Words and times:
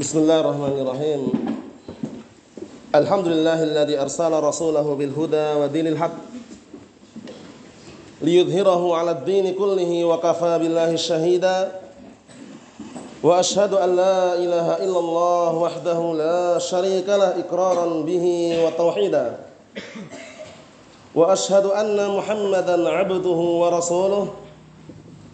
بسم 0.00 0.18
الله 0.18 0.40
الرحمن 0.40 0.76
الرحيم 0.80 1.20
الحمد 2.94 3.26
لله 3.28 3.62
الذي 3.62 4.00
أرسل 4.00 4.32
رسوله 4.32 4.94
بالهدى 4.94 5.46
ودين 5.60 5.86
الحق 5.86 6.16
ليظهره 8.22 8.96
على 8.96 9.10
الدين 9.10 9.54
كله 9.54 10.04
وكفى 10.04 10.58
بالله 10.58 10.96
شهيدا 10.96 11.72
وأشهد 13.22 13.72
أن 13.74 13.96
لا 13.96 14.34
إله 14.34 14.66
إلا 14.88 14.98
الله 14.98 15.54
وحده 15.54 16.00
لا 16.16 16.58
شريك 16.58 17.08
له 17.08 17.28
إقرارا 17.44 18.02
به 18.02 18.24
وتوحيدا 18.64 19.36
وأشهد 21.14 21.64
أن 21.64 22.16
محمدا 22.16 22.88
عبده 22.88 23.40
ورسوله 23.62 24.28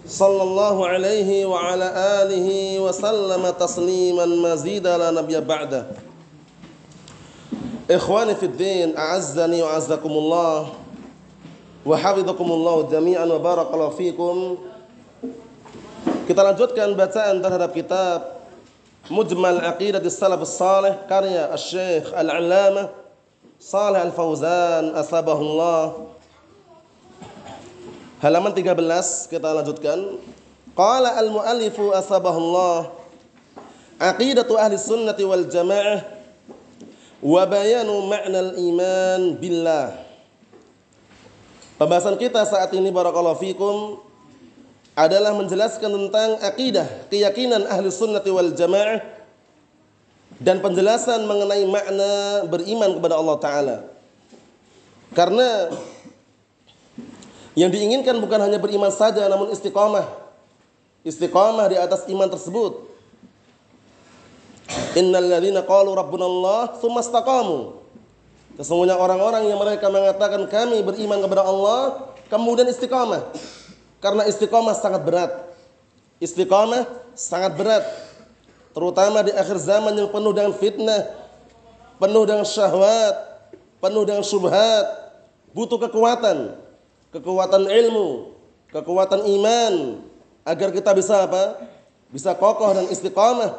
صلى 0.06 0.42
الله 0.42 0.76
عليه 0.86 1.30
وعلى 1.46 1.88
آله 2.22 2.48
وسلم 2.80 3.42
تسليما 3.58 4.26
مزيدا 4.26 4.98
لا 4.98 5.10
نبي 5.10 5.40
بعده 5.40 5.86
إخواني 7.90 8.34
في 8.34 8.46
الدين 8.46 8.96
أعزني 8.96 9.62
وأعزكم 9.62 10.10
الله 10.10 10.60
وحفظكم 11.86 12.48
الله 12.52 12.76
جميعا 12.82 13.26
وبارك 13.26 13.68
الله 13.74 13.90
فيكم. 13.90 14.36
Kita 16.26 16.42
lanjutkan 16.42 16.90
bacaan 16.98 17.38
terhadap 17.38 17.70
kitab 17.70 18.18
Mujmal 19.06 19.62
Aqidah 19.62 20.02
Salaf 20.10 20.42
Salih 20.46 20.98
karya 21.06 21.50
Syekh 21.54 22.10
Al-Allamah 22.10 22.90
Salih 23.62 24.02
Al-Fauzan 24.10 24.90
asabahullah. 24.98 26.15
Halaman 28.16 28.48
13 28.56 29.28
kita 29.28 29.52
lanjutkan. 29.52 30.16
Qala 30.72 31.20
al-muallifu 31.20 31.92
asabahullah 31.92 32.88
Aqidatu 33.96 34.56
ahli 34.56 34.76
sunnati 34.76 35.24
wal 35.24 35.44
jamaah 35.48 36.00
wa 37.20 37.42
bayanu 37.44 38.08
ma'na 38.08 38.40
al-iman 38.40 39.36
billah. 39.36 40.00
Pembahasan 41.76 42.16
kita 42.16 42.44
saat 42.48 42.72
ini 42.72 42.88
barakallahu 42.88 43.40
fikum 43.40 44.00
adalah 44.96 45.36
menjelaskan 45.36 45.92
tentang 45.92 46.40
akidah, 46.40 46.88
keyakinan 47.12 47.68
ahli 47.68 47.92
sunnati 47.92 48.32
wal 48.32 48.52
jamaah 48.52 49.00
dan 50.40 50.64
penjelasan 50.64 51.24
mengenai 51.24 51.68
makna 51.68 52.12
beriman 52.48 52.96
kepada 52.96 53.16
Allah 53.16 53.36
Ta'ala. 53.40 53.76
Karena 55.12 55.72
yang 57.56 57.72
diinginkan 57.72 58.20
bukan 58.20 58.36
hanya 58.36 58.60
beriman 58.60 58.92
saja 58.92 59.24
namun 59.32 59.48
istiqamah. 59.48 60.04
Istiqamah 61.00 61.72
di 61.72 61.76
atas 61.80 62.04
iman 62.12 62.28
tersebut. 62.28 62.84
Innal 64.92 65.24
ladzina 65.24 65.64
qalu 65.64 65.96
rabbuna 65.96 66.28
Allah 66.28 66.76
tsumma 66.76 67.00
istaqamu. 67.00 67.80
Sesungguhnya 68.60 69.00
orang-orang 69.00 69.48
yang 69.48 69.56
mereka 69.56 69.88
mengatakan 69.88 70.44
kami 70.52 70.84
beriman 70.84 71.16
kepada 71.24 71.48
Allah 71.48 72.12
kemudian 72.28 72.68
istiqamah. 72.68 73.24
Karena 74.04 74.28
istiqamah 74.28 74.76
sangat 74.76 75.00
berat. 75.00 75.32
Istiqamah 76.20 76.84
sangat 77.16 77.56
berat. 77.56 77.84
Terutama 78.76 79.24
di 79.24 79.32
akhir 79.32 79.56
zaman 79.56 79.96
yang 79.96 80.12
penuh 80.12 80.36
dengan 80.36 80.52
fitnah, 80.52 81.08
penuh 81.96 82.28
dengan 82.28 82.44
syahwat, 82.44 83.16
penuh 83.80 84.04
dengan 84.04 84.20
syubhat, 84.20 84.84
butuh 85.56 85.80
kekuatan 85.80 86.65
kekuatan 87.16 87.64
ilmu, 87.64 88.36
kekuatan 88.68 89.24
iman 89.24 90.04
agar 90.44 90.68
kita 90.68 90.92
bisa 90.92 91.24
apa? 91.24 91.64
Bisa 92.12 92.36
kokoh 92.36 92.76
dan 92.76 92.86
istiqamah 92.92 93.56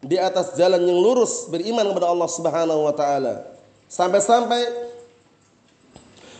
di 0.00 0.16
atas 0.16 0.54
jalan 0.54 0.80
yang 0.80 0.96
lurus 0.96 1.50
beriman 1.50 1.90
kepada 1.90 2.06
Allah 2.06 2.28
Subhanahu 2.30 2.80
wa 2.86 2.94
taala. 2.94 3.50
Sampai-sampai 3.90 4.62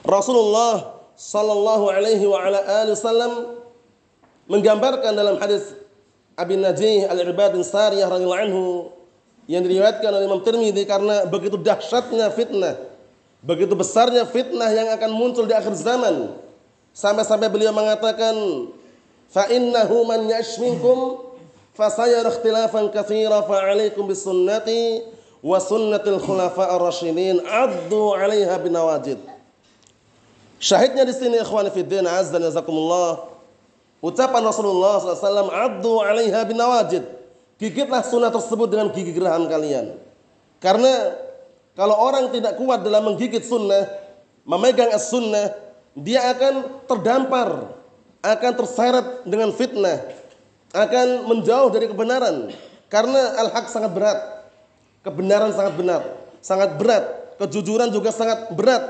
Rasulullah 0.07 1.03
sallallahu 1.19 1.91
alaihi 1.91 2.25
wa 2.25 2.39
ala 2.41 2.63
alihi 2.87 2.95
wasallam 2.97 3.33
menggambarkan 4.49 5.13
dalam 5.13 5.37
hadis 5.37 5.77
Abi 6.39 6.57
Najih 6.57 7.05
Al-Ibad 7.11 7.53
bin 7.53 7.61
Sariyah 7.67 8.09
radhiyallahu 8.09 8.45
anhu 8.49 8.65
yang 9.45 9.61
diriwayatkan 9.61 10.09
oleh 10.09 10.25
Imam 10.25 10.41
Tirmidzi 10.41 10.87
karena 10.89 11.27
begitu 11.29 11.61
dahsyatnya 11.61 12.33
fitnah, 12.33 12.81
begitu 13.45 13.77
besarnya 13.77 14.25
fitnah 14.25 14.71
yang 14.73 14.89
akan 14.95 15.11
muncul 15.13 15.45
di 15.45 15.53
akhir 15.53 15.77
zaman 15.77 16.33
Sampai-sampai 16.91 17.47
beliau 17.47 17.71
mengatakan, 17.71 18.35
"Fa 19.31 19.47
innahu 19.47 20.05
man 20.07 20.27
yash 20.27 20.59
minkum 20.59 21.23
fasayara 21.73 22.29
ikhtilafan 22.35 22.91
katsira 22.91 23.47
fa 23.47 23.63
'alaikum 23.63 24.11
bisunnati 24.11 25.07
wa 25.41 25.57
sunnatil 25.63 26.19
khulafa'ir 26.19 26.81
rasyidin 26.83 27.41
'addu 27.47 28.15
'alaiha 28.19 28.57
binawajid." 28.59 29.19
Syahidnya 30.61 31.09
di 31.09 31.15
sini 31.17 31.41
ikhwan 31.41 31.71
fi 31.73 31.81
din 31.81 32.05
azza 32.05 32.37
wa 32.37 32.45
jazakumullah. 32.45 33.11
Ucapan 34.01 34.43
Rasulullah 34.45 35.01
SAW, 35.01 35.49
"Addu 35.49 36.01
'alaiha 36.01 36.41
binawajid." 36.45 37.05
Gigitlah 37.61 38.01
sunnah 38.01 38.33
tersebut 38.33 38.73
dengan 38.73 38.89
gigi 38.89 39.13
geraham 39.13 39.45
kalian. 39.45 40.01
Karena 40.61 41.17
kalau 41.77 41.97
orang 41.97 42.33
tidak 42.33 42.57
kuat 42.57 42.81
dalam 42.81 43.13
menggigit 43.13 43.45
sunnah, 43.45 43.85
memegang 44.49 44.89
as-sunnah, 44.97 45.53
dia 46.01 46.25
akan 46.33 46.85
terdampar, 46.89 47.77
akan 48.25 48.53
terseret 48.57 49.07
dengan 49.29 49.53
fitnah, 49.53 50.01
akan 50.73 51.29
menjauh 51.29 51.69
dari 51.69 51.87
kebenaran 51.93 52.53
karena 52.89 53.21
al-haq 53.45 53.69
sangat 53.69 53.93
berat. 53.93 54.19
Kebenaran 55.01 55.49
sangat 55.57 55.75
benar, 55.81 56.03
sangat 56.45 56.77
berat, 56.77 57.05
kejujuran 57.41 57.89
juga 57.89 58.13
sangat 58.13 58.53
berat. 58.53 58.85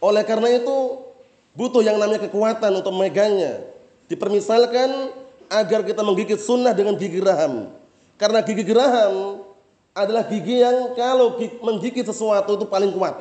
Oleh 0.00 0.24
karena 0.24 0.56
itu 0.56 1.04
butuh 1.52 1.84
yang 1.84 2.00
namanya 2.00 2.24
kekuatan 2.24 2.80
untuk 2.80 2.92
memegangnya. 2.96 3.60
Dipermisalkan 4.08 5.12
agar 5.52 5.84
kita 5.84 6.00
menggigit 6.00 6.40
sunnah 6.40 6.72
dengan 6.72 6.96
gigi 6.96 7.20
geraham. 7.20 7.68
Karena 8.16 8.40
gigi 8.40 8.64
geraham 8.64 9.44
adalah 9.92 10.24
gigi 10.24 10.64
yang 10.64 10.96
kalau 10.96 11.36
menggigit 11.60 12.08
sesuatu 12.08 12.56
itu 12.56 12.64
paling 12.64 12.96
kuat. 12.96 13.20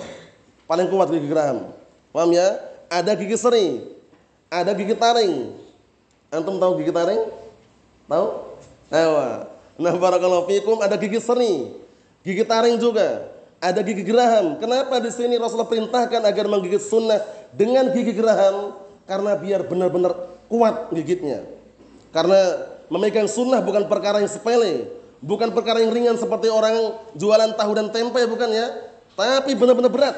Paling 0.64 0.88
kuat 0.88 1.12
gigi 1.12 1.28
geraham. 1.28 1.76
Paham 2.16 2.32
ya? 2.32 2.69
Ada 2.90 3.14
gigi 3.16 3.38
seri, 3.38 3.86
ada 4.50 4.74
gigi 4.74 4.98
taring. 4.98 5.54
Antum 6.34 6.58
tahu 6.58 6.82
gigi 6.82 6.92
taring? 6.92 7.30
Tahu? 8.10 8.28
Ayo. 8.90 9.10
Nah, 9.80 9.94
barakallahu 9.96 10.50
fikum 10.50 10.82
ada 10.84 11.00
gigi 11.00 11.22
seri, 11.24 11.72
gigi 12.26 12.44
taring 12.44 12.76
juga, 12.82 13.32
ada 13.60 13.80
gigi 13.84 14.04
geraham. 14.04 14.56
Kenapa 14.60 15.04
di 15.04 15.12
sini 15.12 15.36
Rasulullah 15.36 15.68
perintahkan 15.68 16.24
agar 16.24 16.46
menggigit 16.48 16.84
sunnah 16.84 17.20
dengan 17.52 17.92
gigi 17.92 18.16
geraham? 18.16 18.76
Karena 19.04 19.36
biar 19.36 19.68
benar-benar 19.68 20.16
kuat 20.48 20.92
gigitnya. 20.96 21.44
Karena 22.16 22.40
memegang 22.88 23.28
sunnah 23.28 23.60
bukan 23.60 23.86
perkara 23.86 24.24
yang 24.24 24.32
sepele, 24.32 24.88
bukan 25.20 25.52
perkara 25.52 25.84
yang 25.84 25.92
ringan 25.92 26.16
seperti 26.16 26.48
orang 26.48 26.96
jualan 27.14 27.52
tahu 27.54 27.72
dan 27.76 27.88
tempe 27.92 28.24
bukan 28.26 28.50
ya, 28.50 28.68
tapi 29.14 29.54
benar-benar 29.54 29.92
berat. 29.92 30.16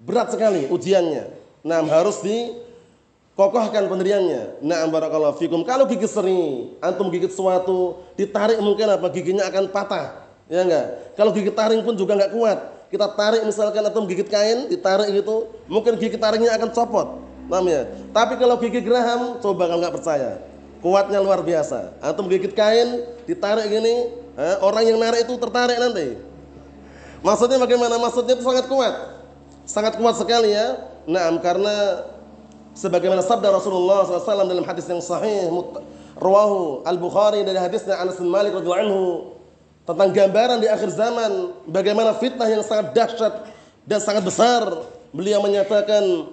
Berat 0.00 0.28
sekali 0.32 0.68
ujiannya. 0.68 1.39
Nah, 1.60 1.84
harus 1.84 2.24
dikokohkan 2.24 3.84
pendiriannya. 3.88 4.64
Nah, 4.64 4.88
barakallahu 4.88 5.36
fikum. 5.36 5.60
Kalau 5.64 5.84
gigi 5.84 6.08
seri, 6.08 6.72
antum 6.80 7.12
gigit 7.12 7.28
sesuatu, 7.28 8.00
ditarik 8.16 8.56
mungkin 8.64 8.88
apa 8.88 9.06
giginya 9.12 9.44
akan 9.48 9.68
patah. 9.68 10.28
Ya 10.50 10.66
enggak? 10.66 11.14
Kalau 11.14 11.30
gigi 11.30 11.52
taring 11.52 11.84
pun 11.84 11.94
juga 11.94 12.16
enggak 12.16 12.32
kuat. 12.34 12.58
Kita 12.90 13.06
tarik 13.14 13.46
misalkan 13.46 13.86
antum 13.86 14.02
gigit 14.08 14.26
kain, 14.26 14.66
ditarik 14.66 15.14
gitu, 15.14 15.46
mungkin 15.70 15.94
gigi 15.94 16.18
taringnya 16.18 16.58
akan 16.58 16.74
copot. 16.74 17.22
Namanya. 17.46 17.86
Tapi 18.10 18.34
kalau 18.34 18.58
gigi 18.58 18.82
geraham, 18.82 19.38
coba 19.38 19.70
kalau 19.70 19.78
enggak 19.84 19.94
percaya. 19.94 20.30
Kuatnya 20.80 21.20
luar 21.20 21.44
biasa. 21.44 21.92
Antum 22.00 22.26
gigit 22.26 22.56
kain, 22.56 23.04
ditarik 23.28 23.68
gini, 23.68 24.16
eh, 24.34 24.56
orang 24.64 24.88
yang 24.88 24.96
narik 24.96 25.28
itu 25.28 25.36
tertarik 25.36 25.76
nanti. 25.76 26.16
Maksudnya 27.20 27.60
bagaimana? 27.60 28.00
Maksudnya 28.00 28.32
itu 28.32 28.44
sangat 28.44 28.64
kuat. 28.64 28.94
Sangat 29.68 29.94
kuat 30.00 30.16
sekali 30.16 30.56
ya. 30.56 30.88
Nah, 31.10 31.26
karena 31.42 32.06
sebagaimana 32.70 33.18
sabda 33.18 33.50
Rasulullah 33.50 34.06
SAW 34.06 34.46
dalam 34.46 34.62
hadis 34.62 34.86
yang 34.86 35.02
sahih 35.02 35.50
Rawahu 36.14 36.86
Al-Bukhari 36.86 37.42
dari 37.42 37.58
hadisnya 37.58 37.98
Anas 37.98 38.22
bin 38.22 38.30
Malik 38.30 38.54
radhiyallahu 38.54 38.84
anhu 38.86 39.04
tentang 39.82 40.14
gambaran 40.14 40.62
di 40.62 40.70
akhir 40.70 40.94
zaman 40.94 41.50
bagaimana 41.66 42.14
fitnah 42.14 42.46
yang 42.46 42.62
sangat 42.62 42.94
dahsyat 42.94 43.34
dan 43.90 43.98
sangat 43.98 44.22
besar. 44.22 44.86
Beliau 45.10 45.42
menyatakan 45.42 46.30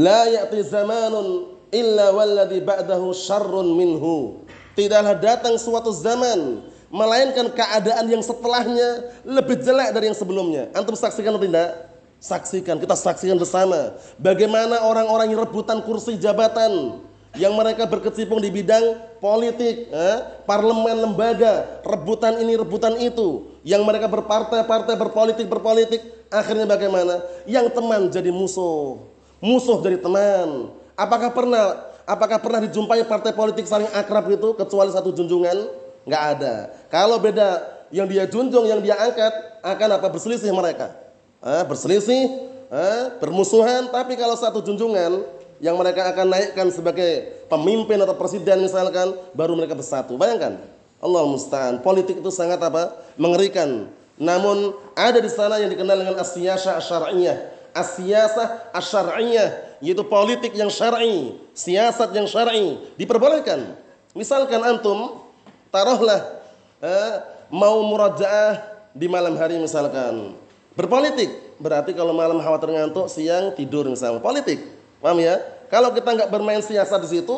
La 0.00 0.24
ya'ti 0.24 0.64
zamanun 0.64 1.52
illa 1.68 2.08
walladhi 2.16 2.64
ba'dahu 2.64 3.12
syarrun 3.12 3.76
minhu. 3.76 4.40
Tidaklah 4.72 5.20
datang 5.20 5.54
suatu 5.60 5.92
zaman 5.92 6.64
melainkan 6.88 7.52
keadaan 7.52 8.08
yang 8.08 8.24
setelahnya 8.24 9.12
lebih 9.28 9.60
jelek 9.60 9.92
dari 9.92 10.08
yang 10.08 10.18
sebelumnya. 10.18 10.72
Antum 10.72 10.96
saksikan 10.96 11.36
atau 11.36 11.44
tidak? 11.44 11.93
Saksikan, 12.24 12.80
kita 12.80 12.96
saksikan 12.96 13.36
bersama 13.36 14.00
bagaimana 14.16 14.80
orang-orang 14.80 15.28
yang 15.28 15.44
rebutan 15.44 15.84
kursi 15.84 16.16
jabatan 16.16 17.04
yang 17.36 17.52
mereka 17.52 17.84
berkecimpung 17.84 18.40
di 18.40 18.48
bidang 18.48 18.96
politik, 19.20 19.92
eh, 19.92 20.18
parlemen, 20.48 21.04
lembaga, 21.04 21.84
rebutan 21.84 22.40
ini, 22.40 22.56
rebutan 22.56 22.96
itu, 22.96 23.60
yang 23.60 23.84
mereka 23.84 24.08
berpartai-partai, 24.08 24.96
berpolitik, 24.96 25.44
berpolitik, 25.52 26.00
akhirnya 26.32 26.64
bagaimana? 26.64 27.20
Yang 27.44 27.76
teman 27.76 28.08
jadi 28.08 28.32
musuh, 28.32 29.04
musuh 29.36 29.84
jadi 29.84 30.00
teman. 30.00 30.72
Apakah 30.96 31.28
pernah 31.28 31.92
apakah 32.08 32.40
pernah 32.40 32.64
dijumpai 32.64 33.04
partai 33.04 33.36
politik 33.36 33.68
saling 33.68 33.92
akrab 33.92 34.32
itu 34.32 34.56
kecuali 34.56 34.88
satu 34.96 35.12
junjungan? 35.12 35.68
Enggak 36.08 36.40
ada. 36.40 36.54
Kalau 36.88 37.20
beda 37.20 37.60
yang 37.92 38.08
dia 38.08 38.24
junjung, 38.24 38.64
yang 38.64 38.80
dia 38.80 38.96
angkat, 38.96 39.60
akan 39.60 40.00
apa 40.00 40.08
berselisih 40.08 40.48
mereka. 40.56 41.03
Eh, 41.44 41.64
berselisih, 41.68 42.24
eh, 42.72 43.02
bermusuhan, 43.20 43.92
tapi 43.92 44.16
kalau 44.16 44.32
satu 44.32 44.64
junjungan, 44.64 45.20
yang 45.62 45.76
mereka 45.78 46.10
akan 46.12 46.26
naikkan 46.28 46.68
sebagai 46.72 47.44
pemimpin 47.46 48.00
atau 48.00 48.16
presiden 48.16 48.64
misalkan 48.64 49.14
baru 49.36 49.54
mereka 49.54 49.76
bersatu. 49.76 50.18
Bayangkan. 50.18 50.60
Allah 51.04 51.24
musta'an. 51.28 51.84
Politik 51.84 52.24
itu 52.24 52.30
sangat 52.32 52.60
apa? 52.64 52.96
Mengerikan. 53.20 53.92
Namun 54.16 54.72
ada 54.96 55.20
di 55.20 55.28
sana 55.28 55.60
yang 55.60 55.68
dikenal 55.68 56.00
dengan 56.00 56.16
asyasa 56.20 56.80
asyariyah. 56.80 57.36
Asyasa 57.76 58.72
asyariyah 58.72 59.78
yaitu 59.84 60.00
politik 60.06 60.56
yang 60.56 60.72
syar'i, 60.72 61.36
siasat 61.52 62.14
yang 62.16 62.24
syar'i 62.24 62.80
diperbolehkan. 62.96 63.76
Misalkan 64.16 64.62
antum 64.64 65.20
taruhlah 65.68 66.40
eh, 66.80 67.12
mau 67.52 67.84
murajaah 67.84 68.64
di 68.96 69.10
malam 69.10 69.36
hari 69.36 69.60
misalkan. 69.60 70.43
Berpolitik 70.74 71.30
berarti 71.62 71.94
kalau 71.94 72.10
malam 72.10 72.42
khawatir 72.42 72.70
ngantuk, 72.74 73.06
siang 73.06 73.54
tidur 73.54 73.86
misalnya. 73.86 74.18
Politik. 74.18 74.58
Paham 74.98 75.22
ya? 75.22 75.38
Kalau 75.70 75.94
kita 75.94 76.10
nggak 76.10 76.30
bermain 76.30 76.58
siasat 76.58 76.98
di 77.06 77.18
situ, 77.18 77.36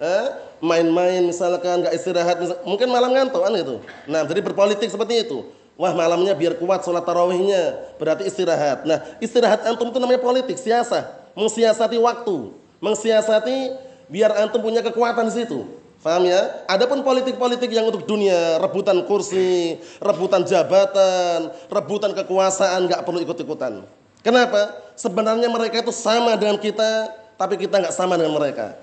eh, 0.00 0.26
main-main 0.64 1.20
misalkan 1.24 1.84
nggak 1.84 1.94
istirahat, 1.94 2.36
misal, 2.40 2.56
mungkin 2.64 2.88
malam 2.88 3.12
ngantuk 3.12 3.44
kan 3.44 3.52
itu. 3.52 3.76
Nah, 4.08 4.24
jadi 4.24 4.40
berpolitik 4.40 4.88
seperti 4.88 5.28
itu. 5.28 5.44
Wah 5.78 5.94
malamnya 5.94 6.34
biar 6.34 6.58
kuat 6.58 6.82
sholat 6.82 7.06
tarawihnya, 7.06 7.94
berarti 8.02 8.26
istirahat. 8.26 8.82
Nah 8.82 8.98
istirahat 9.22 9.62
antum 9.62 9.94
itu 9.94 10.02
namanya 10.02 10.18
politik, 10.18 10.58
siasat, 10.58 11.06
mengsiasati 11.38 11.94
waktu, 12.02 12.50
mengsiasati 12.82 13.78
biar 14.10 14.42
antum 14.42 14.58
punya 14.58 14.82
kekuatan 14.82 15.30
di 15.30 15.38
situ. 15.38 15.77
Faham 15.98 16.30
ya? 16.30 16.62
Adapun 16.70 17.02
politik-politik 17.02 17.74
yang 17.74 17.90
untuk 17.90 18.06
dunia, 18.06 18.62
rebutan 18.62 19.02
kursi, 19.02 19.82
rebutan 19.98 20.46
jabatan, 20.46 21.50
rebutan 21.66 22.14
kekuasaan, 22.14 22.86
nggak 22.86 23.02
perlu 23.02 23.18
ikut-ikutan. 23.26 23.82
Kenapa? 24.22 24.78
Sebenarnya 24.94 25.50
mereka 25.50 25.82
itu 25.82 25.90
sama 25.90 26.38
dengan 26.38 26.54
kita, 26.54 27.10
tapi 27.34 27.58
kita 27.58 27.82
nggak 27.82 27.94
sama 27.94 28.14
dengan 28.14 28.38
mereka. 28.38 28.78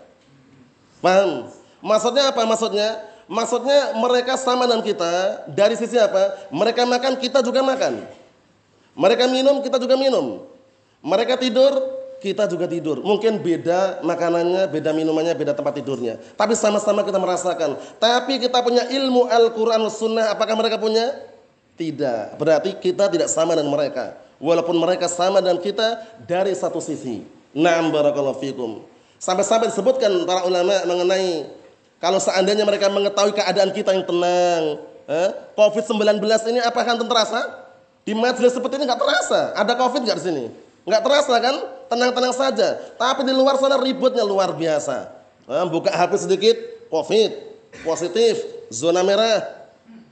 Paham? 0.99 1.47
Maksudnya 1.79 2.35
apa? 2.35 2.43
Maksudnya, 2.43 2.89
maksudnya 3.31 3.95
mereka 3.95 4.35
sama 4.35 4.67
dengan 4.67 4.83
kita 4.83 5.13
dari 5.55 5.79
sisi 5.79 5.95
apa? 5.95 6.51
Mereka 6.51 6.83
makan, 6.83 7.15
kita 7.15 7.39
juga 7.39 7.63
makan. 7.63 8.03
Mereka 8.95 9.23
minum, 9.31 9.63
kita 9.63 9.79
juga 9.79 9.95
minum. 9.95 10.43
Mereka 10.99 11.39
tidur, 11.39 11.94
kita 12.25 12.49
juga 12.49 12.65
tidur. 12.65 13.05
Mungkin 13.05 13.37
beda 13.37 14.01
makanannya, 14.01 14.65
beda 14.73 14.89
minumannya, 14.97 15.37
beda 15.37 15.53
tempat 15.53 15.77
tidurnya. 15.77 16.17
Tapi 16.33 16.57
sama-sama 16.57 17.05
kita 17.05 17.21
merasakan. 17.21 17.77
Tapi 18.01 18.41
kita 18.41 18.65
punya 18.65 18.89
ilmu 18.89 19.29
Al-Quran 19.29 19.85
Sunnah. 19.93 20.33
Apakah 20.33 20.57
mereka 20.57 20.81
punya? 20.81 21.13
Tidak. 21.77 22.41
Berarti 22.41 22.81
kita 22.81 23.13
tidak 23.13 23.29
sama 23.29 23.53
dengan 23.53 23.69
mereka 23.69 24.17
walaupun 24.41 24.73
mereka 24.73 25.05
sama 25.05 25.37
dengan 25.37 25.61
kita 25.61 26.01
dari 26.25 26.57
satu 26.57 26.81
sisi. 26.81 27.21
Naam 27.53 27.93
barakallahu 27.93 28.41
fikum. 28.41 28.81
Sampai-sampai 29.21 29.69
disebutkan 29.69 30.11
para 30.25 30.43
ulama 30.49 30.81
mengenai 30.89 31.45
kalau 32.01 32.19
seandainya 32.19 32.65
mereka 32.67 32.91
mengetahui 32.91 33.31
keadaan 33.31 33.71
kita 33.71 33.95
yang 33.95 34.03
tenang, 34.03 34.83
eh, 35.07 35.29
COVID-19 35.55 36.19
ini 36.51 36.59
apakah 36.65 36.97
akan 36.97 37.07
terasa? 37.07 37.41
Di 38.05 38.13
majelis 38.13 38.53
seperti 38.53 38.81
ini 38.81 38.85
nggak 38.85 39.01
terasa. 39.01 39.55
Ada 39.55 39.73
COVID 39.77 40.01
nggak 40.03 40.17
di 40.19 40.25
sini? 40.25 40.45
Nggak 40.85 41.01
terasa 41.01 41.35
kan? 41.41 41.55
Tenang-tenang 41.89 42.33
saja. 42.33 42.77
Tapi 42.95 43.25
di 43.25 43.33
luar 43.33 43.57
sana 43.57 43.81
ributnya 43.81 44.21
luar 44.21 44.53
biasa. 44.53 45.11
Eh, 45.45 45.65
buka 45.69 45.93
HP 45.93 46.11
sedikit, 46.25 46.57
COVID, 46.89 47.31
positif, 47.85 48.41
zona 48.69 49.05
merah, 49.05 49.65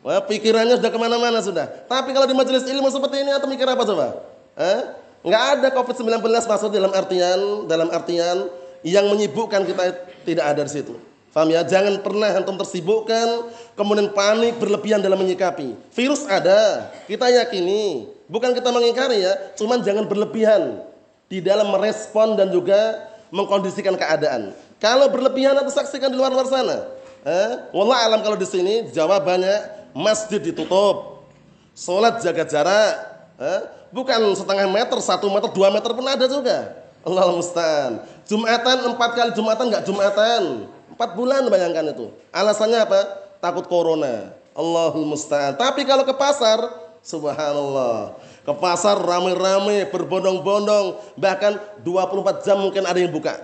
Wah, 0.03 0.19
pikirannya 0.19 0.75
sudah 0.83 0.91
ke 0.91 0.99
mana-mana 0.99 1.39
sudah. 1.39 1.63
Tapi 1.87 2.11
kalau 2.11 2.27
di 2.27 2.35
majelis 2.35 2.67
ilmu 2.67 2.91
seperti 2.91 3.23
ini 3.23 3.31
atau 3.31 3.47
mikir 3.47 3.63
apa 3.63 3.87
coba? 3.87 4.19
Eh? 4.59 4.79
Nggak 5.23 5.43
ada 5.55 5.67
COVID-19 5.71 6.19
masuk 6.27 6.69
dalam 6.75 6.91
artian 6.91 7.39
dalam 7.71 7.87
artian 7.87 8.51
yang 8.83 9.07
menyibukkan 9.07 9.63
kita 9.63 9.83
tidak 10.27 10.45
ada 10.51 10.67
di 10.67 10.71
situ. 10.75 10.99
Faham 11.31 11.49
ya? 11.49 11.63
Jangan 11.63 12.03
pernah 12.03 12.35
antum 12.35 12.59
tersibukkan, 12.59 13.49
kemudian 13.79 14.11
panik 14.11 14.59
berlebihan 14.59 14.99
dalam 14.99 15.17
menyikapi. 15.17 15.73
Virus 15.95 16.27
ada, 16.27 16.91
kita 17.07 17.25
yakini. 17.31 18.11
Bukan 18.33 18.57
kita 18.57 18.73
mengingkari 18.73 19.21
ya, 19.21 19.53
cuman 19.53 19.85
jangan 19.85 20.09
berlebihan 20.09 20.81
di 21.29 21.37
dalam 21.37 21.69
merespon 21.69 22.33
dan 22.33 22.49
juga 22.49 22.97
mengkondisikan 23.29 23.93
keadaan. 23.93 24.57
Kalau 24.81 25.05
berlebihan 25.13 25.53
atau 25.53 25.69
saksikan 25.69 26.09
di 26.09 26.17
luar-luar 26.17 26.49
sana. 26.49 26.89
Eh? 27.21 27.51
Wallah 27.77 28.09
alam 28.09 28.25
kalau 28.25 28.33
di 28.33 28.49
sini 28.49 28.89
jawabannya 28.89 29.85
masjid 29.93 30.41
ditutup, 30.41 31.29
sholat 31.77 32.25
jaga 32.25 32.41
jarak, 32.49 32.93
eh? 33.37 33.69
bukan 33.93 34.33
setengah 34.33 34.65
meter, 34.65 34.97
satu 34.97 35.29
meter, 35.29 35.53
dua 35.53 35.69
meter 35.69 35.93
pun 35.93 36.03
ada 36.09 36.25
juga. 36.25 36.73
Allah 37.05 37.29
musta'an. 37.37 38.01
Jumatan 38.25 38.77
empat 38.95 39.09
kali 39.13 39.31
Jumatan 39.37 39.65
nggak 39.69 39.83
Jumatan, 39.85 40.73
empat 40.89 41.09
bulan 41.13 41.45
bayangkan 41.53 41.93
itu. 41.93 42.09
Alasannya 42.33 42.81
apa? 42.81 42.99
Takut 43.37 43.69
corona. 43.69 44.33
Allahul 44.57 45.05
musta'an. 45.05 45.53
Tapi 45.53 45.85
kalau 45.85 46.01
ke 46.01 46.15
pasar, 46.17 46.59
subhanallah. 47.03 48.17
Ke 48.47 48.53
pasar 48.55 48.97
rame-rame, 48.97 49.87
berbondong-bondong, 49.91 51.15
bahkan 51.19 51.59
24 51.83 52.43
jam 52.47 52.57
mungkin 52.59 52.83
ada 52.87 52.97
yang 52.97 53.11
buka. 53.11 53.35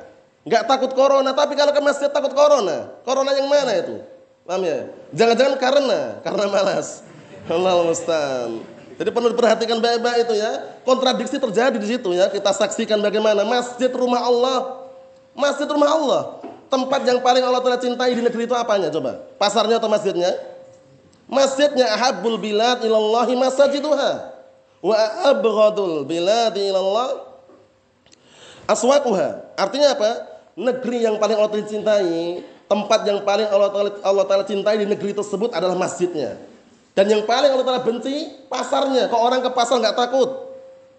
Nggak 0.48 0.66
takut 0.66 0.92
corona, 0.96 1.36
tapi 1.36 1.54
kalau 1.54 1.76
ke 1.76 1.82
masjid 1.84 2.10
takut 2.10 2.32
corona. 2.32 2.96
Corona 3.04 3.36
yang 3.36 3.52
mana 3.52 3.76
itu? 3.76 4.02
Paham 4.48 4.66
ya? 4.66 4.90
Jangan-jangan 5.14 5.56
karena 5.62 6.00
karena 6.26 6.44
malas. 6.50 7.06
Allah 7.46 7.86
musta'an. 7.86 8.66
Jadi 9.00 9.10
perlu 9.16 9.32
diperhatikan 9.32 9.80
baik-baik 9.80 10.28
itu 10.28 10.36
ya. 10.36 10.76
Kontradiksi 10.84 11.40
terjadi 11.40 11.78
di 11.80 11.88
situ 11.88 12.12
ya. 12.12 12.28
Kita 12.28 12.52
saksikan 12.52 13.00
bagaimana 13.00 13.48
masjid 13.48 13.88
rumah 13.94 14.20
Allah. 14.20 14.90
Masjid 15.32 15.70
rumah 15.70 15.88
Allah. 15.88 16.22
Tempat 16.68 17.02
yang 17.08 17.24
paling 17.24 17.42
Allah 17.46 17.64
telah 17.64 17.80
cintai 17.80 18.12
di 18.12 18.20
negeri 18.20 18.44
itu 18.44 18.54
apanya 18.54 18.92
coba? 18.92 19.24
Pasarnya 19.40 19.80
atau 19.80 19.88
masjidnya? 19.88 20.36
Masjidnya 21.30 21.86
ahabbul 21.94 22.42
bilad 22.42 22.82
ilallahi 22.82 23.38
masajiduha. 23.38 24.12
Wa 24.82 24.96
abghadul 25.30 26.04
bilad 26.10 26.58
ilallah 26.58 27.22
aswaquha. 28.66 29.54
Artinya 29.54 29.94
apa? 29.94 30.26
Negeri 30.58 31.06
yang 31.06 31.22
paling 31.22 31.38
Allah 31.38 31.64
cintai 31.64 32.44
tempat 32.66 33.00
yang 33.06 33.22
paling 33.22 33.48
Allah 33.48 33.70
Taala 33.72 33.92
Allah 34.02 34.26
Taala 34.26 34.44
cintai 34.44 34.82
di 34.82 34.90
negeri 34.90 35.14
tersebut 35.14 35.54
adalah 35.54 35.78
masjidnya. 35.78 36.42
Dan 36.98 37.06
yang 37.08 37.24
paling 37.24 37.54
Allah 37.54 37.66
Taala 37.66 37.86
benci 37.86 38.34
pasarnya. 38.50 39.08
Kok 39.08 39.22
orang 39.22 39.46
ke 39.46 39.54
pasar 39.54 39.78
nggak 39.78 39.96
takut? 39.96 40.30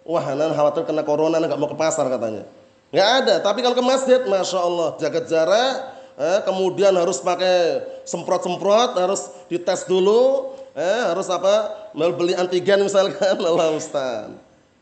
Wah, 0.01 0.33
nan 0.33 0.55
khawatir 0.55 0.87
kena 0.87 1.05
corona, 1.05 1.37
nggak 1.37 1.59
mau 1.61 1.69
ke 1.69 1.77
pasar 1.77 2.09
katanya. 2.09 2.47
Nggak 2.89 3.09
ada. 3.21 3.35
Tapi 3.39 3.59
kalau 3.61 3.75
ke 3.77 3.85
masjid, 3.85 4.19
masya 4.25 4.59
Allah, 4.59 4.89
jaga 4.97 5.19
jarak. 5.23 5.75
Eh, 6.21 6.39
kemudian 6.45 6.93
harus 6.93 7.17
pakai 7.17 7.81
semprot-semprot, 8.05 8.93
harus 8.93 9.33
dites 9.49 9.89
dulu. 9.89 10.53
Eh, 10.77 11.01
harus 11.09 11.25
apa? 11.33 11.89
Beli 11.97 12.37
antigen 12.37 12.85
misalkan, 12.85 13.41
Allah 13.49 13.73
Ustaz. 13.73 14.29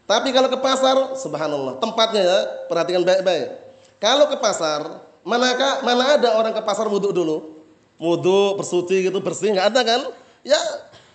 Tapi 0.03 0.35
kalau 0.35 0.51
ke 0.51 0.59
pasar, 0.59 1.15
subhanallah, 1.15 1.79
tempatnya 1.79 2.27
ya, 2.27 2.39
perhatikan 2.67 3.07
baik-baik. 3.07 3.55
Kalau 4.03 4.27
ke 4.27 4.35
pasar, 4.35 5.09
Manakah 5.29 5.83
mana 5.83 6.15
ada 6.15 6.29
orang 6.39 6.55
ke 6.55 6.61
pasar 6.63 6.87
wudhu 6.87 7.11
dulu? 7.11 7.61
Wudhu, 7.99 8.55
bersuci 8.55 9.11
gitu, 9.11 9.19
bersih, 9.19 9.51
nggak 9.51 9.75
ada 9.75 9.81
kan? 9.83 10.01
Ya, 10.41 10.57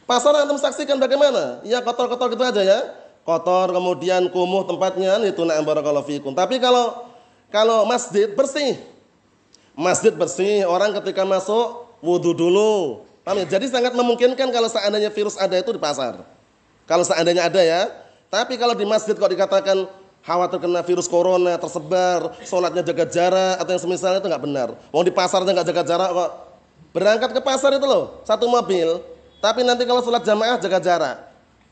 pasar 0.04 0.37
antum 0.45 0.61
saksikan 0.61 1.00
bagaimana? 1.00 1.64
Ya 1.64 1.81
kotor-kotor 1.81 2.28
gitu 2.37 2.45
aja 2.45 2.61
ya. 2.61 2.78
Kotor, 3.25 3.73
kemudian 3.73 4.28
kumuh 4.28 4.69
tempatnya, 4.69 5.16
itu 5.25 5.40
na'am 5.49 5.64
barakallahu 5.64 6.04
fikum. 6.04 6.37
Tapi 6.37 6.61
kalau 6.61 7.09
kalau 7.49 7.88
masjid 7.88 8.28
bersih, 8.37 8.76
Masjid 9.75 10.14
bersih, 10.14 10.62
orang 10.71 10.95
ketika 11.02 11.26
masuk 11.26 11.90
wudhu 11.99 12.31
dulu. 12.31 13.02
Paham 13.26 13.43
ya? 13.43 13.59
Jadi 13.59 13.73
sangat 13.73 13.90
memungkinkan 13.97 14.52
kalau 14.54 14.71
seandainya 14.71 15.11
virus 15.11 15.35
ada 15.35 15.59
itu 15.59 15.75
di 15.75 15.81
pasar. 15.83 16.23
Kalau 16.87 17.02
seandainya 17.02 17.49
ada 17.49 17.59
ya. 17.59 17.90
Tapi 18.31 18.54
kalau 18.54 18.78
di 18.78 18.87
masjid 18.87 19.19
kok 19.19 19.31
dikatakan 19.31 19.88
khawatir 20.21 20.61
kena 20.61 20.85
virus 20.85 21.09
corona 21.09 21.57
tersebar, 21.57 22.37
sholatnya 22.45 22.85
jaga 22.85 23.04
jarak 23.09 23.54
atau 23.59 23.71
yang 23.75 23.83
semisalnya 23.83 24.19
itu 24.21 24.28
nggak 24.28 24.45
benar. 24.45 24.69
Wong 24.93 25.02
di 25.09 25.12
pasarnya 25.14 25.57
nggak 25.57 25.69
jaga 25.73 25.83
jarak 25.83 26.11
kok. 26.12 26.31
Berangkat 26.95 27.31
ke 27.35 27.40
pasar 27.43 27.75
itu 27.75 27.87
loh, 27.88 28.23
satu 28.23 28.47
mobil. 28.47 29.00
Tapi 29.43 29.66
nanti 29.66 29.83
kalau 29.83 30.04
sholat 30.04 30.23
jamaah 30.23 30.61
jaga 30.61 30.78
jarak. 30.78 31.16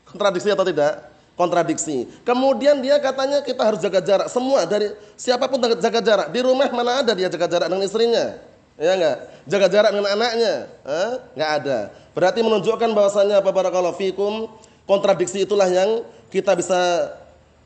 Kontradiksi 0.09 0.51
atau 0.51 0.67
tidak? 0.67 1.12
Kontradiksi. 1.33 2.05
Kemudian 2.21 2.77
dia 2.77 3.01
katanya 3.01 3.41
kita 3.41 3.65
harus 3.65 3.81
jaga 3.81 3.99
jarak. 4.05 4.27
Semua 4.29 4.69
dari 4.69 4.93
siapa 5.17 5.49
pun 5.49 5.57
jaga 5.57 5.99
jarak. 6.01 6.27
Di 6.29 6.39
rumah 6.45 6.69
mana 6.69 7.01
ada 7.01 7.11
dia 7.17 7.25
jaga 7.25 7.49
jarak 7.49 7.67
dengan 7.73 7.83
istrinya? 7.83 8.37
Ya 8.77 8.93
enggak? 8.93 9.17
Jaga 9.49 9.67
jarak 9.69 9.91
dengan 9.97 10.09
anaknya? 10.13 10.53
Hah? 10.85 11.11
Enggak 11.33 11.51
ada. 11.61 11.79
Berarti 12.13 12.39
menunjukkan 12.45 12.89
bahwasannya 12.93 13.41
apa 13.41 13.49
barakallahu 13.49 13.97
fikum 13.97 14.45
kontradiksi 14.85 15.41
itulah 15.41 15.65
yang 15.65 16.05
kita 16.29 16.53
bisa 16.53 17.09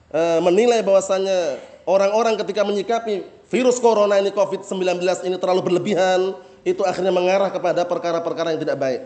Eh, 0.07 0.39
menilai 0.39 0.79
bahwasannya 0.88 1.59
orang-orang 1.83 2.39
ketika 2.39 2.63
menyikapi 2.63 3.27
virus 3.51 3.75
corona 3.75 4.15
ini 4.15 4.31
COVID-19 4.31 5.03
ini 5.27 5.36
terlalu 5.36 5.67
berlebihan, 5.67 6.31
itu 6.63 6.79
akhirnya 6.88 7.12
mengarah 7.12 7.51
kepada 7.51 7.83
perkara-perkara 7.83 8.55
yang 8.55 8.62
tidak 8.63 8.79
baik. 8.79 9.03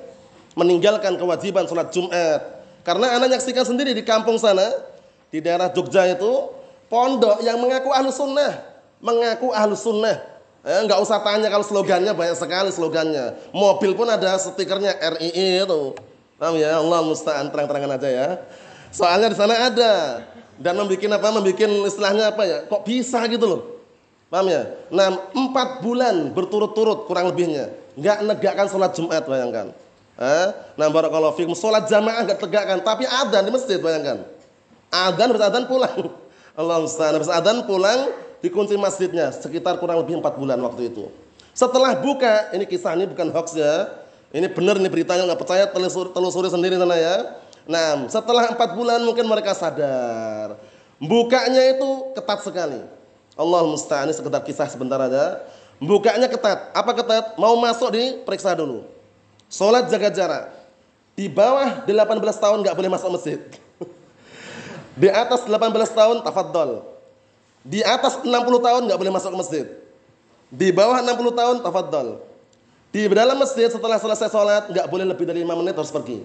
Meninggalkan 0.54 1.18
kewajiban 1.18 1.66
sholat 1.66 1.90
Jumat. 1.90 2.61
Karena 2.82 3.18
anak 3.18 3.38
nyaksikan 3.38 3.66
sendiri 3.66 3.94
di 3.94 4.02
kampung 4.02 4.42
sana, 4.42 4.66
di 5.30 5.40
daerah 5.40 5.70
Jogja 5.70 6.10
itu, 6.10 6.50
pondok 6.90 7.40
yang 7.46 7.62
mengaku 7.62 7.94
ahlu 7.94 8.10
sunnah. 8.10 8.62
Mengaku 9.02 9.54
ahlu 9.54 9.78
sunnah. 9.78 10.18
Eh, 10.62 10.80
enggak 10.86 11.02
usah 11.02 11.18
tanya 11.26 11.50
kalau 11.50 11.66
slogannya 11.66 12.14
banyak 12.14 12.38
sekali 12.38 12.70
slogannya. 12.70 13.34
Mobil 13.50 13.98
pun 13.98 14.06
ada 14.06 14.38
stikernya 14.38 14.94
RII 15.18 15.66
itu. 15.66 15.98
Paham 16.38 16.58
ya? 16.58 16.78
Allah 16.78 17.02
musta'an 17.02 17.50
terang-terangan 17.50 17.98
aja 17.98 18.10
ya. 18.10 18.28
Soalnya 18.94 19.34
di 19.34 19.38
sana 19.38 19.58
ada 19.58 19.94
dan 20.62 20.78
membuat 20.78 21.18
apa? 21.18 21.28
Membuat 21.34 21.58
istilahnya 21.90 22.30
apa 22.30 22.44
ya? 22.46 22.58
Kok 22.70 22.82
bisa 22.86 23.26
gitu 23.26 23.46
loh? 23.46 23.62
Paham 24.30 24.54
ya? 24.54 24.70
Nah, 24.94 25.32
empat 25.34 25.82
bulan 25.82 26.30
berturut-turut 26.30 27.10
kurang 27.10 27.34
lebihnya. 27.34 27.74
Nggak 27.98 28.18
negakkan 28.24 28.68
sholat 28.70 28.94
Jumat, 28.94 29.26
bayangkan. 29.26 29.74
Eh? 30.22 30.48
Nah, 30.78 30.88
barakallahu 30.94 31.34
fikum. 31.34 31.58
Sholat 31.58 31.90
jamaah 31.90 32.22
nggak 32.22 32.38
tegakkan, 32.38 32.78
tapi 32.86 33.10
adan 33.10 33.42
di 33.42 33.50
masjid, 33.50 33.82
bayangkan. 33.82 34.22
Adan 34.94 35.34
bersadan 35.34 35.66
pulang. 35.66 36.14
Allah 36.54 36.78
Ustaz. 36.86 37.10
Habis 37.18 37.32
adan 37.32 37.66
pulang, 37.66 38.14
dikunci 38.46 38.78
masjidnya. 38.78 39.34
Sekitar 39.34 39.82
kurang 39.82 39.98
lebih 40.06 40.22
empat 40.22 40.38
bulan 40.38 40.62
waktu 40.62 40.94
itu. 40.94 41.10
Setelah 41.58 41.98
buka, 41.98 42.54
ini 42.54 42.70
kisah 42.70 42.94
ini 42.94 43.10
bukan 43.10 43.34
hoax 43.34 43.58
ya. 43.58 43.90
Ini 44.32 44.48
benar 44.54 44.80
ini 44.80 44.88
beritanya 44.88 45.28
nggak 45.28 45.42
percaya 45.42 45.66
telusuri, 45.68 46.14
telusuri 46.14 46.48
sendiri 46.54 46.78
sana 46.78 46.96
ya. 46.96 47.16
Nah, 47.68 48.08
setelah 48.08 48.54
empat 48.54 48.78
bulan 48.78 49.04
mungkin 49.04 49.26
mereka 49.26 49.58
sadar. 49.58 50.56
Bukanya 51.02 51.66
itu 51.76 52.14
ketat 52.14 52.46
sekali. 52.46 52.80
Allah 53.34 53.62
musta'an 53.66 54.06
ini 54.06 54.14
sekedar 54.14 54.46
kisah 54.46 54.70
sebentar 54.70 55.02
aja. 55.02 55.42
Bukanya 55.82 56.30
ketat. 56.30 56.72
Apa 56.78 56.94
ketat? 56.94 57.36
Mau 57.42 57.58
masuk 57.58 57.90
di 57.90 58.22
periksa 58.22 58.54
dulu. 58.54 58.86
Sholat 59.52 59.92
jaga 59.92 60.08
jarak. 60.08 60.46
Di 61.12 61.28
bawah 61.28 61.84
18 61.84 61.92
tahun 62.40 62.58
nggak 62.64 62.76
boleh 62.80 62.88
masuk 62.88 63.12
masjid. 63.12 63.40
Di 64.96 65.12
atas 65.12 65.44
18 65.44 65.52
tahun 65.92 66.24
tafadhol. 66.24 66.88
Di 67.62 67.84
atas 67.84 68.24
60 68.24 68.32
tahun 68.40 68.82
nggak 68.88 69.00
boleh 69.00 69.14
masuk 69.14 69.36
masjid. 69.36 69.68
Di 70.48 70.72
bawah 70.72 71.04
60 71.04 71.36
tahun 71.36 71.56
tafadhol. 71.68 72.24
Di 72.96 73.12
dalam 73.12 73.36
masjid 73.36 73.68
setelah 73.68 74.00
selesai 74.00 74.32
sholat 74.32 74.72
nggak 74.72 74.88
boleh 74.88 75.04
lebih 75.04 75.28
dari 75.28 75.44
5 75.44 75.60
menit 75.60 75.76
harus 75.76 75.92
pergi. 75.92 76.24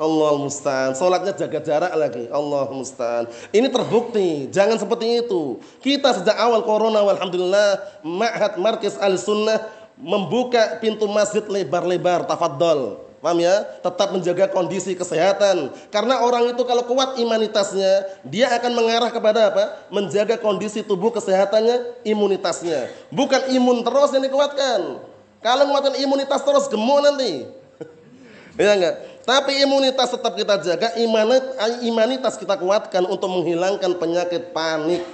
Allah 0.00 0.32
musta'an. 0.40 0.96
Salatnya 0.96 1.36
jaga 1.36 1.60
jarak 1.60 1.92
lagi. 1.92 2.24
Allah 2.32 2.72
musta'an. 2.72 3.28
Ini 3.52 3.68
terbukti. 3.68 4.48
Jangan 4.48 4.80
seperti 4.80 5.20
itu. 5.20 5.60
Kita 5.84 6.16
sejak 6.16 6.40
awal 6.40 6.64
corona 6.64 7.04
alhamdulillah 7.04 8.00
Ma'had 8.00 8.56
Markis 8.56 8.96
Al-Sunnah 8.96 9.60
membuka 10.00 10.80
pintu 10.80 11.06
masjid 11.06 11.44
lebar-lebar. 11.44 12.24
Tafadhol. 12.24 13.10
Paham 13.20 13.36
ya? 13.36 13.68
Tetap 13.84 14.16
menjaga 14.16 14.48
kondisi 14.48 14.96
kesehatan. 14.96 15.68
Karena 15.92 16.24
orang 16.24 16.56
itu 16.56 16.64
kalau 16.64 16.88
kuat 16.88 17.20
imanitasnya, 17.20 18.08
dia 18.24 18.48
akan 18.48 18.72
mengarah 18.72 19.12
kepada 19.12 19.52
apa? 19.52 19.64
Menjaga 19.92 20.40
kondisi 20.40 20.80
tubuh 20.80 21.12
kesehatannya, 21.12 22.00
imunitasnya. 22.08 22.88
Bukan 23.12 23.52
imun 23.52 23.84
terus 23.84 24.16
yang 24.16 24.24
dikuatkan. 24.24 25.04
Kalau 25.44 25.64
menguatkan 25.68 26.00
imunitas 26.00 26.40
terus 26.40 26.64
gemuk 26.72 27.04
nanti. 27.04 27.44
ya 28.56 28.72
enggak? 28.72 28.96
Tapi 29.28 29.52
imunitas 29.68 30.08
tetap 30.16 30.32
kita 30.32 30.56
jaga, 30.64 30.96
imanitas 31.84 32.40
kita 32.40 32.56
kuatkan 32.56 33.04
untuk 33.04 33.28
menghilangkan 33.28 34.00
penyakit 34.00 34.56
panik. 34.56 35.04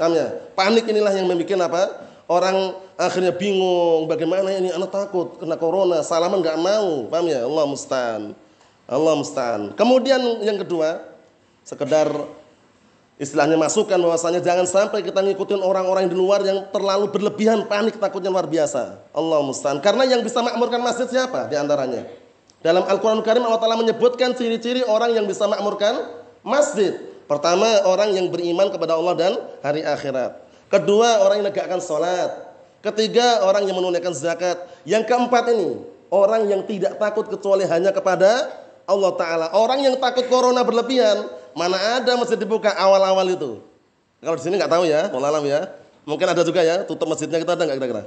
ya? 0.00 0.26
Panik 0.56 0.88
inilah 0.88 1.12
yang 1.12 1.28
membuat 1.28 1.68
apa? 1.68 1.82
Orang 2.24 2.80
akhirnya 2.96 3.36
bingung, 3.36 4.08
bagaimana 4.08 4.48
ini 4.48 4.72
anak 4.72 4.88
takut 4.88 5.36
kena 5.36 5.60
corona, 5.60 6.00
salaman 6.00 6.40
nggak 6.40 6.56
mau, 6.56 7.04
paham 7.12 7.28
ya? 7.28 7.44
Allah 7.44 7.64
mustan. 7.68 8.20
Allah 8.88 9.14
mustan. 9.16 9.76
Kemudian 9.76 10.20
yang 10.40 10.56
kedua, 10.56 11.04
sekedar 11.64 12.08
istilahnya 13.20 13.60
masukkan 13.60 14.00
bahwasanya 14.00 14.40
jangan 14.40 14.64
sampai 14.64 15.04
kita 15.04 15.20
ngikutin 15.20 15.60
orang-orang 15.60 16.08
di 16.08 16.16
luar 16.16 16.40
yang 16.44 16.64
terlalu 16.72 17.12
berlebihan 17.12 17.68
panik 17.68 18.00
takutnya 18.00 18.32
luar 18.32 18.48
biasa. 18.48 19.04
Allah 19.12 19.40
mustan. 19.44 19.80
Karena 19.84 20.08
yang 20.08 20.24
bisa 20.24 20.40
makmurkan 20.40 20.80
masjid 20.80 21.08
siapa 21.08 21.48
di 21.48 21.56
antaranya? 21.60 22.08
Dalam 22.64 22.88
Al-Quran 22.88 23.20
Karim 23.20 23.44
Allah 23.44 23.60
Ta'ala 23.60 23.76
menyebutkan 23.76 24.32
ciri-ciri 24.32 24.80
orang 24.88 25.12
yang 25.12 25.28
bisa 25.28 25.44
makmurkan 25.44 26.24
masjid. 26.40 26.96
Pertama, 27.28 27.84
orang 27.88 28.12
yang 28.16 28.32
beriman 28.32 28.72
kepada 28.72 28.96
Allah 28.96 29.12
dan 29.16 29.32
hari 29.60 29.84
akhirat. 29.84 30.43
Kedua, 30.74 31.22
orang 31.22 31.38
yang 31.38 31.46
menegakkan 31.46 31.78
sholat. 31.78 32.34
Ketiga, 32.82 33.46
orang 33.46 33.62
yang 33.62 33.78
menunaikan 33.78 34.10
zakat. 34.10 34.58
Yang 34.82 35.06
keempat 35.06 35.54
ini, 35.54 35.78
orang 36.10 36.50
yang 36.50 36.66
tidak 36.66 36.98
takut 36.98 37.30
kecuali 37.30 37.62
hanya 37.62 37.94
kepada 37.94 38.50
Allah 38.82 39.12
Ta'ala. 39.14 39.46
Orang 39.54 39.86
yang 39.86 39.94
takut 40.02 40.26
corona 40.26 40.66
berlebihan, 40.66 41.30
mana 41.54 41.78
ada 41.78 42.18
masjid 42.18 42.34
dibuka 42.34 42.74
awal-awal 42.74 43.22
itu. 43.30 43.62
Kalau 44.18 44.34
di 44.34 44.42
sini 44.42 44.58
nggak 44.58 44.72
tahu 44.74 44.84
ya, 44.90 45.14
alam 45.14 45.44
ya. 45.46 45.70
Mungkin 46.10 46.26
ada 46.26 46.42
juga 46.42 46.60
ya, 46.66 46.82
tutup 46.82 47.06
masjidnya 47.06 47.38
kita 47.38 47.54
ada 47.54 47.62
nggak 47.70 47.78
kira-kira? 47.78 48.02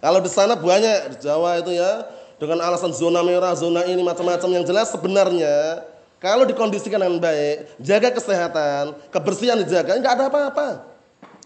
Kalau 0.00 0.18
di 0.24 0.30
sana 0.32 0.56
banyak, 0.56 1.12
di 1.12 1.16
Jawa 1.20 1.60
itu 1.60 1.76
ya, 1.76 2.08
dengan 2.40 2.64
alasan 2.64 2.96
zona 2.96 3.20
merah, 3.20 3.52
zona 3.52 3.84
ini 3.84 4.00
macam-macam 4.00 4.48
yang 4.56 4.64
jelas 4.64 4.88
sebenarnya 4.88 5.84
kalau 6.16 6.48
dikondisikan 6.48 6.96
dengan 6.96 7.20
baik, 7.20 7.76
jaga 7.76 8.08
kesehatan, 8.08 8.96
kebersihan 9.12 9.60
dijaga, 9.60 10.00
enggak 10.00 10.16
ada 10.16 10.24
apa-apa. 10.32 10.95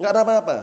Enggak 0.00 0.12
ada 0.16 0.23
apa-apa. 0.25 0.59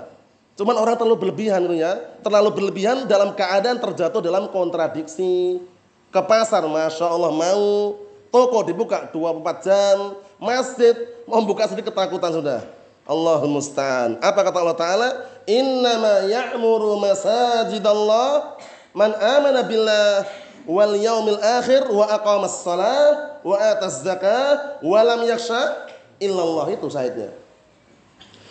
Cuman 0.58 0.74
orang 0.82 0.98
terlalu 0.98 1.30
berlebihan 1.30 1.70
itu 1.70 1.78
ya, 1.78 1.94
terlalu 2.26 2.50
berlebihan 2.58 3.06
dalam 3.06 3.38
keadaan 3.38 3.78
terjatuh 3.78 4.18
dalam 4.26 4.50
kontradiksi. 4.50 5.62
Ke 6.10 6.18
pasar, 6.26 6.66
masya 6.66 7.06
Allah 7.06 7.30
mau, 7.30 7.94
toko 8.34 8.66
dibuka 8.66 9.06
24 9.14 9.62
jam, 9.62 9.98
masjid 10.42 10.98
mau 11.30 11.46
buka 11.46 11.70
sedikit 11.70 11.94
ketakutan 11.94 12.34
sudah. 12.34 12.66
Allahul 13.06 13.62
musta'an. 13.62 14.18
Apa 14.20 14.42
kata 14.42 14.58
Allah 14.58 14.76
Ta'ala? 14.76 15.10
Innama 15.46 16.26
ya'muru 16.26 16.98
masajidallah 17.00 18.58
man 18.92 19.14
amana 19.16 19.64
billah 19.64 20.28
wal 20.68 20.92
yaumil 20.98 21.40
akhir 21.40 21.88
wa 21.88 22.04
aqamas 22.04 22.66
salat 22.66 23.40
wa 23.48 23.56
atas 23.56 24.04
zakah 24.04 24.82
wa 24.84 25.00
lam 25.06 25.24
yakhsha 25.24 25.88
illallah 26.20 26.68
itu 26.74 26.90
sahidnya. 26.92 27.32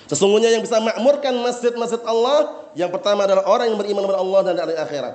Sesungguhnya 0.06 0.54
yang 0.54 0.62
bisa 0.62 0.78
makmurkan 0.78 1.34
masjid-masjid 1.42 1.98
Allah 2.06 2.70
yang 2.78 2.90
pertama 2.94 3.26
adalah 3.26 3.42
orang 3.50 3.74
yang 3.74 3.78
beriman 3.78 4.06
kepada 4.06 4.20
Allah 4.22 4.40
dan 4.46 4.54
hari 4.62 4.74
akhirat. 4.78 5.14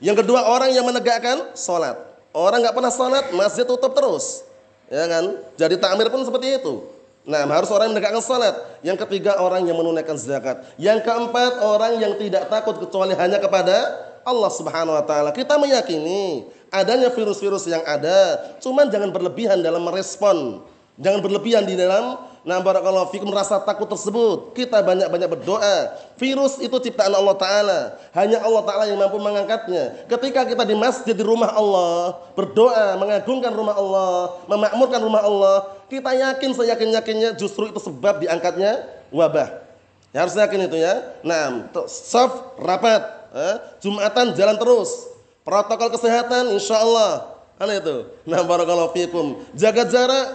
Yang 0.00 0.24
kedua 0.24 0.48
orang 0.48 0.72
yang 0.72 0.84
menegakkan 0.84 1.52
salat. 1.52 1.96
Orang 2.34 2.64
nggak 2.64 2.74
pernah 2.74 2.90
salat, 2.90 3.30
masjid 3.36 3.62
tutup 3.62 3.92
terus. 3.92 4.42
Ya 4.88 5.06
kan? 5.06 5.24
Jadi 5.60 5.76
takmir 5.78 6.08
pun 6.08 6.24
seperti 6.24 6.58
itu. 6.58 6.82
Nah, 7.24 7.48
harus 7.48 7.72
orang 7.72 7.88
yang 7.88 7.96
menegakkan 7.96 8.20
salat. 8.24 8.54
Yang 8.84 9.06
ketiga 9.08 9.40
orang 9.40 9.64
yang 9.64 9.76
menunaikan 9.76 10.16
zakat. 10.16 10.64
Yang 10.76 11.08
keempat 11.08 11.60
orang 11.60 12.00
yang 12.00 12.12
tidak 12.20 12.48
takut 12.52 12.80
kecuali 12.80 13.16
hanya 13.16 13.40
kepada 13.40 13.76
Allah 14.24 14.50
Subhanahu 14.50 14.96
wa 14.96 15.04
taala. 15.04 15.30
Kita 15.30 15.60
meyakini 15.60 16.48
adanya 16.74 17.12
virus-virus 17.12 17.70
yang 17.70 17.84
ada, 17.86 18.50
cuman 18.58 18.90
jangan 18.90 19.14
berlebihan 19.14 19.62
dalam 19.62 19.84
merespon. 19.86 20.64
Jangan 20.94 21.20
berlebihan 21.22 21.66
di 21.66 21.74
dalam 21.74 22.32
nah 22.44 22.60
barakallahu 22.60 23.08
fikum 23.08 23.32
rasa 23.32 23.56
takut 23.64 23.88
tersebut. 23.88 24.52
Kita 24.52 24.84
banyak-banyak 24.84 25.28
berdoa. 25.32 25.96
Virus 26.20 26.60
itu 26.60 26.76
ciptaan 26.76 27.10
Allah 27.16 27.34
taala. 27.40 27.80
Hanya 28.12 28.44
Allah 28.44 28.62
taala 28.68 28.84
yang 28.84 29.00
mampu 29.00 29.16
mengangkatnya. 29.16 30.04
Ketika 30.06 30.44
kita 30.44 30.62
di 30.68 30.76
masjid 30.76 31.16
di 31.16 31.24
rumah 31.24 31.56
Allah, 31.56 32.20
berdoa, 32.36 33.00
mengagungkan 33.00 33.48
rumah 33.48 33.74
Allah, 33.74 34.38
memakmurkan 34.44 35.00
rumah 35.00 35.24
Allah, 35.24 35.56
kita 35.88 36.12
yakin 36.12 36.52
seyakin-yakinnya 36.52 37.32
justru 37.40 37.72
itu 37.72 37.80
sebab 37.80 38.20
diangkatnya 38.20 38.84
wabah. 39.08 39.64
Ya, 40.12 40.22
harus 40.22 40.36
yakin 40.36 40.68
itu 40.68 40.78
ya. 40.78 41.00
Nah, 41.24 41.72
soft 41.88 42.60
rapat 42.60 43.24
Eh? 43.34 43.56
Jumatan 43.82 44.30
jalan 44.38 44.56
terus. 44.56 45.10
Protokol 45.42 45.90
kesehatan 45.90 46.54
insya 46.54 46.80
Allah. 46.80 47.34
Kan 47.58 47.68
itu. 47.74 48.06
Nah 48.24 48.46
barakallahu 48.46 48.94
fikum. 48.94 49.42
Jaga 49.52 49.84
jarak. 49.90 50.26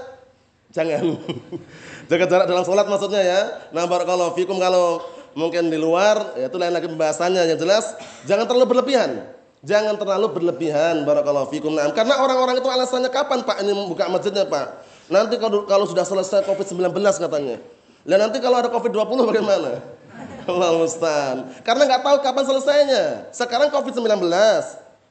Jangan. 0.70 1.18
Jaga 2.10 2.26
jarak 2.30 2.46
dalam 2.46 2.64
sholat 2.66 2.86
maksudnya 2.86 3.22
ya. 3.22 3.42
Nah 3.74 3.90
barakallahu 3.90 4.38
fikum 4.38 4.62
kalau 4.62 5.02
mungkin 5.34 5.70
di 5.70 5.78
luar 5.78 6.38
ya 6.38 6.50
itu 6.50 6.58
lain 6.58 6.74
lagi 6.74 6.90
pembahasannya 6.90 7.54
yang 7.54 7.60
jelas 7.60 7.94
jangan 8.26 8.46
terlalu 8.46 8.78
berlebihan. 8.78 9.26
Jangan 9.60 10.00
terlalu 10.00 10.32
berlebihan 10.32 11.04
barakallahu 11.04 11.52
fikum. 11.52 11.76
Nah, 11.76 11.92
karena 11.92 12.16
orang-orang 12.16 12.64
itu 12.64 12.70
alasannya 12.72 13.12
kapan 13.12 13.44
Pak 13.44 13.60
ini 13.60 13.76
buka 13.92 14.08
masjidnya 14.08 14.48
Pak? 14.48 14.88
Nanti 15.12 15.36
kalau 15.36 15.68
kalau 15.68 15.84
sudah 15.84 16.08
selesai 16.08 16.48
Covid-19 16.48 16.96
katanya. 16.96 17.60
Dan 18.08 18.18
nanti 18.24 18.40
kalau 18.40 18.56
ada 18.56 18.72
Covid-20 18.72 19.20
bagaimana? 19.20 19.84
Allah 20.48 20.70
Mustan. 20.80 21.36
Karena 21.68 21.84
nggak 21.92 22.02
tahu 22.08 22.18
kapan 22.24 22.44
selesainya. 22.48 23.04
Sekarang 23.36 23.68
Covid-19. 23.68 24.08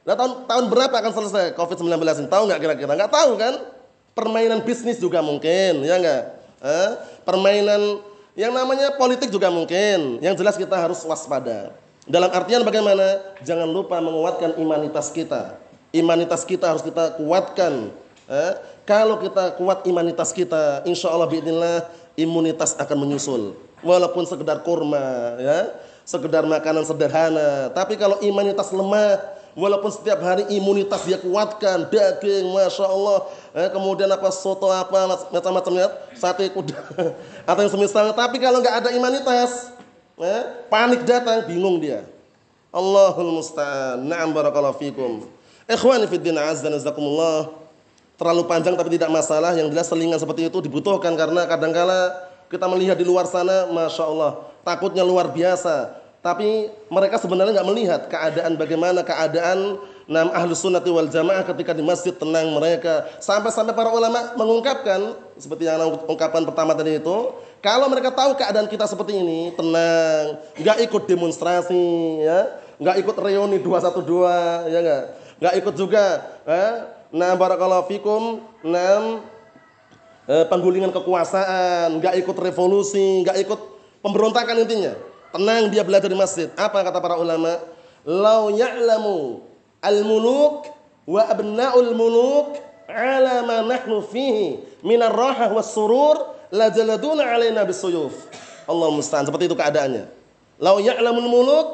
Nah, 0.01 0.15
tahun, 0.17 0.31
tahun 0.49 0.65
berapa 0.73 0.95
akan 0.97 1.11
selesai 1.13 1.45
Covid-19 1.53 2.01
ini? 2.01 2.27
Tahu 2.33 2.43
nggak 2.49 2.59
kira-kira? 2.65 2.91
Nggak 2.97 3.13
tahu 3.13 3.37
kan? 3.37 3.53
Permainan 4.19 4.59
bisnis 4.67 4.99
juga 4.99 5.23
mungkin, 5.23 5.87
ya 5.87 5.95
nggak? 5.95 6.23
Eh? 6.59 6.89
Permainan 7.23 8.03
yang 8.35 8.51
namanya 8.51 8.91
politik 8.99 9.31
juga 9.31 9.47
mungkin. 9.47 10.19
Yang 10.19 10.43
jelas 10.43 10.59
kita 10.59 10.75
harus 10.75 10.99
waspada. 11.07 11.71
Dalam 12.03 12.27
artian 12.35 12.67
bagaimana? 12.67 13.39
Jangan 13.47 13.71
lupa 13.71 13.95
menguatkan 14.03 14.59
imanitas 14.59 15.07
kita. 15.15 15.55
Imanitas 15.95 16.43
kita 16.43 16.67
harus 16.67 16.83
kita 16.83 17.15
kuatkan. 17.15 17.95
Eh? 18.27 18.53
Kalau 18.83 19.23
kita 19.23 19.55
kuat 19.55 19.87
imanitas 19.87 20.35
kita, 20.35 20.83
insya 20.83 21.15
Allah 21.15 21.31
biidnillah 21.31 21.87
imunitas 22.19 22.75
akan 22.75 23.07
menyusul. 23.07 23.55
Walaupun 23.79 24.27
sekedar 24.27 24.59
kurma, 24.67 25.39
ya, 25.39 25.71
sekedar 26.03 26.43
makanan 26.43 26.83
sederhana. 26.83 27.71
Tapi 27.71 27.95
kalau 27.95 28.19
imanitas 28.19 28.67
lemah, 28.75 29.38
walaupun 29.53 29.89
setiap 29.93 30.19
hari 30.21 30.45
imunitas 30.53 31.05
dia 31.05 31.17
kuatkan, 31.21 31.89
daging, 31.89 32.49
masya 32.49 32.85
Allah, 32.85 33.25
eh, 33.53 33.69
kemudian 33.69 34.09
apa 34.09 34.29
soto 34.29 34.69
apa 34.69 35.29
macam-macamnya, 35.29 35.89
sate 36.17 36.49
kuda 36.49 36.77
atau 37.49 37.61
yang 37.61 37.73
semisal. 37.73 38.13
Tapi 38.13 38.37
kalau 38.41 38.61
nggak 38.61 38.75
ada 38.85 38.89
imanitas, 38.93 39.79
Eh, 40.19 40.43
panik 40.67 41.07
datang, 41.07 41.47
bingung 41.47 41.79
dia. 41.79 42.03
Allahul 42.75 43.39
musta'an. 43.39 44.03
Na'am 44.03 44.35
barakallahu 44.35 44.75
fikum. 44.75 45.23
Ikhwani 45.63 46.11
fid 46.11 46.19
din 46.19 46.35
azza 46.35 46.67
nazakumullah. 46.67 47.55
Terlalu 48.19 48.43
panjang 48.43 48.75
tapi 48.75 48.99
tidak 48.99 49.15
masalah. 49.15 49.55
Yang 49.55 49.71
jelas 49.71 49.87
selingan 49.87 50.19
seperti 50.19 50.51
itu 50.51 50.59
dibutuhkan 50.59 51.15
karena 51.15 51.47
kadangkala 51.47 52.19
kita 52.51 52.67
melihat 52.67 52.99
di 52.99 53.07
luar 53.07 53.31
sana, 53.31 53.71
masya 53.71 54.03
Allah, 54.11 54.43
takutnya 54.67 55.07
luar 55.07 55.31
biasa. 55.31 55.98
Tapi 56.19 56.67
mereka 56.91 57.15
sebenarnya 57.15 57.61
nggak 57.61 57.69
melihat 57.69 58.01
keadaan 58.11 58.59
bagaimana 58.59 59.01
keadaan 59.07 59.79
Nam 60.09 60.33
ahlu 60.33 60.57
sunnati 60.57 60.89
wal 60.89 61.05
jamaah 61.05 61.45
ketika 61.45 61.69
di 61.69 61.85
masjid 61.85 62.09
tenang 62.09 62.49
mereka. 62.49 63.05
Sampai-sampai 63.21 63.77
para 63.77 63.93
ulama 63.93 64.33
mengungkapkan 64.33 65.13
seperti 65.37 65.69
yang 65.69 65.85
ungkapan 66.09 66.49
pertama 66.49 66.73
tadi 66.73 66.97
itu 66.97 67.17
kalau 67.61 67.85
mereka 67.85 68.09
tahu 68.09 68.33
keadaan 68.33 68.65
kita 68.65 68.89
seperti 68.89 69.21
ini 69.21 69.53
tenang 69.53 70.41
nggak 70.57 70.77
ikut 70.89 71.03
demonstrasi 71.05 71.85
ya 72.25 72.57
nggak 72.81 73.05
ikut 73.05 73.15
reuni 73.21 73.61
212 73.61 74.73
ya 74.73 74.79
nggak? 74.81 75.03
Nggak 75.45 75.55
ikut 75.61 75.73
juga 75.77 76.05
eh? 76.49 76.73
nah 77.13 77.37
barakallahu 77.37 77.85
fikum 77.85 78.41
nam 78.65 79.21
eh, 80.25 80.45
penggulingan 80.49 80.89
kekuasaan 80.89 82.01
nggak 82.01 82.17
ikut 82.17 82.37
revolusi 82.41 83.21
nggak 83.29 83.45
ikut 83.45 83.59
pemberontakan 84.01 84.65
intinya 84.65 84.97
tenang 85.33 85.69
dia 85.69 85.85
belajar 85.85 86.09
di 86.09 86.17
masjid 86.17 86.49
apa 86.57 86.81
kata 86.81 86.97
para 86.99 87.15
ulama 87.17 87.61
lau 88.07 88.49
ya'lamu 88.53 89.45
al-muluk 89.79 90.67
wa 91.09 91.21
abna'ul 91.25 91.93
muluk 91.97 92.57
ala 92.89 93.45
ma 93.45 93.57
nahnu 93.65 94.01
fihi 94.01 94.61
minar 94.81 95.13
rahah 95.13 95.53
was 95.53 95.69
surur 95.69 96.37
la 96.49 96.73
jaladuna 96.73 97.29
alaina 97.29 97.61
bisuyuf. 97.65 98.13
Allah 98.69 98.89
musta'an. 98.93 99.25
Seperti 99.25 99.49
itu 99.49 99.57
keadaannya. 99.57 100.09
Lau 100.61 100.81
ya'lamul 100.81 101.29
muluk 101.29 101.69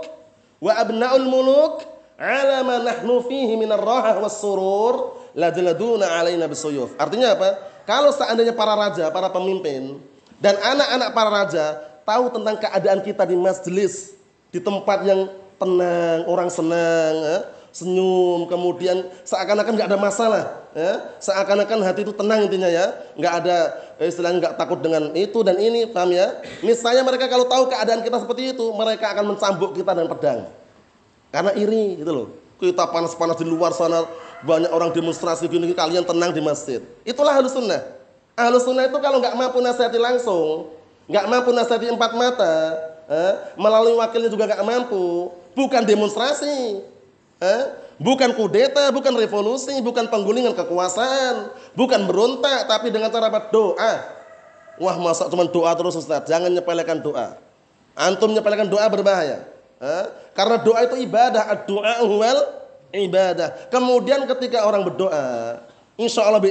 wa 0.60 0.72
abna'ul 0.76 1.28
muluk 1.28 1.84
ala 2.20 2.64
ma 2.64 2.84
nahnu 2.84 3.24
fihi 3.28 3.56
minar 3.56 3.80
rahah 3.80 4.20
was 4.20 4.40
surur 4.40 5.16
la 5.36 5.52
jaladuna 5.52 6.20
alaina 6.20 6.48
bisuyuf. 6.48 6.96
Artinya 7.00 7.36
apa? 7.36 7.60
Kalau 7.88 8.12
seandainya 8.12 8.56
para 8.56 8.74
raja, 8.74 9.12
para 9.14 9.30
pemimpin 9.30 10.00
dan 10.42 10.58
anak-anak 10.58 11.10
para 11.14 11.30
raja 11.30 11.66
tahu 12.06 12.32
tentang 12.32 12.56
keadaan 12.62 13.02
kita 13.02 13.26
di 13.26 13.36
majelis, 13.36 14.14
di 14.54 14.62
tempat 14.62 15.04
yang 15.04 15.28
tenang, 15.58 16.30
orang 16.30 16.48
senang, 16.48 17.14
eh? 17.26 17.42
senyum, 17.76 18.48
kemudian 18.48 19.04
seakan-akan 19.28 19.76
nggak 19.76 19.90
ada 19.92 20.00
masalah, 20.00 20.44
ya. 20.72 21.12
seakan-akan 21.20 21.84
hati 21.84 22.08
itu 22.08 22.16
tenang 22.16 22.48
intinya 22.48 22.72
ya, 22.72 22.96
nggak 23.20 23.34
ada 23.44 23.58
eh, 24.00 24.08
istilahnya 24.08 24.48
nggak 24.48 24.56
takut 24.56 24.80
dengan 24.80 25.12
itu 25.12 25.44
dan 25.44 25.60
ini, 25.60 25.84
paham 25.84 26.16
ya? 26.16 26.40
Misalnya 26.64 27.04
mereka 27.04 27.28
kalau 27.28 27.44
tahu 27.52 27.68
keadaan 27.68 28.00
kita 28.00 28.24
seperti 28.24 28.56
itu, 28.56 28.72
mereka 28.72 29.12
akan 29.12 29.36
mencambuk 29.36 29.76
kita 29.76 29.92
dengan 29.92 30.08
pedang, 30.08 30.40
karena 31.36 31.52
iri 31.60 32.00
gitu 32.00 32.12
loh. 32.16 32.28
Kita 32.56 32.88
panas-panas 32.88 33.36
di 33.36 33.44
luar 33.44 33.76
sana, 33.76 34.08
banyak 34.48 34.72
orang 34.72 34.96
demonstrasi 34.96 35.52
gini, 35.52 35.76
kalian 35.76 36.08
tenang 36.08 36.32
di 36.32 36.40
masjid. 36.40 36.80
Itulah 37.04 37.36
halus 37.36 37.52
sunnah. 37.52 37.84
Sunnah 38.64 38.88
itu 38.88 38.96
kalau 39.04 39.20
nggak 39.20 39.36
mampu 39.36 39.60
nasihati 39.60 40.00
langsung, 40.00 40.72
nggak 41.06 41.26
mampu 41.30 41.50
nasihati 41.54 41.90
empat 41.92 42.12
mata, 42.18 42.56
eh, 43.10 43.34
melalui 43.58 43.96
wakilnya 43.98 44.30
juga 44.30 44.50
nggak 44.50 44.66
mampu, 44.66 45.30
bukan 45.54 45.82
demonstrasi, 45.86 46.82
Eh? 47.40 47.64
Bukan 47.96 48.36
kudeta, 48.36 48.92
bukan 48.92 49.16
revolusi, 49.16 49.72
bukan 49.80 50.12
penggulingan 50.12 50.52
kekuasaan, 50.52 51.48
bukan 51.80 52.04
berontak, 52.04 52.68
tapi 52.68 52.92
dengan 52.92 53.08
cara 53.08 53.32
doa. 53.48 53.94
Wah 54.76 54.96
masa 55.00 55.32
cuma 55.32 55.48
doa 55.48 55.72
terus 55.72 55.96
Ustaz, 55.96 56.28
jangan 56.28 56.52
nyepelekan 56.52 57.00
doa. 57.00 57.40
Antum 57.96 58.36
nyepelekan 58.36 58.68
doa 58.68 58.84
berbahaya. 58.92 59.48
Eh? 59.80 60.06
Karena 60.36 60.60
doa 60.60 60.84
itu 60.84 61.00
ibadah, 61.00 61.56
doa 61.64 62.04
wal 62.04 62.40
ibadah. 62.92 63.72
Kemudian 63.72 64.28
ketika 64.28 64.68
orang 64.68 64.84
berdoa, 64.84 65.64
insya 65.96 66.28
Allah 66.28 66.44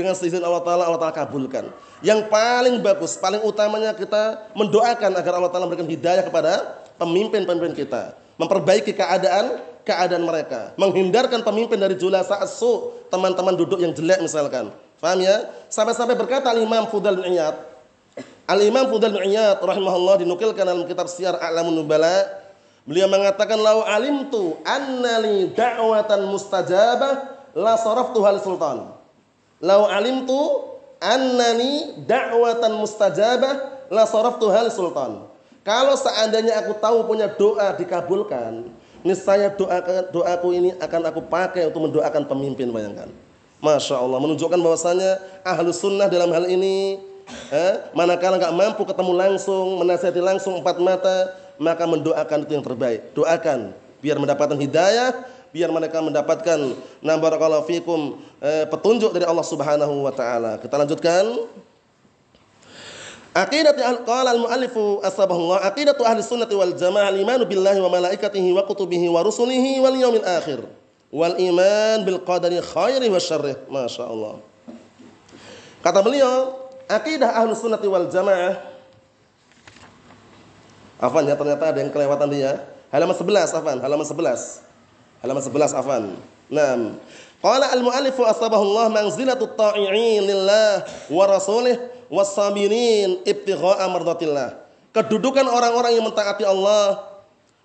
dengan 0.00 0.16
seizin 0.16 0.40
Allah 0.40 0.64
Taala 0.64 0.88
Allah 0.88 1.00
Taala 1.00 1.14
kabulkan. 1.14 1.68
Yang 2.00 2.32
paling 2.32 2.80
bagus, 2.80 3.20
paling 3.20 3.44
utamanya 3.44 3.92
kita 3.92 4.52
mendoakan 4.56 5.10
agar 5.14 5.32
Allah 5.36 5.50
Taala 5.52 5.68
memberikan 5.68 5.88
hidayah 5.88 6.24
kepada 6.24 6.80
pemimpin-pemimpin 6.96 7.76
kita, 7.76 8.16
memperbaiki 8.40 8.96
keadaan 8.96 9.60
keadaan 9.84 10.22
mereka, 10.24 10.76
menghindarkan 10.76 11.40
pemimpin 11.40 11.80
dari 11.80 11.96
julasa 11.96 12.36
asu, 12.40 12.92
teman-teman 13.08 13.56
duduk 13.56 13.80
yang 13.80 13.92
jelek 13.96 14.20
misalkan. 14.20 14.72
Faham 15.00 15.24
ya? 15.24 15.48
Sampai-sampai 15.72 16.12
berkata 16.12 16.52
Al-Imam 16.52 16.84
Fudal 16.92 17.16
bin 17.16 17.32
Iyad. 17.32 17.56
Al-Imam 18.44 18.92
Fudal 18.92 19.16
bin 19.16 19.32
Iyad 19.32 19.56
rahimahullah 19.64 20.20
dinukilkan 20.20 20.60
dalam 20.60 20.84
kitab 20.84 21.08
Syiar 21.08 21.40
A'lamun 21.40 21.72
Nubala. 21.72 22.28
Beliau 22.84 23.08
mengatakan 23.08 23.56
lau 23.56 23.80
alimtu 23.84 24.60
annali 24.64 25.52
da'watan 25.56 26.28
mustajabah 26.28 27.12
la 27.56 27.80
saraftu 27.80 28.20
hal 28.24 28.40
sultan. 28.44 28.99
Lau 29.60 29.86
alimtu 29.86 30.66
annani 31.00 32.00
da'watan 32.08 32.80
mustajabah 32.80 33.86
la 33.92 34.08
saraftu 34.08 34.48
hal 34.48 34.72
sultan. 34.72 35.28
Kalau 35.60 35.92
seandainya 35.94 36.56
aku 36.64 36.72
tahu 36.80 37.04
punya 37.04 37.28
doa 37.28 37.76
dikabulkan, 37.76 38.72
Niscaya 39.00 39.48
doa 39.56 39.80
doaku 40.12 40.52
ini 40.52 40.76
akan 40.76 41.08
aku 41.08 41.24
pakai 41.24 41.72
untuk 41.72 41.88
mendoakan 41.88 42.28
pemimpin 42.28 42.68
bayangkan. 42.68 43.08
Masya 43.60 43.96
Allah 43.96 44.20
menunjukkan 44.20 44.60
bahwasanya 44.60 45.20
ahlu 45.40 45.72
sunnah 45.72 46.08
dalam 46.08 46.28
hal 46.32 46.44
ini 46.48 47.00
eh, 47.48 47.74
manakala 47.96 48.36
nggak 48.36 48.52
mampu 48.56 48.84
ketemu 48.84 49.12
langsung 49.16 49.80
menasihati 49.80 50.20
langsung 50.20 50.60
empat 50.60 50.76
mata 50.84 51.32
maka 51.56 51.88
mendoakan 51.88 52.44
itu 52.44 52.52
yang 52.60 52.64
terbaik. 52.64 53.00
Doakan 53.16 53.72
biar 54.04 54.20
mendapatkan 54.20 54.56
hidayah, 54.60 55.16
biar 55.50 55.70
mereka 55.70 55.98
mendapatkan 56.02 56.74
nambarakallahu 57.02 57.66
fikum 57.66 58.18
eh, 58.42 58.66
petunjuk 58.66 59.14
dari 59.14 59.26
Allah 59.26 59.46
Subhanahu 59.46 60.06
wa 60.06 60.12
taala. 60.14 60.58
Kita 60.58 60.74
lanjutkan. 60.78 61.50
Aqidat 63.30 63.78
qala 64.02 64.34
al-muallifu 64.34 64.98
asbahullah 65.06 65.62
aqidatu 65.62 66.02
ahli 66.02 66.18
sunnati 66.18 66.50
wal 66.50 66.74
jamaah 66.74 67.14
al-imanu 67.14 67.46
billahi 67.46 67.78
wa 67.78 67.86
malaikatihi 67.86 68.50
wa 68.50 68.66
kutubihi 68.66 69.06
wa 69.06 69.22
rusulihi 69.22 69.78
wal 69.78 69.94
yaumil 69.94 70.26
akhir 70.26 70.66
wal 71.14 71.38
iman 71.38 71.98
bil 72.02 72.18
qadari 72.26 72.58
khairi 72.58 73.06
wa 73.06 73.22
syarrih. 73.22 73.54
Masyaallah. 73.70 74.42
Kata 75.78 76.02
beliau, 76.02 76.58
akidah 76.90 77.38
ahli 77.38 77.54
sunnati 77.54 77.86
wal 77.86 78.10
jamaah 78.10 78.70
Afan 81.00 81.24
ya 81.24 81.32
ternyata 81.32 81.72
ada 81.72 81.80
yang 81.80 81.88
kelewatan 81.88 82.28
dia. 82.28 82.60
Halaman 82.92 83.16
11 83.16 83.56
Afan, 83.56 83.80
halaman 83.80 84.04
11. 84.04 84.69
Halaman 85.20 85.44
11 85.44 85.76
Afan. 85.76 86.16
Naam. 86.48 86.96
Qala 87.44 87.72
al-muallifu 87.76 88.24
asbahullah 88.24 88.88
manzilatu 88.88 89.52
ta'i'in 89.52 90.24
lillah 90.24 90.84
wa 91.12 91.24
rasulih 91.28 91.76
wasabirin 92.08 93.20
ibtigha'a 93.28 93.84
mardatillah. 93.92 94.56
Kedudukan 94.96 95.44
orang-orang 95.44 95.92
yang 95.96 96.04
mentaati 96.08 96.44
Allah 96.44 97.04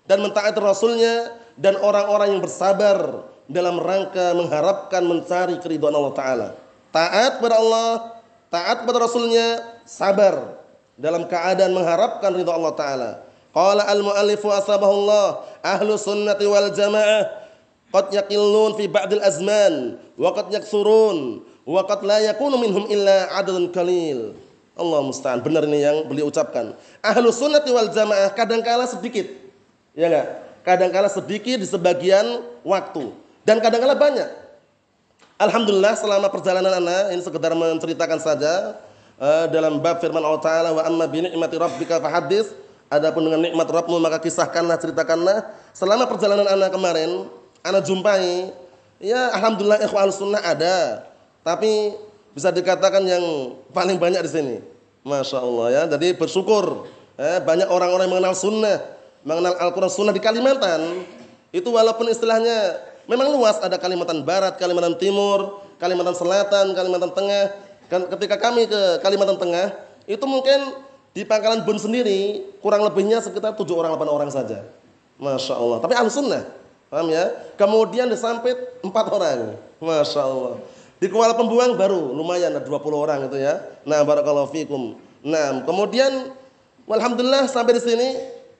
dan 0.04 0.22
mentaati 0.22 0.60
Rasulnya 0.62 1.34
dan 1.58 1.74
orang-orang 1.80 2.36
yang 2.36 2.40
bersabar 2.44 3.26
dalam 3.50 3.80
rangka 3.80 4.36
mengharapkan 4.36 5.02
mencari 5.02 5.58
keridhaan 5.58 5.96
Allah 5.96 6.14
Ta'ala. 6.14 6.48
Taat 6.94 7.42
kepada 7.42 7.56
Allah, 7.58 8.20
taat 8.52 8.86
kepada 8.86 9.02
Rasulnya, 9.02 9.64
sabar 9.82 10.60
dalam 10.94 11.26
keadaan 11.26 11.74
mengharapkan 11.74 12.30
ridha 12.30 12.52
Allah 12.54 12.74
Ta'ala. 12.78 13.10
Qala 13.50 13.88
al-muallifu 13.88 14.52
asabahullah 14.52 15.40
ahlu 15.64 15.96
sunnati 15.96 16.44
wal 16.44 16.68
jamaah 16.70 17.45
qad 17.90 18.12
yaqillun 18.12 18.74
fi 18.78 18.84
ba'dil 18.86 19.22
azman 19.22 20.00
wa 20.18 20.30
qad 20.34 20.52
yaksurun 20.52 21.42
wa 21.66 21.80
qad 21.86 22.00
la 22.06 22.18
yakunu 22.22 22.56
minhum 22.58 22.84
illa 22.90 23.30
adadun 23.36 23.70
qalil. 23.70 24.34
Allah 24.76 25.00
musta'an. 25.00 25.40
Benar 25.40 25.64
ini 25.64 25.80
yang 25.80 26.04
beliau 26.04 26.28
ucapkan. 26.28 26.76
Ahlu 27.00 27.32
sunnati 27.32 27.72
wal 27.72 27.88
jamaah 27.88 28.28
kadangkala 28.36 28.84
sedikit. 28.84 29.24
Ya 29.96 30.12
enggak? 30.12 30.26
Kadangkala 30.68 31.08
sedikit 31.08 31.56
di 31.56 31.64
sebagian 31.64 32.44
waktu 32.60 33.08
dan 33.48 33.62
kadangkala 33.64 33.96
banyak. 33.96 34.28
Alhamdulillah 35.40 35.96
selama 35.96 36.28
perjalanan 36.28 36.80
anak 36.80 37.12
ini 37.12 37.22
sekedar 37.24 37.52
menceritakan 37.56 38.20
saja 38.20 38.76
uh, 39.16 39.48
dalam 39.48 39.80
bab 39.80 40.00
firman 40.00 40.20
Allah 40.20 40.42
Taala 40.44 40.70
wa 40.76 40.82
amma 40.84 41.04
bi 41.08 41.24
ni'mati 41.24 41.56
rabbika 41.60 42.00
fahaddits 42.00 42.66
Adapun 42.86 43.26
dengan 43.26 43.42
nikmat 43.42 43.66
Rabbmu 43.66 43.98
maka 43.98 44.22
kisahkanlah, 44.22 44.78
ceritakanlah. 44.78 45.42
Selama 45.74 46.06
perjalanan 46.06 46.46
anak 46.46 46.70
kemarin, 46.70 47.26
anak 47.66 47.82
jumpai, 47.84 48.54
ya 49.02 49.34
alhamdulillah 49.34 49.82
ikhwan 49.82 50.10
sunnah 50.14 50.40
ada. 50.40 51.06
Tapi 51.42 51.94
bisa 52.34 52.50
dikatakan 52.50 53.02
yang 53.06 53.54
paling 53.70 53.96
banyak 53.96 54.22
di 54.24 54.30
sini. 54.30 54.56
Masya 55.06 55.38
Allah 55.38 55.66
ya. 55.70 55.82
Jadi 55.96 56.18
bersyukur. 56.18 56.90
Eh, 57.16 57.40
banyak 57.40 57.70
orang-orang 57.70 58.10
yang 58.10 58.14
mengenal 58.20 58.36
sunnah, 58.36 58.76
mengenal 59.24 59.56
Al-Quran 59.56 59.88
sunnah 59.88 60.12
di 60.12 60.20
Kalimantan. 60.20 61.06
Itu 61.48 61.72
walaupun 61.72 62.10
istilahnya 62.12 62.76
memang 63.08 63.32
luas. 63.32 63.56
Ada 63.62 63.80
Kalimantan 63.80 64.20
Barat, 64.26 64.60
Kalimantan 64.60 65.00
Timur, 65.00 65.64
Kalimantan 65.80 66.12
Selatan, 66.12 66.76
Kalimantan 66.76 67.14
Tengah. 67.16 67.44
Kan 67.88 68.04
ketika 68.12 68.36
kami 68.36 68.68
ke 68.68 69.00
Kalimantan 69.00 69.38
Tengah, 69.40 69.72
itu 70.04 70.24
mungkin 70.28 70.76
di 71.16 71.24
Pangkalan 71.24 71.64
Bun 71.64 71.80
sendiri 71.80 72.44
kurang 72.60 72.84
lebihnya 72.84 73.24
sekitar 73.24 73.56
7 73.56 73.64
orang 73.72 73.96
8 73.96 74.04
orang 74.12 74.28
saja. 74.28 74.68
Masya 75.16 75.56
Allah. 75.56 75.78
Tapi 75.80 75.96
ahli 75.96 76.12
sunnah. 76.12 76.44
Paham 76.86 77.10
ya? 77.10 77.34
Kemudian 77.58 78.06
di 78.06 78.18
Sampit 78.18 78.56
4 78.82 78.88
orang. 79.10 79.58
Masya 79.82 80.22
Allah. 80.22 80.54
Di 80.96 81.12
Kuala 81.12 81.36
Pembuang 81.36 81.76
baru 81.76 82.16
lumayan 82.16 82.56
ada 82.56 82.64
20 82.64 82.72
orang 82.96 83.28
itu 83.28 83.36
ya. 83.36 83.60
Nah, 83.84 84.00
barakallahu 84.00 84.48
fikum. 84.48 84.96
Nah, 85.20 85.60
kemudian 85.68 86.32
alhamdulillah 86.88 87.44
sampai 87.52 87.76
di 87.76 87.82
sini 87.84 88.08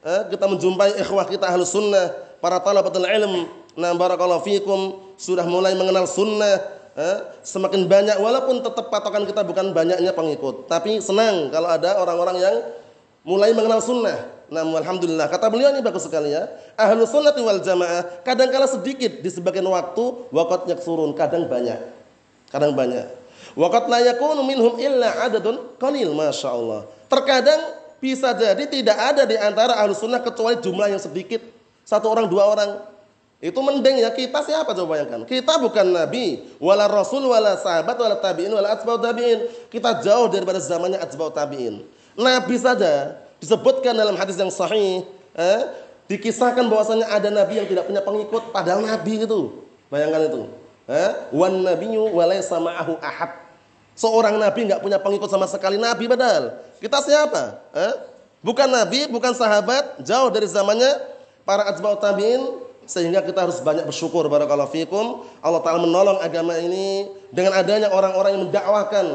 eh, 0.04 0.22
kita 0.28 0.44
menjumpai 0.44 1.00
ikhwah 1.00 1.24
kita 1.24 1.48
ahli 1.48 1.64
sunnah, 1.64 2.12
para 2.44 2.60
talabatul 2.60 3.08
ilm. 3.08 3.48
Nah, 3.72 3.96
barakallahu 3.96 4.44
fikum 4.44 5.00
sudah 5.16 5.48
mulai 5.48 5.72
mengenal 5.72 6.04
sunnah, 6.04 6.60
eh, 6.92 7.18
semakin 7.40 7.88
banyak 7.88 8.20
walaupun 8.20 8.60
tetap 8.60 8.92
patokan 8.92 9.24
kita 9.24 9.40
bukan 9.40 9.72
banyaknya 9.72 10.12
pengikut, 10.12 10.68
tapi 10.68 11.00
senang 11.00 11.48
kalau 11.48 11.72
ada 11.72 12.00
orang-orang 12.04 12.36
yang 12.36 12.56
mulai 13.24 13.56
mengenal 13.56 13.80
sunnah. 13.80 14.35
Nah, 14.46 14.62
alhamdulillah 14.62 15.26
kata 15.26 15.50
beliau 15.50 15.74
ini 15.74 15.82
bagus 15.82 16.06
sekali 16.06 16.30
ya. 16.30 16.46
Ahlu 16.78 17.02
sunnati 17.02 17.42
wal 17.42 17.58
jamaah 17.58 18.22
kadang 18.22 18.46
kala 18.54 18.70
sedikit 18.70 19.18
di 19.18 19.26
sebagian 19.26 19.66
waktu, 19.66 20.30
wakat 20.30 20.70
surun 20.86 21.10
kadang 21.18 21.50
banyak, 21.50 21.82
kadang 22.54 22.72
banyak. 22.78 23.10
Wakat 23.58 23.88
la 23.90 24.04
yakunu 24.04 24.46
minhum 24.46 24.78
illa 24.78 25.26
adadun 25.26 25.74
qalil, 25.82 26.14
masya 26.14 26.54
Allah. 26.54 26.86
Terkadang 27.10 27.60
bisa 27.98 28.30
jadi 28.36 28.60
tidak 28.70 28.94
ada 28.94 29.22
di 29.26 29.34
antara 29.34 29.80
ahlu 29.82 29.96
sunnah 29.96 30.22
kecuali 30.22 30.60
jumlah 30.62 30.94
yang 30.94 31.02
sedikit, 31.02 31.42
satu 31.82 32.06
orang 32.06 32.30
dua 32.30 32.46
orang. 32.46 32.70
Itu 33.36 33.60
mending 33.60 34.00
ya 34.00 34.14
kita 34.14 34.46
siapa 34.46 34.72
coba 34.72 34.96
bayangkan? 34.96 35.26
Kita 35.28 35.60
bukan 35.60 35.92
nabi, 35.92 36.46
wala 36.56 36.88
rasul, 36.88 37.20
wala 37.28 37.58
sahabat, 37.60 37.98
wala 37.98 38.16
tabi'in, 38.16 38.48
wala 38.48 38.72
atba'ut 38.72 39.02
tabi'in. 39.02 39.44
Kita 39.68 40.00
jauh 40.00 40.30
daripada 40.32 40.56
zamannya 40.56 40.96
atba'ut 41.02 41.36
tabi'in. 41.36 41.84
Nabi 42.16 42.56
saja 42.56 43.25
disebutkan 43.42 43.92
dalam 43.96 44.16
hadis 44.16 44.36
yang 44.36 44.52
sahih, 44.52 45.04
eh, 45.36 45.60
dikisahkan 46.06 46.66
bahwasanya 46.66 47.06
ada 47.10 47.28
nabi 47.28 47.60
yang 47.60 47.68
tidak 47.68 47.84
punya 47.86 48.02
pengikut 48.02 48.42
padahal 48.54 48.82
nabi 48.82 49.22
itu. 49.22 49.66
Bayangkan 49.90 50.22
itu. 50.30 50.42
Eh, 50.86 51.10
wan 51.34 51.66
nabiyyu 51.66 52.14
ma'ahu 52.14 52.98
ahad. 53.02 53.30
Seorang 53.96 54.38
nabi 54.38 54.70
nggak 54.70 54.84
punya 54.84 54.98
pengikut 55.02 55.26
sama 55.26 55.50
sekali 55.50 55.80
nabi 55.80 56.06
padahal. 56.06 56.62
Kita 56.78 57.02
siapa? 57.02 57.58
Eh? 57.74 57.94
Bukan 58.44 58.68
nabi, 58.70 59.10
bukan 59.10 59.34
sahabat, 59.34 59.98
jauh 60.04 60.30
dari 60.30 60.46
zamannya 60.46 61.00
para 61.42 61.66
atba'ut 61.66 61.98
tabi'in, 61.98 62.62
sehingga 62.86 63.18
kita 63.24 63.42
harus 63.48 63.58
banyak 63.58 63.82
bersyukur 63.82 64.30
barakallahu 64.30 64.70
fikum. 64.70 65.26
Allah 65.42 65.58
taala 65.66 65.82
menolong 65.82 66.22
agama 66.22 66.54
ini 66.54 67.10
dengan 67.34 67.58
adanya 67.58 67.90
orang-orang 67.90 68.38
yang 68.38 68.42
mendakwakan 68.46 69.06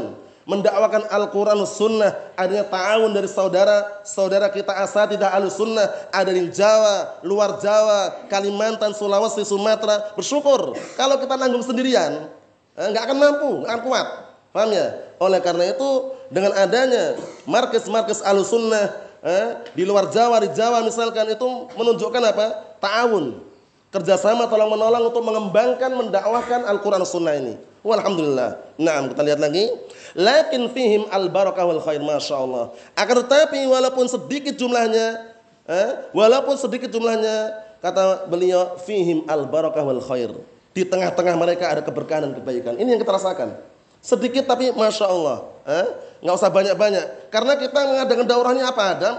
mendakwakan 0.45 1.05
Al-Quran 1.09 1.61
Sunnah 1.69 2.33
adanya 2.33 2.65
ta'awun 2.65 3.13
dari 3.13 3.29
saudara 3.29 4.01
saudara 4.01 4.49
kita 4.49 4.73
tidak 5.09 5.29
al 5.29 5.45
sunnah 5.53 5.85
ada 6.09 6.31
di 6.33 6.49
Jawa, 6.49 7.21
luar 7.21 7.61
Jawa, 7.61 8.25
Kalimantan, 8.25 8.97
Sulawesi, 8.97 9.45
Sumatera 9.45 10.13
bersyukur 10.17 10.73
kalau 10.97 11.15
kita 11.21 11.37
nanggung 11.37 11.61
sendirian 11.61 12.29
eh, 12.73 12.87
nggak 12.89 13.03
akan 13.05 13.17
mampu, 13.17 13.49
nggak 13.61 13.71
akan 13.71 13.81
kuat 13.85 14.07
paham 14.51 14.69
ya? 14.73 14.87
oleh 15.21 15.39
karena 15.39 15.69
itu 15.69 15.89
dengan 16.33 16.57
adanya 16.57 17.15
markis-markis 17.45 18.25
al 18.25 18.41
sunnah 18.41 18.97
eh, 19.21 19.47
di 19.77 19.85
luar 19.85 20.09
Jawa, 20.09 20.41
di 20.41 20.49
Jawa 20.57 20.81
misalkan 20.81 21.29
itu 21.29 21.47
menunjukkan 21.77 22.23
apa? 22.33 22.45
ta'awun 22.81 23.50
kerjasama 23.91 24.47
tolong 24.47 24.71
menolong 24.71 25.11
untuk 25.11 25.21
mengembangkan 25.21 25.91
mendakwahkan 25.91 26.63
Al-Quran 26.63 27.03
Sunnah 27.03 27.35
ini. 27.35 27.59
Walhamdulillah. 27.83 28.79
Nah, 28.79 29.11
kita 29.11 29.21
lihat 29.21 29.39
lagi. 29.43 29.67
Lakin 30.15 30.71
fihim 30.71 31.07
al 31.11 31.27
barakah 31.27 31.67
wal 31.67 31.83
khair, 31.83 31.99
masya 31.99 32.39
Allah. 32.39 32.71
Akan 32.95 33.19
tetapi 33.25 33.67
walaupun 33.67 34.07
sedikit 34.07 34.55
jumlahnya, 34.55 35.35
eh, 35.67 35.89
walaupun 36.15 36.55
sedikit 36.55 36.87
jumlahnya, 36.87 37.57
kata 37.83 38.27
beliau 38.31 38.79
fihim 38.79 39.27
al 39.27 39.47
barakah 39.47 39.83
wal 39.83 40.03
khair. 40.03 40.31
Di 40.71 40.87
tengah-tengah 40.87 41.35
mereka 41.35 41.67
ada 41.67 41.81
keberkahan 41.83 42.31
dan 42.31 42.33
kebaikan. 42.39 42.79
Ini 42.79 42.95
yang 42.95 43.01
kita 43.03 43.11
rasakan. 43.11 43.59
Sedikit 43.99 44.47
tapi 44.47 44.71
masya 44.71 45.05
Allah, 45.11 45.37
eh, 45.67 45.87
nggak 46.23 46.35
usah 46.37 46.49
banyak-banyak. 46.49 47.05
Karena 47.29 47.53
kita 47.59 47.79
mengadakan 47.85 48.25
daurahnya 48.25 48.63
apa 48.71 48.81
Adam? 48.97 49.15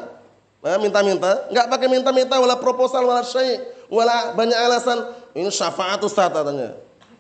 Eh, 0.63 0.79
minta-minta, 0.79 1.51
nggak 1.51 1.67
pakai 1.67 1.89
minta-minta, 1.91 2.39
wala 2.39 2.55
proposal, 2.55 3.03
wala 3.03 3.27
syai 3.27 3.72
wala 3.93 4.33
banyak 4.33 4.57
alasan 4.57 5.13
ini 5.37 5.53
syafaat 5.53 6.01
Ustaz 6.01 6.33
katanya. 6.33 6.73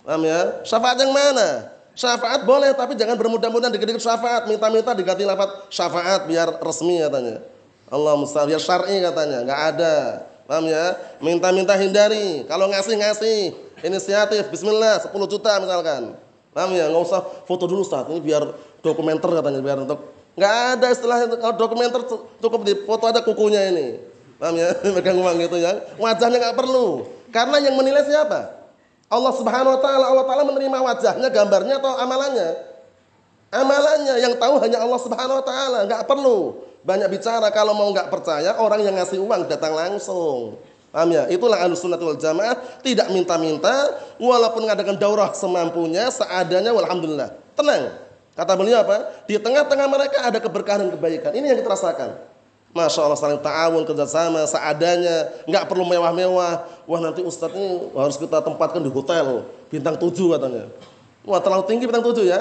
Paham 0.02 0.24
ya? 0.24 0.64
Syafaat 0.64 0.96
yang 1.04 1.12
mana? 1.12 1.68
Syafaat 1.92 2.48
boleh 2.48 2.72
tapi 2.72 2.96
jangan 2.96 3.20
bermudah-mudahan 3.20 3.68
dikit-dikit 3.68 4.00
syafaat, 4.00 4.48
minta-minta 4.48 4.96
diganti 4.96 5.28
lafaz 5.28 5.68
syafaat 5.68 6.24
biar 6.24 6.56
resmi 6.64 6.96
katanya. 7.04 7.44
Allah 7.92 8.16
mustahil 8.16 8.56
biar 8.56 8.62
syar'i 8.64 9.04
katanya, 9.04 9.44
enggak 9.44 9.60
ada. 9.76 9.94
Paham 10.48 10.64
ya? 10.64 10.96
Minta-minta 11.20 11.76
hindari. 11.76 12.48
Kalau 12.48 12.72
ngasih-ngasih, 12.72 13.52
inisiatif 13.84 14.48
bismillah 14.48 15.04
10 15.04 15.12
juta 15.28 15.60
misalkan. 15.60 16.16
Paham 16.56 16.72
ya? 16.72 16.88
Enggak 16.88 17.04
usah 17.12 17.20
foto 17.44 17.68
dulu 17.68 17.84
Ustaz, 17.84 18.08
ini 18.08 18.24
biar 18.24 18.48
dokumenter 18.80 19.28
katanya, 19.28 19.60
biar 19.60 19.84
untuk 19.84 20.00
enggak 20.32 20.52
ada 20.80 20.86
istilah 20.88 21.18
itu. 21.28 21.36
Kalau 21.36 21.54
dokumenter 21.60 22.00
cukup 22.40 22.60
di 22.64 22.72
foto 22.88 23.04
ada 23.04 23.20
kukunya 23.20 23.68
ini. 23.68 24.11
Paham 24.42 24.58
ya? 24.58 24.74
Megang 24.98 25.22
uang 25.22 25.36
gitu 25.38 25.56
ya. 25.62 25.78
Wajahnya 26.02 26.42
nggak 26.42 26.58
perlu. 26.58 27.06
Karena 27.30 27.62
yang 27.62 27.78
menilai 27.78 28.02
siapa? 28.02 28.58
Allah 29.06 29.32
Subhanahu 29.38 29.78
wa 29.78 29.80
taala. 29.80 30.04
Allah 30.10 30.24
taala 30.26 30.42
menerima 30.50 30.78
wajahnya, 30.82 31.28
gambarnya 31.30 31.78
atau 31.78 31.94
amalannya? 31.94 32.50
Amalannya 33.54 34.14
yang 34.18 34.34
tahu 34.34 34.58
hanya 34.58 34.82
Allah 34.82 34.98
Subhanahu 34.98 35.38
wa 35.38 35.44
taala, 35.46 35.78
nggak 35.86 36.10
perlu 36.10 36.58
banyak 36.82 37.08
bicara 37.14 37.46
kalau 37.54 37.78
mau 37.78 37.88
nggak 37.94 38.10
percaya 38.10 38.58
orang 38.58 38.82
yang 38.82 38.94
ngasih 38.98 39.22
uang 39.22 39.46
datang 39.46 39.72
langsung. 39.74 40.58
Paham 40.92 41.08
ya? 41.08 41.24
Itulah 41.32 41.56
wal 41.64 42.20
Jamaah, 42.20 42.84
tidak 42.84 43.08
minta-minta 43.14 43.96
walaupun 44.20 44.68
mengadakan 44.68 45.00
daurah 45.00 45.32
semampunya, 45.32 46.12
seadanya 46.12 46.74
walhamdulillah. 46.76 47.32
Tenang. 47.56 47.96
Kata 48.36 48.52
beliau 48.56 48.84
apa? 48.84 49.24
Di 49.24 49.40
tengah-tengah 49.40 49.88
mereka 49.88 50.18
ada 50.24 50.36
keberkahan 50.36 50.88
dan 50.88 50.90
kebaikan. 50.92 51.32
Ini 51.32 51.52
yang 51.52 51.58
kita 51.64 51.72
rasakan. 51.72 52.31
Masya 52.72 53.04
Allah 53.04 53.20
saling 53.20 53.40
ta'awun 53.44 53.84
kerjasama 53.84 54.48
seadanya, 54.48 55.28
nggak 55.44 55.68
perlu 55.68 55.84
mewah-mewah. 55.84 56.64
Wah 56.88 57.00
nanti 57.04 57.20
ustadz 57.20 57.52
ini 57.52 57.92
harus 57.92 58.16
kita 58.16 58.40
tempatkan 58.40 58.80
di 58.80 58.88
hotel 58.88 59.44
bintang 59.68 60.00
tujuh 60.00 60.32
katanya. 60.32 60.72
Wah 61.28 61.36
terlalu 61.44 61.68
tinggi 61.68 61.84
bintang 61.84 62.00
tujuh 62.00 62.24
ya. 62.24 62.40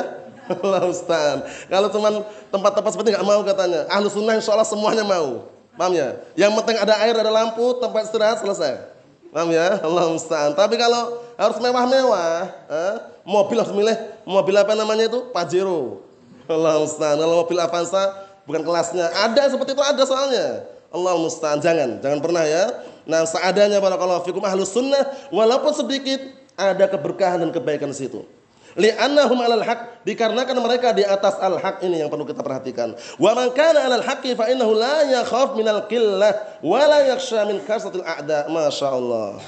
Allah 0.64 0.88
Ustaz. 0.88 1.68
Kalau 1.68 1.88
cuma 1.94 2.10
tempat-tempat 2.50 2.92
seperti 2.96 3.10
nggak 3.14 3.28
mau 3.28 3.42
katanya. 3.44 3.88
Ahlu 3.92 4.08
sunnah 4.08 4.36
insya 4.40 4.56
Allah 4.56 4.68
semuanya 4.68 5.06
mau. 5.06 5.48
Paham 5.76 5.96
ya? 5.96 6.20
Yang 6.36 6.52
penting 6.62 6.78
ada 6.80 6.94
air, 7.00 7.16
ada 7.16 7.32
lampu, 7.32 7.80
tempat 7.80 8.08
istirahat 8.08 8.44
selesai. 8.44 8.92
Paham 9.32 9.52
ya? 9.52 9.80
Allah 9.80 10.06
Ustaz. 10.12 10.52
Tapi 10.56 10.76
kalau 10.76 11.24
harus 11.40 11.58
mewah-mewah, 11.60 12.52
eh, 12.68 12.96
mobil 13.24 13.58
harus 13.60 13.72
milih 13.72 13.96
mobil 14.28 14.56
apa 14.60 14.76
namanya 14.76 15.08
itu? 15.08 15.32
Pajero. 15.32 16.04
Allah 16.52 16.84
Ustaz. 16.84 17.16
Kalau 17.16 17.48
mobil 17.48 17.58
Avanza 17.60 18.31
bukan 18.46 18.62
kelasnya. 18.66 19.10
Ada 19.12 19.54
seperti 19.54 19.74
itu 19.74 19.84
ada 19.84 20.04
soalnya. 20.06 20.66
Allah 20.92 21.14
musta'an. 21.16 21.60
Jangan, 21.64 22.04
jangan 22.04 22.20
pernah 22.20 22.44
ya. 22.44 22.68
Nah, 23.08 23.24
seadanya 23.24 23.80
barakallahu 23.80 24.28
fikum 24.28 24.44
ahlus 24.44 24.76
sunnah 24.76 25.08
walaupun 25.32 25.72
sedikit 25.72 26.20
ada 26.60 26.86
keberkahan 26.86 27.42
dan 27.42 27.50
kebaikan 27.50 27.90
di 27.90 27.98
situ. 27.98 28.22
Li'annahum 28.72 29.36
'alal 29.44 29.68
haq 29.68 30.08
dikarenakan 30.08 30.56
mereka 30.64 30.96
di 30.96 31.04
atas 31.04 31.36
al-haq 31.44 31.84
ini 31.84 32.00
yang 32.00 32.08
perlu 32.08 32.24
kita 32.24 32.40
perhatikan. 32.40 32.96
Wa 33.20 33.36
man 33.36 33.52
kana 33.52 33.84
'alal 33.84 34.04
haqqi 34.04 34.32
fa 34.32 34.48
innahu 34.48 34.72
la 34.72 35.12
yakhaf 35.12 35.60
minal 35.60 35.84
qillah 35.92 36.64
wa 36.64 36.80
la 36.88 37.04
yakhsha 37.12 37.44
min 37.52 37.60
kasatil 37.68 38.04
a'da. 38.04 38.48
Masyaallah. 38.48 39.44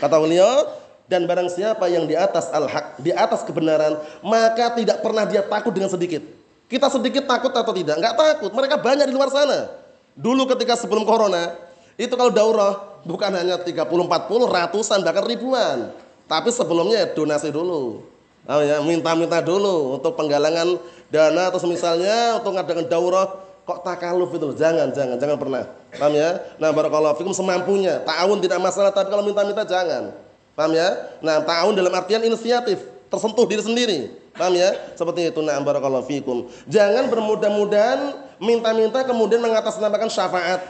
Kata 0.00 0.16
beliau, 0.16 0.72
dan 1.06 1.28
barang 1.28 1.52
siapa 1.52 1.86
yang 1.86 2.08
di 2.08 2.16
atas 2.18 2.50
al-haq, 2.50 2.98
di 2.98 3.14
atas 3.14 3.44
kebenaran, 3.46 4.00
maka 4.24 4.74
tidak 4.74 5.04
pernah 5.04 5.28
dia 5.28 5.44
takut 5.44 5.70
dengan 5.70 5.92
sedikit. 5.92 6.22
Kita 6.66 6.90
sedikit 6.90 7.30
takut 7.30 7.54
atau 7.54 7.70
tidak? 7.70 8.02
Enggak 8.02 8.14
takut. 8.18 8.50
Mereka 8.50 8.82
banyak 8.82 9.06
di 9.06 9.14
luar 9.14 9.30
sana. 9.30 9.70
Dulu 10.18 10.50
ketika 10.50 10.74
sebelum 10.74 11.06
corona, 11.06 11.54
itu 11.94 12.10
kalau 12.18 12.32
daurah 12.34 13.02
bukan 13.06 13.30
hanya 13.30 13.60
30 13.62 13.86
40 13.86 14.10
ratusan 14.50 14.98
bahkan 15.06 15.24
ribuan. 15.24 15.94
Tapi 16.26 16.50
sebelumnya 16.50 17.06
donasi 17.14 17.54
dulu. 17.54 18.02
Oh 18.46 18.62
ya, 18.62 18.82
minta-minta 18.82 19.38
dulu 19.42 19.98
untuk 19.98 20.18
penggalangan 20.18 20.78
dana 21.10 21.50
atau 21.50 21.62
misalnya 21.66 22.38
untuk 22.38 22.54
ngadakan 22.58 22.86
daurah 22.90 23.26
kok 23.66 23.82
takaluf 23.82 24.30
itu 24.30 24.54
jangan 24.54 24.94
jangan 24.94 25.18
jangan 25.18 25.34
pernah 25.34 25.66
paham 25.90 26.14
ya 26.14 26.38
nah 26.62 26.70
barakallahu 26.70 27.18
fikum 27.18 27.34
semampunya 27.34 27.98
ta'awun 28.06 28.38
tidak 28.38 28.62
masalah 28.62 28.94
tapi 28.94 29.10
kalau 29.10 29.26
minta-minta 29.26 29.66
jangan 29.66 30.14
paham 30.54 30.70
ya 30.70 31.18
nah 31.18 31.42
ta'awun 31.42 31.74
dalam 31.74 31.90
artian 31.90 32.22
inisiatif 32.22 32.78
tersentuh 33.08 33.46
diri 33.48 33.62
sendiri 33.62 33.98
paham 34.36 34.54
ya 34.54 34.74
seperti 34.98 35.32
itu 35.32 35.40
nah 35.42 35.58
barakallahu 35.62 36.06
fikum 36.06 36.46
jangan 36.66 37.08
bermudah-mudahan 37.08 38.14
minta-minta 38.42 39.06
kemudian 39.06 39.40
mengatasnamakan 39.40 40.08
syafaat 40.12 40.60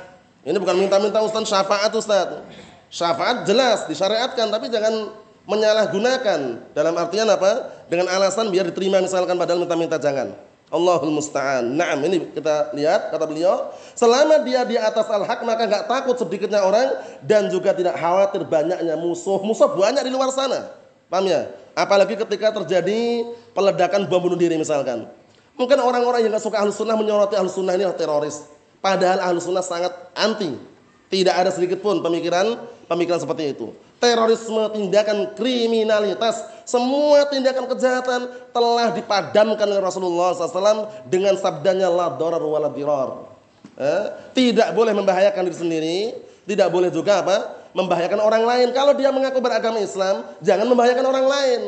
ini 0.46 0.56
bukan 0.56 0.76
minta-minta 0.78 1.18
ustaz 1.24 1.48
syafaat 1.48 1.90
ustaz 1.94 2.44
syafaat 2.92 3.48
jelas 3.48 3.88
disyariatkan 3.90 4.46
tapi 4.48 4.70
jangan 4.70 5.10
menyalahgunakan 5.46 6.74
dalam 6.74 6.94
artian 6.98 7.30
apa? 7.30 7.70
Dengan 7.86 8.10
alasan 8.10 8.50
biar 8.50 8.66
diterima 8.68 8.98
misalkan 8.98 9.38
padahal 9.38 9.62
minta-minta 9.62 9.96
jangan. 9.96 10.34
Allahul 10.66 11.14
musta'an. 11.14 11.78
Naam, 11.78 12.02
ini 12.10 12.26
kita 12.34 12.74
lihat 12.74 13.14
kata 13.14 13.22
beliau, 13.30 13.70
selama 13.94 14.42
dia 14.42 14.66
di 14.66 14.74
atas 14.74 15.06
al-haq 15.06 15.46
maka 15.46 15.62
enggak 15.62 15.86
takut 15.86 16.18
sedikitnya 16.18 16.58
orang 16.58 16.90
dan 17.22 17.46
juga 17.46 17.70
tidak 17.70 17.94
khawatir 17.94 18.42
banyaknya 18.42 18.98
musuh. 18.98 19.38
Musuh 19.46 19.70
banyak 19.78 20.02
di 20.02 20.10
luar 20.10 20.34
sana. 20.34 20.74
Paham 21.06 21.30
ya? 21.30 21.46
Apalagi 21.76 22.16
ketika 22.16 22.56
terjadi 22.56 23.28
peledakan 23.52 24.08
bom 24.08 24.24
bunuh 24.24 24.38
diri 24.40 24.56
misalkan. 24.56 25.04
Mungkin 25.60 25.76
orang-orang 25.76 26.24
yang 26.24 26.32
enggak 26.32 26.44
suka 26.44 26.56
ahlus 26.60 26.80
sunnah 26.80 26.96
menyoroti 26.96 27.36
ahlus 27.36 27.52
sunnah 27.52 27.76
ini 27.76 27.84
teroris. 27.92 28.48
Padahal 28.80 29.20
ahlus 29.20 29.44
sunnah 29.44 29.60
sangat 29.60 29.92
anti. 30.16 30.56
Tidak 31.12 31.32
ada 31.36 31.52
sedikit 31.52 31.84
pun 31.84 32.00
pemikiran 32.00 32.56
pemikiran 32.88 33.20
seperti 33.20 33.52
itu 33.52 33.70
terorisme, 33.96 34.60
tindakan 34.76 35.32
kriminalitas, 35.32 36.44
semua 36.68 37.24
tindakan 37.32 37.64
kejahatan 37.72 38.28
telah 38.52 38.92
dipadamkan 38.92 39.66
oleh 39.66 39.82
Rasulullah 39.82 40.36
SAW 40.36 41.08
dengan 41.08 41.34
sabdanya 41.40 41.88
la 41.88 42.12
darar 42.12 42.42
wala 42.44 42.68
dirar. 42.68 43.32
Eh, 43.76 44.04
tidak 44.32 44.72
boleh 44.72 44.92
membahayakan 44.96 45.48
diri 45.48 45.56
sendiri, 45.56 45.98
tidak 46.48 46.68
boleh 46.72 46.88
juga 46.92 47.24
apa? 47.24 47.36
Membahayakan 47.76 48.20
orang 48.24 48.44
lain. 48.48 48.68
Kalau 48.72 48.96
dia 48.96 49.12
mengaku 49.12 49.38
beragama 49.44 49.76
Islam, 49.76 50.24
jangan 50.40 50.64
membahayakan 50.64 51.04
orang 51.04 51.26
lain. 51.28 51.60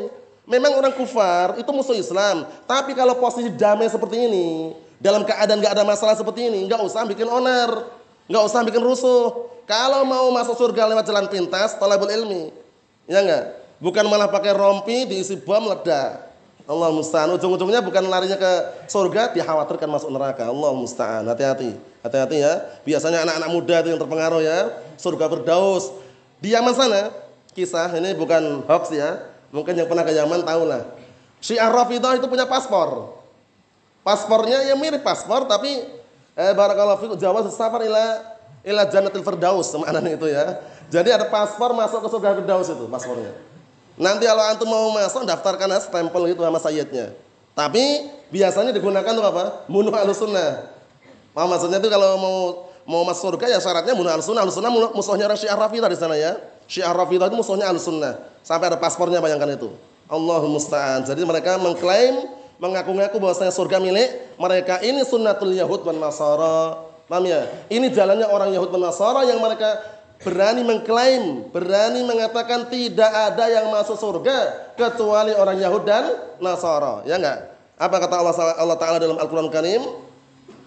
Memang 0.49 0.73
orang 0.81 0.93
kufar 0.97 1.61
itu 1.61 1.69
musuh 1.69 1.93
Islam, 1.93 2.49
tapi 2.65 2.97
kalau 2.97 3.13
posisi 3.21 3.53
damai 3.53 3.85
seperti 3.85 4.17
ini, 4.17 4.73
dalam 4.97 5.21
keadaan 5.21 5.61
nggak 5.61 5.77
ada 5.77 5.85
masalah 5.85 6.17
seperti 6.17 6.49
ini, 6.49 6.65
nggak 6.65 6.81
usah 6.81 7.05
bikin 7.05 7.29
onar, 7.29 7.85
nggak 8.25 8.43
usah 8.49 8.65
bikin 8.65 8.81
rusuh. 8.81 9.45
Kalau 9.69 10.01
mau 10.09 10.33
masuk 10.33 10.57
surga 10.57 10.89
lewat 10.89 11.05
jalan 11.05 11.29
pintas, 11.29 11.77
talabul 11.77 12.09
ilmi. 12.09 12.49
Ya 13.05 13.21
enggak? 13.21 13.61
Bukan 13.77 14.09
malah 14.09 14.25
pakai 14.25 14.57
rompi 14.57 15.05
diisi 15.05 15.37
bom 15.37 15.69
ledak. 15.69 16.28
Allah 16.69 16.93
musta'an. 16.93 17.33
Ujung-ujungnya 17.33 17.81
bukan 17.81 18.05
larinya 18.05 18.37
ke 18.37 18.51
surga, 18.85 19.33
dikhawatirkan 19.33 19.89
masuk 19.89 20.13
neraka. 20.13 20.45
Allah 20.45 20.71
musta'an. 20.77 21.25
Hati-hati. 21.25 21.73
Hati-hati 22.05 22.45
ya. 22.45 22.61
Biasanya 22.85 23.25
anak-anak 23.25 23.49
muda 23.49 23.75
itu 23.81 23.89
yang 23.89 23.97
terpengaruh 23.97 24.41
ya. 24.45 24.69
Surga 25.01 25.25
berdaus. 25.25 25.89
Di 26.37 26.53
Yaman 26.53 26.77
sana, 26.77 27.09
kisah 27.57 27.89
ini 27.97 28.13
bukan 28.13 28.61
hoax 28.69 28.93
ya. 28.93 29.17
Mungkin 29.49 29.73
yang 29.73 29.89
pernah 29.89 30.05
ke 30.05 30.13
Yaman 30.13 30.45
tahu 30.45 30.69
lah. 30.69 30.85
Syiah 31.41 31.73
Rafidah 31.73 32.21
itu 32.21 32.29
punya 32.29 32.45
paspor. 32.45 33.17
Paspornya 34.05 34.69
ya 34.69 34.77
mirip 34.77 35.01
paspor 35.01 35.49
tapi 35.49 35.73
eh, 36.37 36.53
barakallahu 36.53 37.01
fikum 37.01 37.17
jawab 37.19 37.49
safar 37.51 37.83
ila 37.83 38.21
ila 38.63 38.83
jannatil 38.87 39.25
firdaus 39.25 39.73
maknanya 39.73 40.15
itu 40.15 40.27
ya. 40.29 40.61
Jadi 40.93 41.09
ada 41.09 41.25
paspor 41.25 41.73
masuk 41.73 42.05
ke 42.05 42.07
surga 42.13 42.37
firdaus 42.37 42.69
itu 42.69 42.85
paspornya. 42.85 43.33
Nanti 43.99 44.23
kalau 44.23 44.43
antum 44.47 44.67
mau 44.71 44.95
masuk 44.95 45.27
daftarkan 45.27 45.75
stempel 45.83 46.31
itu 46.31 46.39
sama 46.39 46.55
sayyidnya. 46.55 47.11
Tapi 47.51 48.07
biasanya 48.31 48.71
digunakan 48.71 49.11
untuk 49.11 49.27
apa? 49.27 49.67
Bunuh 49.67 49.91
alusunnah. 49.91 50.71
Paham 51.35 51.51
maksudnya 51.51 51.83
itu 51.83 51.91
kalau 51.91 52.15
mau 52.15 52.37
mau 52.87 53.03
masuk 53.03 53.35
surga 53.35 53.51
ya 53.51 53.59
syaratnya 53.59 53.91
bunuh 53.91 54.07
alusunnah. 54.07 54.47
Alusunnah 54.47 54.71
musuhnya 54.95 55.27
orang 55.27 55.35
Syiah 55.35 55.59
Rafidah 55.59 55.91
di 55.91 55.99
sana 55.99 56.15
ya. 56.15 56.39
Syiah 56.71 56.95
Rafidah 56.95 57.27
itu 57.27 57.35
musuhnya 57.35 57.67
alusunnah. 57.67 58.23
Sampai 58.39 58.71
ada 58.71 58.79
paspornya 58.79 59.19
bayangkan 59.19 59.59
itu. 59.59 59.67
Allahumma 60.07 60.57
musta'an. 60.57 61.03
Jadi 61.03 61.21
mereka 61.27 61.59
mengklaim 61.59 62.23
mengaku-ngaku 62.55 63.19
bahwasanya 63.19 63.51
surga 63.51 63.83
milik 63.83 64.39
mereka 64.39 64.79
ini 64.79 65.03
sunnatul 65.03 65.51
yahud 65.51 65.83
dan 65.83 65.99
nasara 65.99 66.89
Paham 67.09 67.25
ya? 67.25 67.49
Ini 67.73 67.89
jalannya 67.89 68.29
orang 68.29 68.53
Yahud 68.53 68.69
dan 68.69 68.85
Nasara 68.85 69.25
yang 69.25 69.41
mereka 69.41 69.81
berani 70.19 70.61
mengklaim, 70.67 71.47
berani 71.49 72.03
mengatakan 72.03 72.67
tidak 72.67 73.07
ada 73.07 73.45
yang 73.47 73.71
masuk 73.71 73.95
surga 73.95 74.71
kecuali 74.75 75.31
orang 75.31 75.57
Yahud 75.59 75.83
dan 75.87 76.05
Nasara. 76.43 77.07
Ya 77.07 77.15
enggak? 77.15 77.55
Apa 77.79 77.95
kata 78.03 78.15
Allah 78.19 78.35
Allah 78.59 78.77
Taala 78.77 78.97
dalam 78.99 79.15
Al-Qur'an 79.15 79.47
Karim? 79.47 79.79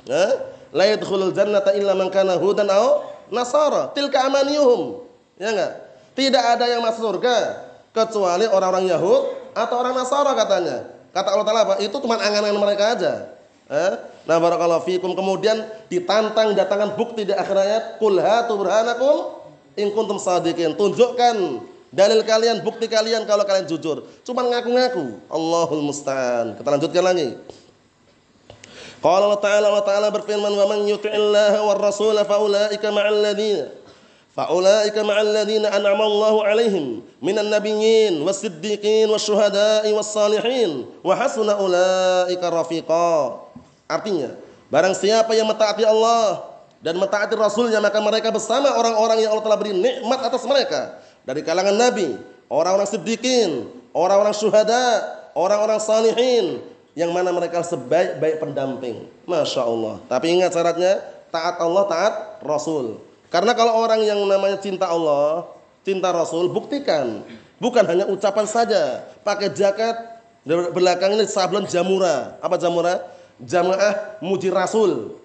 Ya? 0.08 0.52
La 0.72 0.88
yadkhulul 0.88 1.36
jannata 1.36 1.76
illa 1.76 1.92
man 1.92 2.08
kana 2.08 2.40
hudan 2.40 2.72
aw 2.72 3.04
nasara. 3.28 3.92
Tilka 3.92 4.24
amaniyuhum. 4.24 5.04
Ya 5.36 5.52
enggak? 5.52 5.72
Tidak 6.16 6.44
ada 6.56 6.64
yang 6.68 6.80
masuk 6.80 7.12
surga 7.12 7.68
kecuali 7.92 8.48
orang-orang 8.48 8.88
Yahud 8.88 9.52
atau 9.52 9.76
orang 9.80 9.96
Nasara 9.96 10.32
katanya. 10.32 10.88
Kata 11.12 11.28
Allah 11.28 11.44
Taala 11.44 11.62
apa? 11.68 11.74
Itu 11.84 12.00
cuma 12.00 12.16
angan-angan 12.16 12.60
mereka 12.60 12.84
aja. 12.96 13.12
Eh? 13.68 13.92
Nah 14.28 14.36
barakallahu 14.36 14.84
fikum 14.84 15.16
kemudian 15.16 15.64
ditantang 15.88 16.52
datangkan 16.52 16.92
bukti 16.96 17.24
di 17.24 17.32
akhir 17.32 17.56
ayat 17.56 17.84
qul 17.96 18.20
hatu 18.20 18.60
burhanakum 18.60 19.41
in 19.76 19.92
kuntum 19.92 20.16
sadiqin. 20.20 20.76
Tunjukkan 20.76 21.36
dalil 21.92 22.20
kalian, 22.24 22.64
bukti 22.64 22.88
kalian 22.88 23.28
kalau 23.28 23.44
kalian 23.44 23.68
jujur. 23.68 24.04
Cuma 24.24 24.44
ngaku-ngaku. 24.44 25.20
Allahul 25.28 25.84
musta'an. 25.84 26.56
Kita 26.56 26.68
lanjutkan 26.72 27.04
lagi. 27.04 27.28
Qala 29.02 29.26
Allah 29.26 29.42
Ta'ala 29.42 29.66
Allah 29.66 29.86
Ta'ala 29.86 30.08
berfirman 30.14 30.54
wa 30.54 30.66
man 30.70 30.86
yuti'illaha 30.86 31.58
war 31.66 31.78
rasul 31.82 32.14
fa 32.22 32.38
ulaika 32.38 32.86
ma'al 32.94 33.18
ladina 33.18 33.66
fa 34.30 34.54
ulaika 34.54 35.02
ma'al 35.02 35.26
ladina 35.26 35.74
an'ama 35.74 36.06
Allahu 36.06 36.38
'alaihim 36.46 37.02
minan 37.18 37.50
nabiyyin 37.50 38.22
was-siddiqin 38.22 39.10
wasyuhada'i 39.10 39.90
was-salihin 39.90 40.86
wa 41.02 41.18
hasuna 41.18 41.58
ulaika 41.58 42.46
rafiqa. 42.46 43.42
Artinya, 43.90 44.38
barang 44.70 44.94
siapa 44.94 45.34
yang 45.34 45.50
mentaati 45.50 45.82
Allah 45.82 46.51
dan 46.82 46.98
mentaati 46.98 47.38
Rasulnya 47.38 47.78
maka 47.78 48.02
mereka 48.02 48.34
bersama 48.34 48.74
orang-orang 48.74 49.22
yang 49.22 49.30
Allah 49.32 49.46
telah 49.46 49.58
beri 49.58 49.72
nikmat 49.72 50.18
atas 50.18 50.42
mereka 50.42 50.98
dari 51.22 51.46
kalangan 51.46 51.78
Nabi, 51.78 52.18
orang-orang 52.50 52.88
siddiqin, 52.90 53.70
orang-orang 53.94 54.34
syuhada, 54.34 55.06
orang-orang 55.38 55.78
salihin 55.78 56.58
yang 56.98 57.14
mana 57.14 57.30
mereka 57.30 57.62
sebaik-baik 57.62 58.42
pendamping. 58.42 59.06
Masya 59.24 59.62
Allah. 59.62 60.02
Tapi 60.10 60.26
ingat 60.34 60.52
syaratnya 60.52 61.00
taat 61.30 61.62
Allah, 61.62 61.84
taat 61.86 62.14
Rasul. 62.42 63.00
Karena 63.32 63.56
kalau 63.56 63.80
orang 63.80 64.04
yang 64.04 64.20
namanya 64.28 64.60
cinta 64.60 64.90
Allah, 64.90 65.48
cinta 65.86 66.12
Rasul, 66.12 66.52
buktikan. 66.52 67.24
Bukan 67.62 67.86
hanya 67.86 68.10
ucapan 68.10 68.44
saja. 68.44 69.06
Pakai 69.24 69.54
jaket, 69.54 69.96
belakang 70.74 71.14
ini 71.16 71.24
sablon 71.24 71.64
jamura. 71.64 72.36
Apa 72.42 72.58
jamura? 72.58 73.00
jamaah 73.42 74.22
muji 74.22 74.48
Rasul. 74.52 75.18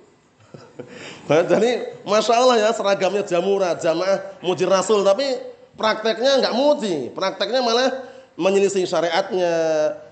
Jadi 1.28 1.72
masya 2.08 2.34
Allah 2.40 2.56
ya 2.56 2.70
seragamnya 2.72 3.24
jamurah 3.28 3.76
jamaah 3.76 4.40
muji 4.40 4.63
Rasul 4.63 5.04
tapi 5.04 5.28
prakteknya 5.76 6.40
nggak 6.40 6.56
muji, 6.56 7.12
prakteknya 7.12 7.60
malah 7.60 7.92
menyelisih 8.40 8.88
syariatnya, 8.88 9.54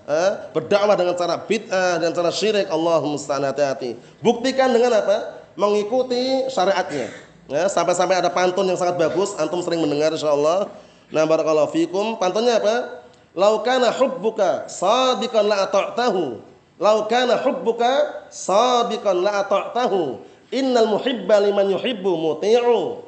eh, 0.04 0.32
berdakwah 0.52 0.98
dengan 0.98 1.14
cara 1.16 1.40
bid'ah 1.40 2.02
dan 2.02 2.10
cara 2.12 2.28
syirik. 2.28 2.68
Allah 2.68 3.00
musta'an 3.00 3.48
hati-hati. 3.48 3.96
Buktikan 4.20 4.74
dengan 4.74 4.92
apa? 4.98 5.46
Mengikuti 5.56 6.46
syariatnya. 6.52 7.08
Ya, 7.46 7.70
sampai-sampai 7.70 8.18
ada 8.18 8.28
pantun 8.28 8.66
yang 8.66 8.76
sangat 8.76 8.98
bagus, 8.98 9.32
antum 9.38 9.62
sering 9.62 9.78
mendengar 9.78 10.10
insyaallah. 10.10 10.66
Nah, 11.14 11.24
barakallahu 11.24 11.70
fikum. 11.70 12.18
Pantunnya 12.18 12.58
apa? 12.58 13.06
Laukana 13.38 13.94
hubbuka 13.94 14.66
sadiqan 14.66 15.46
la 15.46 15.70
ata'tahu 15.70 16.42
Lau 16.76 17.08
kana 17.08 17.40
hubbuka 17.40 18.28
sadiqan 18.28 19.24
la 19.24 19.40
ata'tahu. 19.40 20.20
Innal 20.54 20.86
muhibba 20.86 21.42
liman 21.42 21.66
yuhibbu 21.74 22.12
muti'u. 22.14 23.02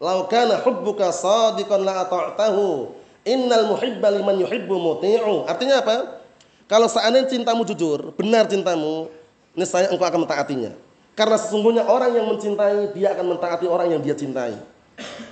"Lau 0.00 0.18
kana 0.28 0.60
hubbuka 0.64 1.12
shadiqan 1.12 1.84
la 1.84 2.08
ata'tahu. 2.08 2.88
Innal 3.28 3.68
muhibba 3.68 4.08
liman 4.08 4.40
yuhibbu 4.40 4.72
muti'u." 4.72 5.44
Artinya 5.44 5.84
apa? 5.84 6.24
Kalau 6.70 6.86
seandainya 6.86 7.26
cintamu 7.26 7.66
jujur, 7.66 8.14
benar 8.14 8.46
cintamu, 8.46 9.10
niscaya 9.58 9.90
engkau 9.90 10.06
akan 10.06 10.24
mentaatinya. 10.24 10.72
Karena 11.18 11.36
sesungguhnya 11.36 11.84
orang 11.84 12.14
yang 12.14 12.26
mencintai, 12.30 12.94
dia 12.94 13.12
akan 13.12 13.36
mentaati 13.36 13.66
orang 13.66 13.90
yang 13.92 14.00
dia 14.00 14.14
cintai. 14.14 14.54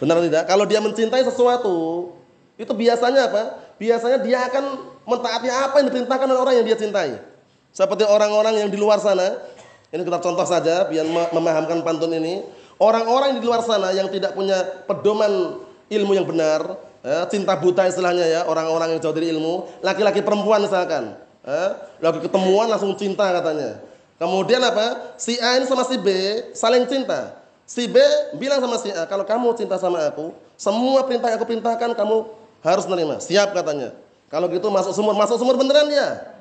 Benar 0.03 0.21
tidak? 0.21 0.45
Kalau 0.51 0.65
dia 0.67 0.83
mencintai 0.83 1.23
sesuatu, 1.25 2.11
itu 2.59 2.73
biasanya 2.75 3.31
apa? 3.31 3.43
Biasanya 3.79 4.19
dia 4.21 4.43
akan 4.51 4.65
mentaati 5.07 5.49
apa 5.49 5.75
yang 5.81 5.87
diperintahkan 5.89 6.27
oleh 6.27 6.41
orang 6.43 6.55
yang 6.61 6.67
dia 6.67 6.77
cintai. 6.77 7.23
Seperti 7.71 8.03
orang-orang 8.03 8.67
yang 8.67 8.69
di 8.69 8.77
luar 8.77 8.99
sana, 8.99 9.39
ini 9.89 10.03
kita 10.05 10.21
contoh 10.21 10.45
saja 10.45 10.85
biar 10.85 11.05
memahamkan 11.33 11.81
pantun 11.81 12.13
ini. 12.13 12.45
Orang-orang 12.79 13.41
di 13.41 13.43
luar 13.43 13.65
sana 13.67 13.91
yang 13.91 14.07
tidak 14.13 14.39
punya 14.39 14.63
pedoman 14.87 15.59
ilmu 15.91 16.13
yang 16.15 16.29
benar, 16.29 16.79
ya, 17.03 17.27
cinta 17.27 17.59
buta 17.59 17.89
istilahnya 17.91 18.23
ya, 18.23 18.41
orang-orang 18.47 18.95
yang 18.95 19.01
jauh 19.03 19.17
dari 19.17 19.35
ilmu, 19.35 19.83
laki-laki 19.83 20.23
perempuan 20.23 20.63
misalkan, 20.63 21.19
ya, 21.43 21.75
lagi 21.99 22.23
ketemuan 22.23 22.71
langsung 22.71 22.95
cinta 22.95 23.27
katanya. 23.35 23.83
Kemudian 24.19 24.63
apa? 24.63 25.15
Si 25.19 25.39
A 25.43 25.59
ini 25.59 25.67
sama 25.67 25.83
si 25.87 25.99
B 25.99 26.09
saling 26.55 26.87
cinta. 26.87 27.39
Si 27.67 27.87
B 27.87 27.99
bilang 28.39 28.63
sama 28.63 28.79
si 28.79 28.95
A, 28.95 29.07
kalau 29.11 29.27
kamu 29.27 29.59
cinta 29.59 29.75
sama 29.79 30.05
aku, 30.07 30.31
semua 30.55 31.03
perintah 31.03 31.35
yang 31.35 31.39
aku 31.39 31.47
perintahkan 31.47 31.95
kamu 31.99 32.17
harus 32.63 32.85
menerima. 32.87 33.23
Siap 33.23 33.55
katanya. 33.55 33.95
Kalau 34.29 34.47
gitu 34.53 34.69
masuk 34.69 34.93
sumur, 34.93 35.15
masuk 35.19 35.41
sumur 35.41 35.57
beneran 35.59 35.89
dia. 35.89 36.35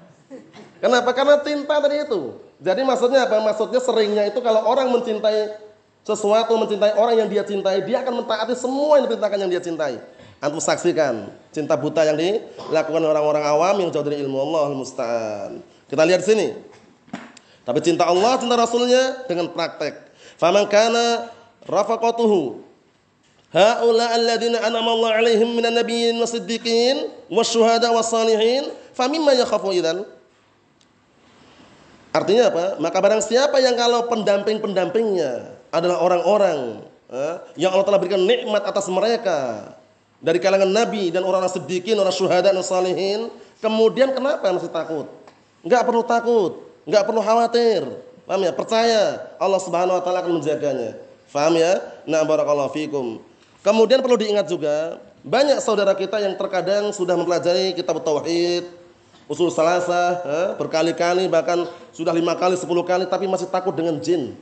Kenapa? 0.78 1.14
Karena 1.16 1.40
cinta 1.42 1.82
tadi 1.82 2.04
itu. 2.04 2.47
Jadi 2.58 2.82
maksudnya 2.82 3.30
apa? 3.30 3.38
Maksudnya 3.42 3.80
seringnya 3.82 4.24
itu 4.30 4.42
kalau 4.42 4.66
orang 4.66 4.90
mencintai 4.90 5.58
sesuatu, 6.02 6.58
mencintai 6.58 6.98
orang 6.98 7.16
yang 7.26 7.30
dia 7.30 7.44
cintai, 7.46 7.84
dia 7.86 8.02
akan 8.02 8.24
mentaati 8.24 8.56
semua 8.58 8.98
yang 8.98 9.06
diperintahkan 9.06 9.40
yang 9.44 9.52
dia 9.52 9.62
cintai. 9.62 10.00
Antum 10.38 10.62
saksikan 10.62 11.34
cinta 11.50 11.74
buta 11.74 12.06
yang 12.06 12.18
dilakukan 12.18 13.02
orang-orang 13.02 13.44
awam 13.46 13.76
yang 13.82 13.90
jauh 13.90 14.06
dari 14.06 14.22
ilmu 14.22 14.38
Allah 14.38 14.70
musta'an. 14.74 15.52
Kita 15.90 16.06
lihat 16.06 16.22
sini. 16.22 16.54
Tapi 17.66 17.80
cinta 17.84 18.06
Allah, 18.06 18.38
cinta 18.38 18.54
Rasulnya 18.56 19.28
dengan 19.28 19.50
praktek. 19.50 19.98
Faman 20.38 20.70
kana 20.70 21.34
rafaqatuhu 21.66 22.64
haula 23.52 24.06
alladziina 24.14 24.62
an'ama 24.64 24.94
Allah 24.94 25.12
'alaihim 25.20 25.58
minan 25.58 25.76
nabiyyin 25.76 26.16
wasiddiqin 26.22 27.12
wasyuhada 27.28 27.92
wassalihin 27.92 28.70
famimma 28.94 29.34
yakhafu 29.36 29.74
idzan 29.74 30.06
Artinya 32.16 32.50
apa? 32.50 32.66
Maka 32.80 32.98
barang 32.98 33.22
siapa 33.24 33.60
yang 33.60 33.76
kalau 33.76 34.08
pendamping-pendampingnya 34.08 35.54
adalah 35.70 36.00
orang-orang 36.02 36.82
eh, 37.12 37.36
yang 37.60 37.76
Allah 37.76 37.86
telah 37.86 38.00
berikan 38.00 38.24
nikmat 38.24 38.64
atas 38.64 38.88
mereka 38.88 39.72
dari 40.18 40.42
kalangan 40.42 40.70
nabi 40.70 41.14
dan 41.14 41.22
orang-orang 41.22 41.52
sedikit, 41.52 41.94
orang 42.00 42.16
syuhada 42.16 42.50
dan 42.50 42.66
salihin, 42.66 43.30
kemudian 43.62 44.16
kenapa 44.18 44.50
masih 44.50 44.72
takut? 44.72 45.06
Enggak 45.62 45.84
perlu 45.86 46.02
takut, 46.02 46.52
enggak 46.88 47.04
perlu 47.06 47.22
khawatir. 47.22 47.82
Paham 48.28 48.44
ya? 48.44 48.52
Percaya 48.52 49.02
Allah 49.40 49.62
Subhanahu 49.64 49.96
wa 50.00 50.04
taala 50.04 50.20
akan 50.20 50.44
menjaganya. 50.44 51.00
Paham 51.32 51.56
ya? 51.56 51.80
Nah, 52.04 52.28
barakallahu 52.28 52.76
fikum. 52.76 53.24
Kemudian 53.64 54.04
perlu 54.04 54.20
diingat 54.20 54.48
juga, 54.52 55.00
banyak 55.24 55.60
saudara 55.64 55.96
kita 55.96 56.20
yang 56.24 56.36
terkadang 56.36 56.92
sudah 56.92 57.16
mempelajari 57.16 57.76
kitab 57.76 58.00
tauhid, 58.04 58.68
usul 59.28 59.52
salasa 59.52 60.24
berkali-kali 60.56 61.28
bahkan 61.28 61.68
sudah 61.92 62.16
lima 62.16 62.34
kali 62.36 62.56
sepuluh 62.56 62.84
kali 62.84 63.06
tapi 63.08 63.28
masih 63.28 63.48
takut 63.48 63.76
dengan 63.76 64.00
jin. 64.00 64.36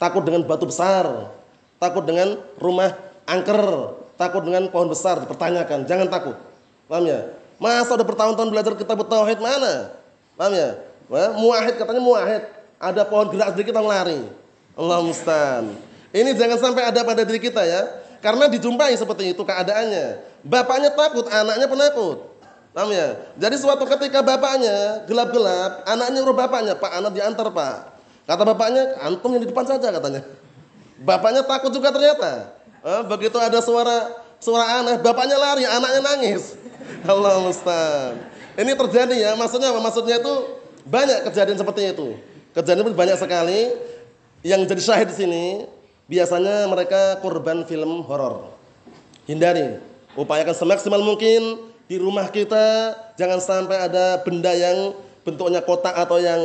Takut 0.00 0.24
dengan 0.24 0.44
batu 0.44 0.64
besar. 0.64 1.32
Takut 1.76 2.04
dengan 2.04 2.40
rumah 2.56 2.96
angker. 3.28 3.94
Takut 4.16 4.44
dengan 4.44 4.68
pohon 4.68 4.88
besar 4.88 5.20
dipertanyakan. 5.20 5.88
Jangan 5.88 6.08
takut. 6.08 6.36
Paham 6.88 7.08
ya? 7.08 7.32
Masa 7.60 7.96
udah 7.96 8.04
bertahun-tahun 8.08 8.48
belajar 8.48 8.72
kitab 8.76 9.04
tauhid 9.04 9.40
mana? 9.40 9.92
Paham 10.36 10.52
ya? 10.56 10.68
Muahid 11.36 11.76
katanya 11.76 12.00
muahid. 12.00 12.42
Ada 12.80 13.04
pohon 13.04 13.28
gerak 13.28 13.52
sedikit 13.52 13.76
orang 13.76 13.88
lari. 13.92 14.20
Allah 14.76 15.04
mustan 15.04 15.76
ini 16.10 16.34
jangan 16.34 16.58
sampai 16.58 16.90
ada 16.90 17.00
pada 17.06 17.22
diri 17.22 17.38
kita 17.38 17.62
ya. 17.62 17.86
Karena 18.20 18.50
dijumpai 18.52 18.92
seperti 18.98 19.32
itu 19.32 19.42
keadaannya. 19.46 20.20
Bapaknya 20.44 20.92
takut 20.92 21.24
anaknya 21.30 21.68
penakut 21.68 22.29
Paham 22.70 22.94
ya? 22.94 23.18
Jadi 23.34 23.56
suatu 23.58 23.82
ketika 23.82 24.22
bapaknya 24.22 25.02
gelap-gelap, 25.10 25.82
anaknya 25.90 26.22
nyuruh 26.22 26.36
bapaknya, 26.38 26.78
Pak 26.78 26.90
anak 27.02 27.12
diantar 27.18 27.50
Pak. 27.50 27.76
Kata 28.30 28.42
bapaknya, 28.46 28.94
antum 29.02 29.34
yang 29.34 29.42
di 29.42 29.50
depan 29.50 29.66
saja 29.66 29.90
katanya. 29.90 30.22
Bapaknya 31.02 31.42
takut 31.42 31.74
juga 31.74 31.90
ternyata. 31.90 32.54
Eh, 32.80 33.02
begitu 33.10 33.34
ada 33.42 33.58
suara 33.58 34.14
suara 34.38 34.80
aneh, 34.80 35.02
bapaknya 35.02 35.34
lari, 35.34 35.66
anaknya 35.66 36.00
nangis. 36.14 36.54
Allah 37.10 37.42
Ustaz. 37.42 38.14
Ini 38.54 38.72
terjadi 38.78 39.14
ya, 39.18 39.30
maksudnya 39.34 39.74
apa? 39.74 39.80
Maksudnya 39.82 40.22
itu 40.22 40.34
banyak 40.86 41.26
kejadian 41.26 41.58
seperti 41.58 41.90
itu. 41.90 42.18
Kejadian 42.54 42.86
itu 42.86 42.94
banyak 42.94 43.18
sekali 43.18 43.74
yang 44.46 44.62
jadi 44.62 44.82
syahid 44.82 45.08
di 45.10 45.16
sini 45.16 45.44
biasanya 46.06 46.70
mereka 46.70 47.18
korban 47.18 47.66
film 47.66 48.06
horor. 48.06 48.50
Hindari, 49.26 49.78
upayakan 50.14 50.54
semaksimal 50.54 51.02
mungkin 51.02 51.69
di 51.90 51.98
rumah 51.98 52.30
kita 52.30 52.94
jangan 53.18 53.42
sampai 53.42 53.90
ada 53.90 54.22
benda 54.22 54.54
yang 54.54 54.94
bentuknya 55.26 55.58
kotak 55.58 55.90
atau 55.98 56.22
yang 56.22 56.38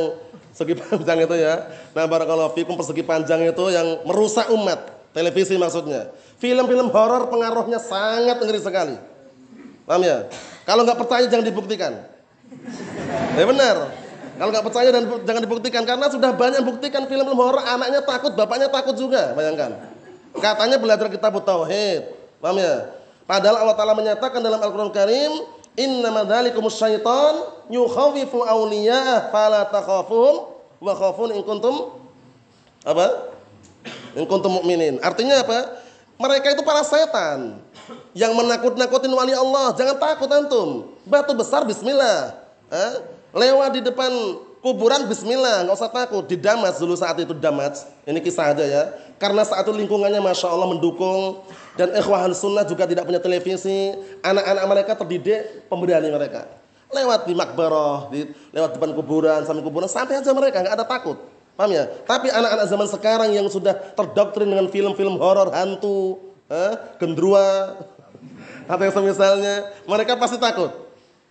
segi 0.50 0.74
panjang 0.82 1.22
itu 1.22 1.36
ya. 1.38 1.70
Nah, 1.94 2.10
barakallahu 2.10 2.50
fikum 2.58 2.74
persegi 2.74 3.06
panjang 3.06 3.46
itu 3.46 3.64
yang 3.70 4.02
merusak 4.02 4.50
umat. 4.50 4.90
Televisi 5.14 5.54
maksudnya. 5.54 6.10
Film-film 6.42 6.90
horor 6.90 7.30
pengaruhnya 7.30 7.78
sangat 7.78 8.42
ngeri 8.42 8.58
sekali. 8.60 8.96
Paham 9.86 10.02
ya? 10.02 10.26
Kalau 10.66 10.82
nggak 10.82 10.98
percaya 10.98 11.24
jangan 11.30 11.46
dibuktikan. 11.46 11.92
Ya 13.38 13.44
benar. 13.46 13.94
Kalau 14.36 14.50
nggak 14.52 14.66
percaya 14.66 14.88
dan 14.92 15.08
jangan 15.24 15.42
dibuktikan 15.46 15.82
karena 15.86 16.10
sudah 16.12 16.34
banyak 16.34 16.60
buktikan 16.66 17.06
film-film 17.06 17.38
horor 17.38 17.62
anaknya 17.62 18.02
takut, 18.04 18.34
bapaknya 18.36 18.68
takut 18.68 18.98
juga, 18.98 19.32
bayangkan. 19.32 19.78
Katanya 20.36 20.76
belajar 20.76 21.06
kitab 21.08 21.38
tauhid. 21.40 22.12
Paham 22.42 22.60
ya? 22.60 23.05
Padahal 23.26 23.66
Allah 23.66 23.76
Ta'ala 23.76 23.94
menyatakan 23.98 24.38
dalam 24.38 24.62
Al-Quran 24.62 24.94
Karim, 24.94 25.42
Inna 25.76 26.08
dzalikumus 26.24 26.80
syaitan 26.80 27.52
yukhawifu 27.68 28.46
awliya'ah 28.46 29.28
fala 29.28 29.68
takhafuhum 29.68 30.56
wa 30.80 30.92
khafun 30.96 31.36
in 31.36 31.44
kuntum 31.44 31.92
apa? 32.86 33.34
In 34.16 34.24
kuntum 34.24 34.62
mu'minin. 34.62 35.02
Artinya 35.04 35.44
apa? 35.44 35.84
Mereka 36.16 36.56
itu 36.56 36.62
para 36.64 36.80
setan 36.80 37.60
yang 38.16 38.32
menakut-nakutin 38.32 39.12
wali 39.12 39.36
Allah. 39.36 39.76
Jangan 39.76 40.00
takut 40.00 40.30
antum. 40.32 40.68
Batu 41.04 41.36
besar 41.36 41.68
bismillah. 41.68 42.32
Eh? 42.72 42.92
Lewat 43.36 43.76
di 43.76 43.84
depan 43.84 44.08
kuburan 44.64 45.04
bismillah, 45.04 45.68
nggak 45.68 45.76
usah 45.76 45.92
takut. 45.92 46.24
Di 46.24 46.40
Damas 46.40 46.80
dulu 46.80 46.96
saat 46.96 47.20
itu 47.20 47.36
Damas. 47.36 47.84
Ini 48.08 48.16
kisah 48.24 48.56
aja 48.56 48.64
ya. 48.64 48.82
Karena 49.20 49.44
saat 49.44 49.68
itu 49.68 49.76
lingkungannya 49.76 50.24
masya 50.24 50.48
Allah 50.48 50.72
mendukung 50.72 51.44
dan 51.76 51.92
ikhwan 51.92 52.32
sunnah 52.32 52.64
juga 52.64 52.88
tidak 52.88 53.04
punya 53.04 53.20
televisi. 53.20 53.92
Anak-anak 54.24 54.64
mereka 54.64 54.92
terdidik 54.96 55.68
pemberani 55.68 56.08
mereka. 56.08 56.48
Lewat 56.88 57.28
di 57.28 57.34
makbarah, 57.36 58.08
di, 58.08 58.32
lewat 58.50 58.80
depan 58.80 58.96
kuburan, 58.96 59.40
sampai 59.44 59.62
kuburan, 59.62 59.88
sampai 59.90 60.18
aja 60.18 60.30
mereka 60.32 60.64
nggak 60.64 60.74
ada 60.80 60.86
takut. 60.88 61.20
Paham 61.56 61.72
ya? 61.72 61.88
Tapi 62.04 62.32
anak-anak 62.32 62.66
zaman 62.68 62.88
sekarang 62.88 63.30
yang 63.32 63.46
sudah 63.48 63.76
terdoktrin 63.96 64.48
dengan 64.48 64.68
film-film 64.72 65.16
horor 65.20 65.52
hantu, 65.52 66.20
eh, 66.48 66.72
gendrua, 67.00 67.80
atau 68.70 68.82
yang 68.84 68.94
semisalnya, 68.94 69.54
mereka 69.84 70.16
pasti 70.16 70.36
takut. 70.40 70.72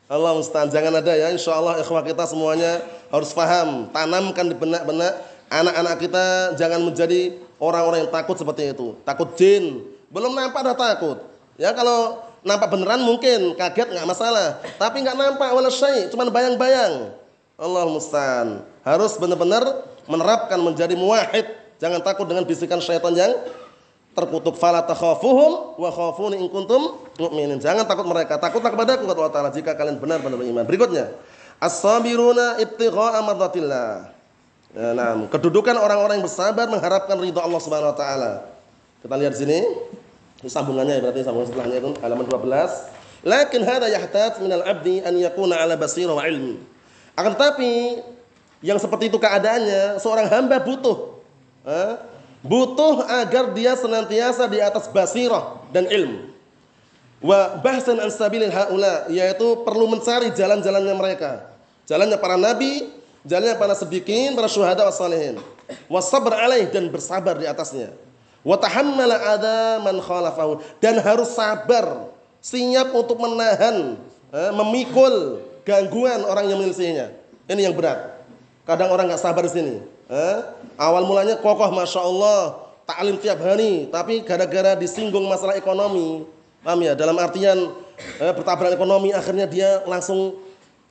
Allah 0.06 0.38
mustahil, 0.38 0.70
jangan 0.70 1.02
ada 1.02 1.14
ya. 1.18 1.34
Insya 1.34 1.58
Allah 1.58 1.82
ikhwah 1.82 2.06
kita 2.06 2.30
semuanya 2.30 2.84
harus 3.10 3.34
paham, 3.34 3.90
tanamkan 3.90 4.46
di 4.46 4.54
benak-benak 4.54 5.14
anak-anak 5.50 5.96
kita 6.02 6.26
jangan 6.58 6.82
menjadi 6.82 7.38
orang-orang 7.62 8.06
yang 8.06 8.12
takut 8.12 8.38
seperti 8.38 8.74
itu. 8.74 8.98
Takut 9.06 9.34
jin, 9.38 9.86
belum 10.16 10.32
nampak 10.32 10.63
udah 10.63 10.78
takut. 10.80 11.18
Ya 11.59 11.76
kalau 11.76 12.24
nampak 12.39 12.72
beneran 12.72 13.03
mungkin 13.03 13.51
kaget 13.59 13.91
nggak 13.91 14.07
masalah. 14.07 14.63
Tapi 14.80 15.03
nggak 15.03 15.18
nampak 15.20 15.51
wala 15.51 15.68
syai, 15.68 16.07
cuma 16.07 16.24
bayang-bayang. 16.32 17.11
Allah 17.59 17.84
musta'an. 17.91 18.63
Harus 18.88 19.20
benar-benar 19.20 19.84
menerapkan 20.07 20.55
menjadi 20.63 20.95
muwahhid. 20.95 21.51
Jangan 21.84 21.99
takut 21.99 22.24
dengan 22.24 22.47
bisikan 22.47 22.80
syaitan 22.80 23.11
yang 23.11 23.36
terkutuk 24.16 24.55
fala 24.55 24.80
takhafuhum 24.88 25.76
wa 25.76 25.89
khafuni 25.91 26.39
in 26.39 26.47
kuntum 26.47 26.95
mu'minin. 27.20 27.59
Jangan 27.59 27.84
takut 27.84 28.07
mereka, 28.07 28.39
takutlah 28.39 28.72
kepada 28.72 28.95
aku 28.95 29.03
kata 29.03 29.20
Allah 29.20 29.36
Taala 29.36 29.49
jika 29.51 29.76
kalian 29.76 29.99
benar-benar 29.99 30.39
beriman. 30.39 30.63
Berikutnya, 30.63 31.11
as-sabiruna 31.59 32.63
ibtigha'a 32.63 33.20
mardatillah. 33.20 34.16
Ya, 34.76 34.91
nah, 34.91 35.28
kedudukan 35.32 35.76
orang-orang 35.76 36.20
yang 36.20 36.26
bersabar 36.28 36.68
mengharapkan 36.68 37.16
ridha 37.20 37.39
Allah 37.43 37.59
Subhanahu 37.63 37.91
wa 37.91 37.97
taala. 37.99 38.32
Kita 38.99 39.16
lihat 39.16 39.36
sini. 39.36 39.59
Ini 40.46 40.54
sambungannya 40.54 41.02
ya, 41.02 41.10
berarti 41.10 41.26
sambungan 41.26 41.50
setelahnya 41.50 41.78
itu 41.82 41.89
halaman 42.06 42.26
12. 42.30 43.26
Lakin 43.26 43.62
hada 43.66 43.89
yahtaj 43.89 44.38
minal 44.46 44.62
abdi 44.62 45.02
an 45.02 45.18
yakuna 45.18 45.58
ala 45.58 45.74
basira 45.74 46.14
wa 46.14 46.22
ilmi. 46.22 46.62
Akan 47.18 47.34
tetapi 47.34 48.06
yang 48.62 48.78
seperti 48.78 49.10
itu 49.10 49.18
keadaannya 49.18 49.98
seorang 49.98 50.30
hamba 50.30 50.62
butuh 50.62 51.18
eh, 51.66 51.98
butuh 52.46 53.10
agar 53.26 53.58
dia 53.58 53.74
senantiasa 53.74 54.46
di 54.46 54.62
atas 54.62 54.86
basirah 54.86 55.66
dan 55.74 55.89
ilmu. 55.89 56.30
Wa 57.26 57.58
bahsan 57.66 57.98
an 57.98 58.14
sabilil 58.14 58.54
haula 58.54 59.10
yaitu 59.10 59.66
perlu 59.66 59.89
mencari 59.89 60.30
jalan-jalannya 60.30 60.93
mereka. 60.93 61.50
Jalannya 61.89 62.22
para 62.22 62.38
nabi, 62.38 62.93
jalannya 63.26 63.58
para 63.58 63.74
sedikit, 63.74 64.38
para 64.38 64.46
syuhada 64.46 64.86
wassalihin. 64.86 65.41
Wasabr 65.89 66.38
alaih 66.38 66.70
dan 66.70 66.86
bersabar 66.93 67.34
di 67.34 67.50
atasnya. 67.50 68.06
Wa 68.46 68.62
ada 68.62 69.82
man 69.82 69.98
dan 70.78 70.96
harus 71.02 71.34
sabar, 71.34 72.14
siap 72.46 72.93
untuk 72.93 73.18
menahan, 73.18 73.98
eh, 74.30 74.52
memikul 74.54 75.41
gangguan 75.66 76.22
orang 76.22 76.46
yang 76.46 76.62
menyelisihinya. 76.62 77.10
Ini 77.50 77.62
yang 77.66 77.74
berat. 77.74 78.22
Kadang 78.70 78.93
orang 78.93 79.10
nggak 79.10 79.22
sabar 79.22 79.41
di 79.41 79.50
sini. 79.50 79.76
Eh? 80.06 80.38
Awal 80.78 81.10
mulanya 81.10 81.41
kokoh, 81.41 81.74
masya 81.74 82.06
Allah, 82.06 82.70
taklim 82.86 83.18
tiap 83.18 83.41
hari, 83.41 83.89
tapi 83.89 84.22
gara-gara 84.22 84.78
disinggung 84.78 85.26
masalah 85.26 85.58
ekonomi, 85.58 86.30
paham 86.62 86.86
ya? 86.86 86.93
Dalam 86.93 87.18
artian 87.18 87.74
eh, 88.22 88.34
bertabrakan 88.34 88.78
ekonomi, 88.78 89.10
akhirnya 89.10 89.50
dia 89.50 89.82
langsung 89.89 90.38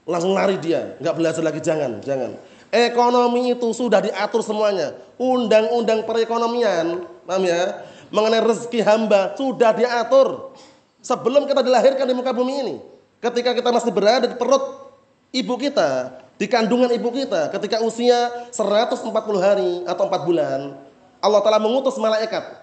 langsung 0.04 0.34
lari 0.34 0.58
dia, 0.58 0.98
nggak 0.98 1.14
belajar 1.14 1.42
lagi, 1.46 1.62
jangan, 1.62 2.02
jangan. 2.02 2.34
Ekonomi 2.74 3.54
itu 3.54 3.70
sudah 3.70 4.02
diatur 4.02 4.42
semuanya. 4.42 4.98
Undang-undang 5.14 6.02
perekonomian, 6.02 7.06
paham 7.22 7.46
ya? 7.46 7.86
Mengenai 8.10 8.42
rezeki 8.42 8.82
hamba 8.82 9.38
sudah 9.38 9.70
diatur 9.70 10.50
sebelum 10.98 11.46
kita 11.46 11.62
dilahirkan 11.62 12.02
di 12.02 12.14
muka 12.18 12.34
bumi 12.34 12.54
ini. 12.66 12.74
Ketika 13.22 13.54
kita 13.54 13.70
masih 13.70 13.94
berada 13.94 14.26
di 14.26 14.34
perut 14.34 14.90
ibu 15.30 15.54
kita, 15.54 16.18
di 16.34 16.50
kandungan 16.50 16.90
ibu 16.90 17.14
kita 17.14 17.54
ketika 17.54 17.78
usia 17.78 18.50
140 18.50 19.06
hari 19.38 19.86
atau 19.86 20.10
4 20.10 20.26
bulan, 20.26 20.74
Allah 21.22 21.40
Ta'ala 21.46 21.62
mengutus 21.62 21.94
malaikat 21.94 22.58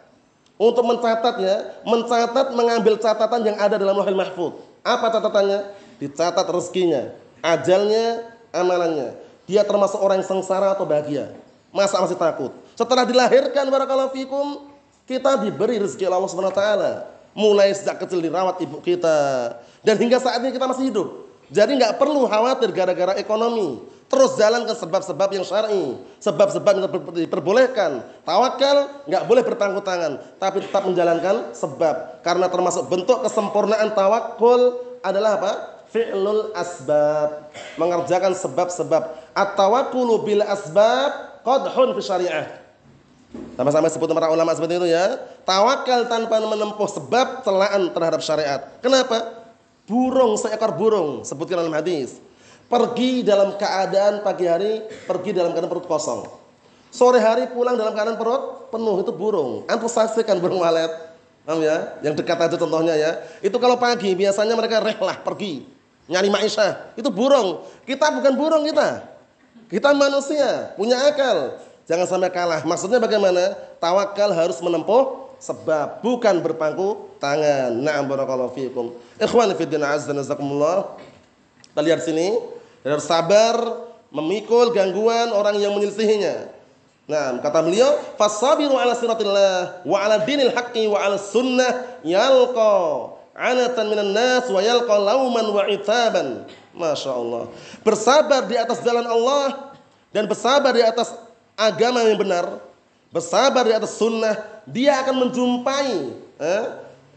untuk 0.59 0.91
mencatat 0.91 1.35
ya, 1.39 1.55
mencatat 1.87 2.51
mengambil 2.51 2.99
catatan 2.99 3.47
yang 3.47 3.55
ada 3.55 3.79
dalam 3.79 3.95
lahir 3.95 4.11
mahfud. 4.11 4.59
Apa 4.83 5.07
catatannya? 5.07 5.71
Dicatat 6.03 6.45
rezekinya, 6.51 7.15
ajalnya, 7.39 8.27
amalannya. 8.51 9.30
Dia 9.51 9.67
termasuk 9.67 9.99
orang 9.99 10.23
yang 10.23 10.29
sengsara 10.31 10.71
atau 10.71 10.87
bahagia. 10.87 11.35
Masa 11.75 11.99
masih 11.99 12.15
takut? 12.15 12.55
Setelah 12.71 13.03
dilahirkan 13.03 13.67
barakallahu 13.67 14.15
fikum, 14.15 14.71
kita 15.03 15.43
diberi 15.43 15.75
rezeki 15.75 16.07
Allah 16.07 16.31
Subhanahu 16.31 16.55
taala. 16.55 17.11
Mulai 17.35 17.75
sejak 17.75 17.99
kecil 17.99 18.23
dirawat 18.23 18.63
ibu 18.63 18.79
kita 18.79 19.51
dan 19.83 19.95
hingga 19.99 20.23
saat 20.23 20.39
ini 20.39 20.55
kita 20.55 20.71
masih 20.71 20.87
hidup. 20.87 21.07
Jadi 21.51 21.75
nggak 21.75 21.99
perlu 21.99 22.31
khawatir 22.31 22.71
gara-gara 22.71 23.19
ekonomi. 23.19 23.83
Terus 24.07 24.35
jalan 24.35 24.67
ke 24.67 24.75
sebab-sebab 24.75 25.29
yang 25.35 25.47
syar'i, 25.47 25.95
sebab-sebab 26.19 26.71
yang 26.75 26.83
diperbolehkan. 27.27 28.03
Tawakal 28.27 29.07
nggak 29.07 29.23
boleh 29.23 29.43
bertanggung 29.43 29.83
tangan, 29.83 30.19
tapi 30.35 30.63
tetap 30.63 30.83
menjalankan 30.83 31.55
sebab. 31.55 32.19
Karena 32.19 32.51
termasuk 32.51 32.91
bentuk 32.91 33.23
kesempurnaan 33.23 33.95
tawakul 33.95 34.79
adalah 34.99 35.39
apa? 35.39 35.51
Fi'lul 35.91 36.55
asbab, 36.55 37.51
mengerjakan 37.75 38.31
sebab-sebab. 38.31 39.11
At-tawakkulu 39.35 40.23
bil 40.23 40.39
asbab 40.39 41.43
qadhun 41.43 41.91
fi 41.99 42.01
syariah. 42.01 42.47
Sama-sama 43.59 43.91
sebut 43.91 44.07
para 44.15 44.31
ulama 44.31 44.55
seperti 44.55 44.79
itu 44.79 44.87
ya. 44.87 45.19
Tawakal 45.43 46.07
tanpa 46.07 46.39
menempuh 46.39 46.87
sebab 46.87 47.43
celaan 47.43 47.91
terhadap 47.91 48.23
syariat. 48.23 48.71
Kenapa? 48.79 49.43
Burung 49.83 50.39
seekor 50.39 50.71
burung 50.79 51.27
sebutkan 51.27 51.59
dalam 51.59 51.75
hadis. 51.75 52.23
Pergi 52.71 53.27
dalam 53.27 53.59
keadaan 53.59 54.23
pagi 54.23 54.47
hari, 54.47 54.87
pergi 55.03 55.35
dalam 55.35 55.51
keadaan 55.51 55.67
perut 55.67 55.91
kosong. 55.91 56.23
Sore 56.87 57.19
hari 57.19 57.51
pulang 57.51 57.75
dalam 57.75 57.91
keadaan 57.91 58.15
perut 58.15 58.71
penuh 58.71 59.03
itu 59.03 59.11
burung. 59.11 59.67
Antum 59.67 59.91
saksikan 59.91 60.39
burung 60.39 60.63
walet. 60.63 60.91
Paham 61.43 61.59
ya? 61.59 61.99
Yang 61.99 62.23
dekat 62.23 62.47
aja 62.47 62.55
contohnya 62.55 62.95
ya. 62.95 63.19
Itu 63.43 63.59
kalau 63.59 63.75
pagi 63.75 64.15
biasanya 64.15 64.55
mereka 64.55 64.79
rehlah 64.79 65.19
pergi 65.19 65.80
nyari 66.11 66.27
maisha. 66.27 66.91
Itu 66.99 67.07
burung. 67.07 67.63
Kita 67.87 68.11
bukan 68.11 68.35
burung 68.35 68.67
kita. 68.67 69.07
Kita 69.71 69.95
manusia, 69.95 70.75
punya 70.75 70.99
akal. 71.07 71.55
Jangan 71.87 72.03
sampai 72.03 72.27
kalah. 72.27 72.67
Maksudnya 72.67 72.99
bagaimana? 72.99 73.55
Tawakal 73.79 74.35
harus 74.35 74.59
menempuh 74.59 75.31
sebab, 75.39 76.03
bukan 76.03 76.43
berpangku 76.43 77.15
tangan. 77.23 77.71
Na'am 77.79 78.03
barakallahu 78.11 78.51
fiikum. 78.51 78.91
Ikhwan 79.15 79.55
fi 79.55 79.63
din 79.63 79.79
azza 79.79 80.11
nazakumullah. 80.11 80.99
Kita 81.71 81.79
lihat 81.79 82.03
sini, 82.03 82.35
harus 82.83 83.07
sabar 83.07 83.55
memikul 84.11 84.75
gangguan 84.75 85.31
orang 85.31 85.55
yang 85.55 85.71
menyelisihinya. 85.71 86.51
Nah, 87.07 87.39
kata 87.39 87.63
beliau, 87.63 87.95
fasabiru 88.19 88.75
ala 88.75 88.91
siratillah 88.91 89.83
wa 89.87 89.97
ala 90.03 90.19
dinil 90.23 90.51
haqqi 90.51 90.83
wa 90.87 90.99
ala 90.99 91.15
sunnah 91.15 91.99
yalqa 92.03 93.15
anatan 93.41 93.85
minan 93.89 94.13
nas 94.13 94.45
wa 94.45 94.61
yalqa 94.61 94.93
lauman 95.01 95.45
wa 95.49 95.65
itaban. 95.65 96.45
Masya 96.77 97.11
Allah. 97.11 97.49
Bersabar 97.81 98.45
di 98.45 98.55
atas 98.55 98.79
jalan 98.85 99.03
Allah 99.03 99.73
dan 100.13 100.29
bersabar 100.29 100.71
di 100.71 100.85
atas 100.85 101.11
agama 101.57 102.05
yang 102.05 102.21
benar. 102.21 102.61
Bersabar 103.09 103.65
di 103.65 103.73
atas 103.73 103.97
sunnah. 103.97 104.37
Dia 104.69 105.01
akan 105.03 105.27
menjumpai 105.27 105.91
eh, 106.37 106.65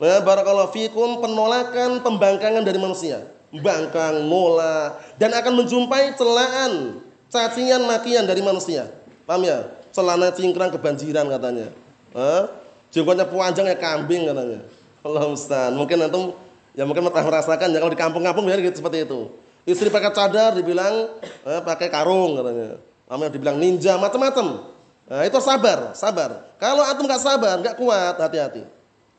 barakallahu 0.01 0.73
fikum 0.73 1.21
penolakan, 1.21 2.01
pembangkangan 2.01 2.65
dari 2.65 2.81
manusia. 2.81 3.29
Bangkang, 3.55 4.27
mola 4.27 4.99
dan 5.15 5.31
akan 5.31 5.63
menjumpai 5.63 6.19
celaan, 6.19 6.99
cacian, 7.31 7.87
makian 7.87 8.27
dari 8.27 8.43
manusia. 8.43 8.91
Paham 9.23 9.47
ya? 9.47 9.71
Celana 9.95 10.35
cingkrang 10.35 10.75
kebanjiran 10.75 11.31
katanya. 11.31 11.71
Eh? 12.19 12.43
Jenggotnya 12.91 13.31
panjang 13.31 13.71
ya 13.71 13.79
kambing 13.79 14.27
katanya. 14.27 14.59
Allah 15.05 15.29
Ustaz. 15.29 15.71
Mungkin 15.77 16.01
antum 16.01 16.33
ya 16.73 16.89
mungkin 16.89 17.05
pernah 17.13 17.29
merasakan 17.29 17.69
ya 17.71 17.79
kalau 17.79 17.93
di 17.93 18.01
kampung-kampung 18.01 18.45
biar 18.49 18.59
gitu 18.65 18.81
seperti 18.81 19.05
itu. 19.05 19.29
Istri 19.69 19.93
pakai 19.93 20.11
cadar 20.17 20.57
dibilang 20.57 21.21
eh, 21.45 21.61
pakai 21.61 21.93
karung 21.93 22.41
katanya. 22.41 22.81
Namanya 23.05 23.31
dibilang 23.37 23.57
ninja 23.61 24.01
macam-macam. 24.01 24.73
Nah, 25.05 25.21
itu 25.29 25.37
sabar, 25.45 25.93
sabar. 25.93 26.57
Kalau 26.57 26.81
antum 26.81 27.05
nggak 27.05 27.21
sabar, 27.21 27.61
nggak 27.61 27.77
kuat, 27.77 28.17
hati-hati. 28.17 28.65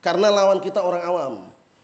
Karena 0.02 0.34
lawan 0.34 0.58
kita 0.58 0.82
orang 0.82 1.06
awam. 1.06 1.34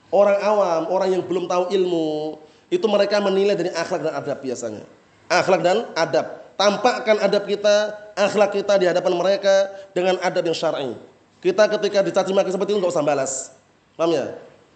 Orang 0.09 0.37
awam, 0.41 0.81
orang 0.89 1.09
yang 1.13 1.21
belum 1.21 1.45
tahu 1.45 1.69
ilmu, 1.69 2.41
itu 2.73 2.83
mereka 2.89 3.21
menilai 3.21 3.53
dari 3.53 3.69
akhlak 3.69 4.01
dan 4.01 4.13
adab 4.17 4.37
biasanya. 4.41 4.83
Akhlak 5.29 5.61
dan 5.61 5.77
adab. 5.93 6.25
Tampakkan 6.57 7.17
adab 7.21 7.45
kita, 7.45 7.75
akhlak 8.17 8.51
kita 8.57 8.73
di 8.81 8.85
hadapan 8.89 9.13
mereka 9.13 9.69
dengan 9.93 10.17
adab 10.25 10.43
yang 10.49 10.57
syar'i. 10.57 10.97
Kita 11.41 11.69
ketika 11.69 12.01
dicaci 12.01 12.33
maki 12.33 12.49
seperti 12.53 12.73
itu 12.73 12.79
nggak 12.81 12.93
usah 12.93 13.05
balas. 13.05 13.60
Paham 13.95 14.11
ya? 14.15 14.25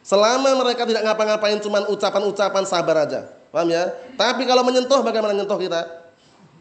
Selama 0.06 0.54
mereka 0.62 0.86
tidak 0.86 1.02
ngapa-ngapain 1.02 1.58
cuma 1.62 1.82
ucapan-ucapan 1.90 2.64
sabar 2.64 3.10
aja. 3.10 3.26
Paham 3.50 3.72
ya? 3.72 3.90
Tapi 4.20 4.46
kalau 4.46 4.62
menyentuh 4.62 5.02
bagaimana 5.02 5.34
menyentuh 5.34 5.58
kita? 5.58 5.82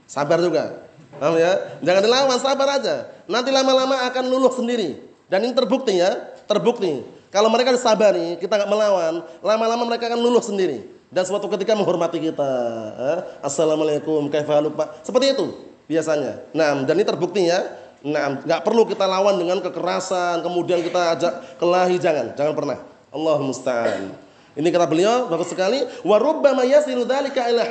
Sabar 0.08 0.40
juga. 0.40 0.84
Paham 1.20 1.36
ya? 1.36 1.78
Jangan 1.84 2.02
dilawan, 2.02 2.38
sabar 2.40 2.68
aja. 2.80 3.10
Nanti 3.28 3.50
lama-lama 3.52 4.04
akan 4.08 4.24
luluh 4.26 4.52
sendiri. 4.52 4.98
Dan 5.28 5.44
ini 5.44 5.52
terbukti 5.56 5.98
ya 5.98 6.34
terbukti. 6.44 7.04
Kalau 7.32 7.50
mereka 7.50 7.74
disabari, 7.74 8.38
kita 8.38 8.62
nggak 8.62 8.70
melawan, 8.70 9.26
lama-lama 9.42 9.82
mereka 9.90 10.06
akan 10.06 10.20
luluh 10.22 10.38
sendiri. 10.38 10.86
Dan 11.10 11.26
suatu 11.26 11.50
ketika 11.50 11.74
menghormati 11.74 12.22
kita. 12.22 12.50
Eh? 12.94 13.18
Assalamualaikum, 13.42 14.30
kaifaluk 14.30 14.78
pak. 14.78 15.02
Seperti 15.02 15.34
itu 15.34 15.46
biasanya. 15.90 16.42
Nah, 16.54 16.82
dan 16.86 16.94
ini 16.94 17.06
terbukti 17.06 17.46
ya. 17.46 17.62
Nah, 18.04 18.36
nggak 18.44 18.60
perlu 18.60 18.84
kita 18.84 19.08
lawan 19.08 19.40
dengan 19.40 19.64
kekerasan, 19.64 20.44
kemudian 20.44 20.84
kita 20.84 21.16
ajak 21.16 21.32
kelahi, 21.56 21.96
jangan, 21.96 22.36
jangan 22.36 22.52
pernah. 22.52 22.78
Allah 23.08 23.36
musta'an. 23.40 24.12
Ini 24.54 24.68
kata 24.68 24.84
beliau 24.84 25.32
bagus 25.32 25.48
sekali, 25.48 25.80
wa 26.04 26.20
rubbama 26.20 26.68
yasilu 26.68 27.08
dzalika 27.08 27.48
ila 27.48 27.64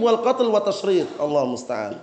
wal 0.00 0.18
qatl 0.24 0.48
wa. 0.48 0.64
Allah 1.20 1.42
musta'an. 1.44 2.00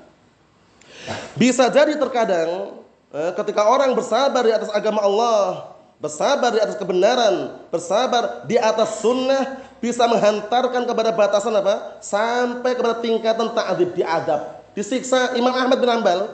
Bisa 1.34 1.66
jadi 1.74 1.98
terkadang 1.98 2.78
eh, 3.10 3.32
ketika 3.34 3.66
orang 3.66 3.98
bersabar 3.98 4.46
di 4.46 4.54
atas 4.54 4.70
agama 4.70 5.02
Allah, 5.02 5.74
bersabar 5.98 6.54
di 6.54 6.62
atas 6.62 6.78
kebenaran, 6.78 7.58
bersabar 7.74 8.46
di 8.46 8.62
atas 8.62 9.02
sunnah 9.02 9.58
bisa 9.82 10.06
menghantarkan 10.06 10.86
kepada 10.86 11.10
batasan 11.18 11.58
apa? 11.58 11.98
Sampai 11.98 12.78
kepada 12.78 13.02
tingkatan 13.02 13.58
ta'adzib 13.58 13.98
diadab, 13.98 14.62
disiksa. 14.78 15.34
Imam 15.34 15.52
Ahmad 15.56 15.82
bin 15.82 15.90
Ambal 15.90 16.30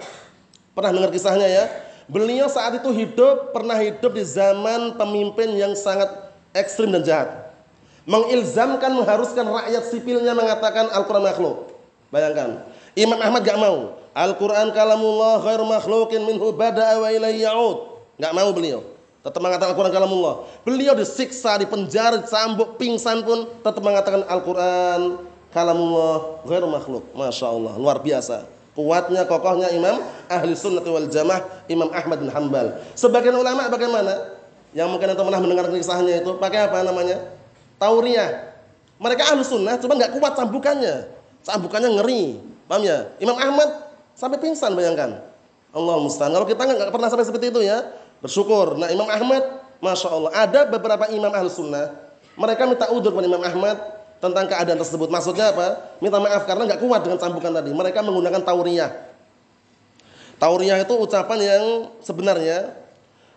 pernah 0.76 0.92
dengar 0.92 1.10
kisahnya 1.10 1.48
ya. 1.48 1.66
Beliau 2.06 2.46
saat 2.46 2.78
itu 2.78 2.92
hidup 2.94 3.50
pernah 3.50 3.80
hidup 3.82 4.14
di 4.14 4.22
zaman 4.22 4.94
pemimpin 4.94 5.58
yang 5.58 5.74
sangat 5.74 6.12
ekstrim 6.54 6.94
dan 6.94 7.02
jahat. 7.02 7.30
Mengilzamkan 8.06 8.94
mengharuskan 8.94 9.50
rakyat 9.50 9.90
sipilnya 9.90 10.38
mengatakan 10.38 10.94
Al-Qur'an 10.94 11.26
makhluk. 11.26 11.74
Bayangkan, 12.14 12.62
Imam 12.94 13.18
Ahmad 13.18 13.42
gak 13.42 13.58
mau. 13.58 13.98
Al-Qur'an 14.14 14.70
kalamullah 14.70 15.42
ghairu 15.42 15.66
makhlukin 15.66 16.22
minhu 16.22 16.54
bada'a 16.54 17.02
wa 17.02 17.10
ya'ud. 17.10 17.78
Gak 18.22 18.34
mau 18.38 18.54
beliau. 18.54 18.86
Tetap 19.26 19.42
mengatakan 19.42 19.74
Al-Quran 19.74 19.90
kalamullah. 19.90 20.46
Beliau 20.62 20.94
disiksa, 20.94 21.58
dipenjara, 21.58 22.22
dicambuk, 22.22 22.78
pingsan 22.78 23.26
pun 23.26 23.50
tetap 23.66 23.82
mengatakan 23.82 24.22
Al-Quran 24.30 25.18
kalamullah 25.50 26.46
ghairu 26.46 26.70
makhluk. 26.70 27.10
Masya 27.18 27.50
Allah, 27.50 27.74
luar 27.74 27.98
biasa. 28.06 28.46
Kuatnya 28.76 29.24
kokohnya 29.24 29.72
Imam 29.72 30.04
Ahli 30.28 30.52
Sunnah 30.52 30.84
wal 30.84 31.08
Jamaah 31.08 31.64
Imam 31.72 31.88
Ahmad 31.96 32.20
bin 32.20 32.28
Hanbal. 32.28 32.76
Sebagian 32.92 33.40
ulama 33.40 33.72
bagaimana? 33.72 34.36
Yang 34.76 34.88
mungkin 34.92 35.08
anda 35.16 35.24
pernah 35.24 35.40
mendengar 35.40 35.72
kisahnya 35.72 36.20
itu 36.20 36.36
pakai 36.36 36.68
apa 36.68 36.84
namanya? 36.84 37.24
Tauriyah. 37.80 38.52
Mereka 39.00 39.24
ahli 39.32 39.44
sunnah 39.48 39.80
cuma 39.80 39.96
nggak 39.96 40.20
kuat 40.20 40.36
cambukannya. 40.36 41.08
Cambukannya 41.48 41.90
ngeri. 42.00 42.44
Paham 42.68 42.84
ya? 42.84 43.08
Imam 43.24 43.40
Ahmad 43.40 43.96
sampai 44.12 44.36
pingsan 44.44 44.76
bayangkan. 44.76 45.24
Allah 45.72 45.96
mustahil. 46.04 46.36
Kalau 46.36 46.48
kita 46.48 46.62
nggak 46.68 46.92
pernah 46.92 47.08
sampai 47.08 47.24
seperti 47.28 47.56
itu 47.56 47.64
ya, 47.64 47.88
bersyukur. 48.20 48.76
Nah 48.76 48.92
Imam 48.92 49.08
Ahmad, 49.08 49.64
masya 49.80 50.12
Allah, 50.12 50.32
ada 50.36 50.68
beberapa 50.68 51.08
imam 51.08 51.32
ahli 51.32 51.48
sunnah. 51.48 51.92
Mereka 52.36 52.68
minta 52.68 52.92
udur 52.92 53.16
kepada 53.16 53.32
Imam 53.32 53.44
Ahmad 53.44 53.80
tentang 54.26 54.46
keadaan 54.50 54.80
tersebut. 54.82 55.08
Maksudnya 55.12 55.54
apa? 55.54 55.98
Minta 56.02 56.18
maaf 56.18 56.44
karena 56.50 56.66
nggak 56.66 56.82
kuat 56.82 57.02
dengan 57.06 57.18
cambukan 57.22 57.52
tadi. 57.62 57.70
Mereka 57.70 58.00
menggunakan 58.02 58.42
tauriyah. 58.42 58.92
Tauriyah 60.42 60.84
itu 60.84 60.94
ucapan 60.98 61.40
yang 61.40 61.64
sebenarnya 62.04 62.86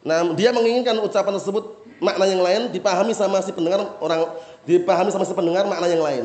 Nah, 0.07 0.23
dia 0.35 0.55
menginginkan 0.55 0.95
ucapan 1.03 1.37
tersebut 1.37 1.85
makna 1.99 2.25
yang 2.31 2.39
lain 2.39 2.71
dipahami 2.71 3.11
sama 3.11 3.43
si 3.43 3.51
pendengar 3.51 3.83
orang 3.99 4.31
dipahami 4.63 5.11
sama 5.11 5.27
si 5.27 5.35
pendengar 5.35 5.67
makna 5.67 5.91
yang 5.91 6.03
lain. 6.03 6.25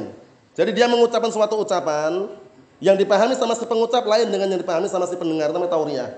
Jadi 0.54 0.72
dia 0.78 0.86
mengucapkan 0.86 1.34
suatu 1.34 1.58
ucapan 1.66 2.30
yang 2.78 2.94
dipahami 2.94 3.34
sama 3.34 3.58
si 3.58 3.66
pengucap 3.66 4.06
lain 4.06 4.30
dengan 4.30 4.54
yang 4.54 4.62
dipahami 4.62 4.86
sama 4.86 5.10
si 5.10 5.18
pendengar 5.18 5.50
namanya 5.50 5.74
tauriyah. 5.74 6.10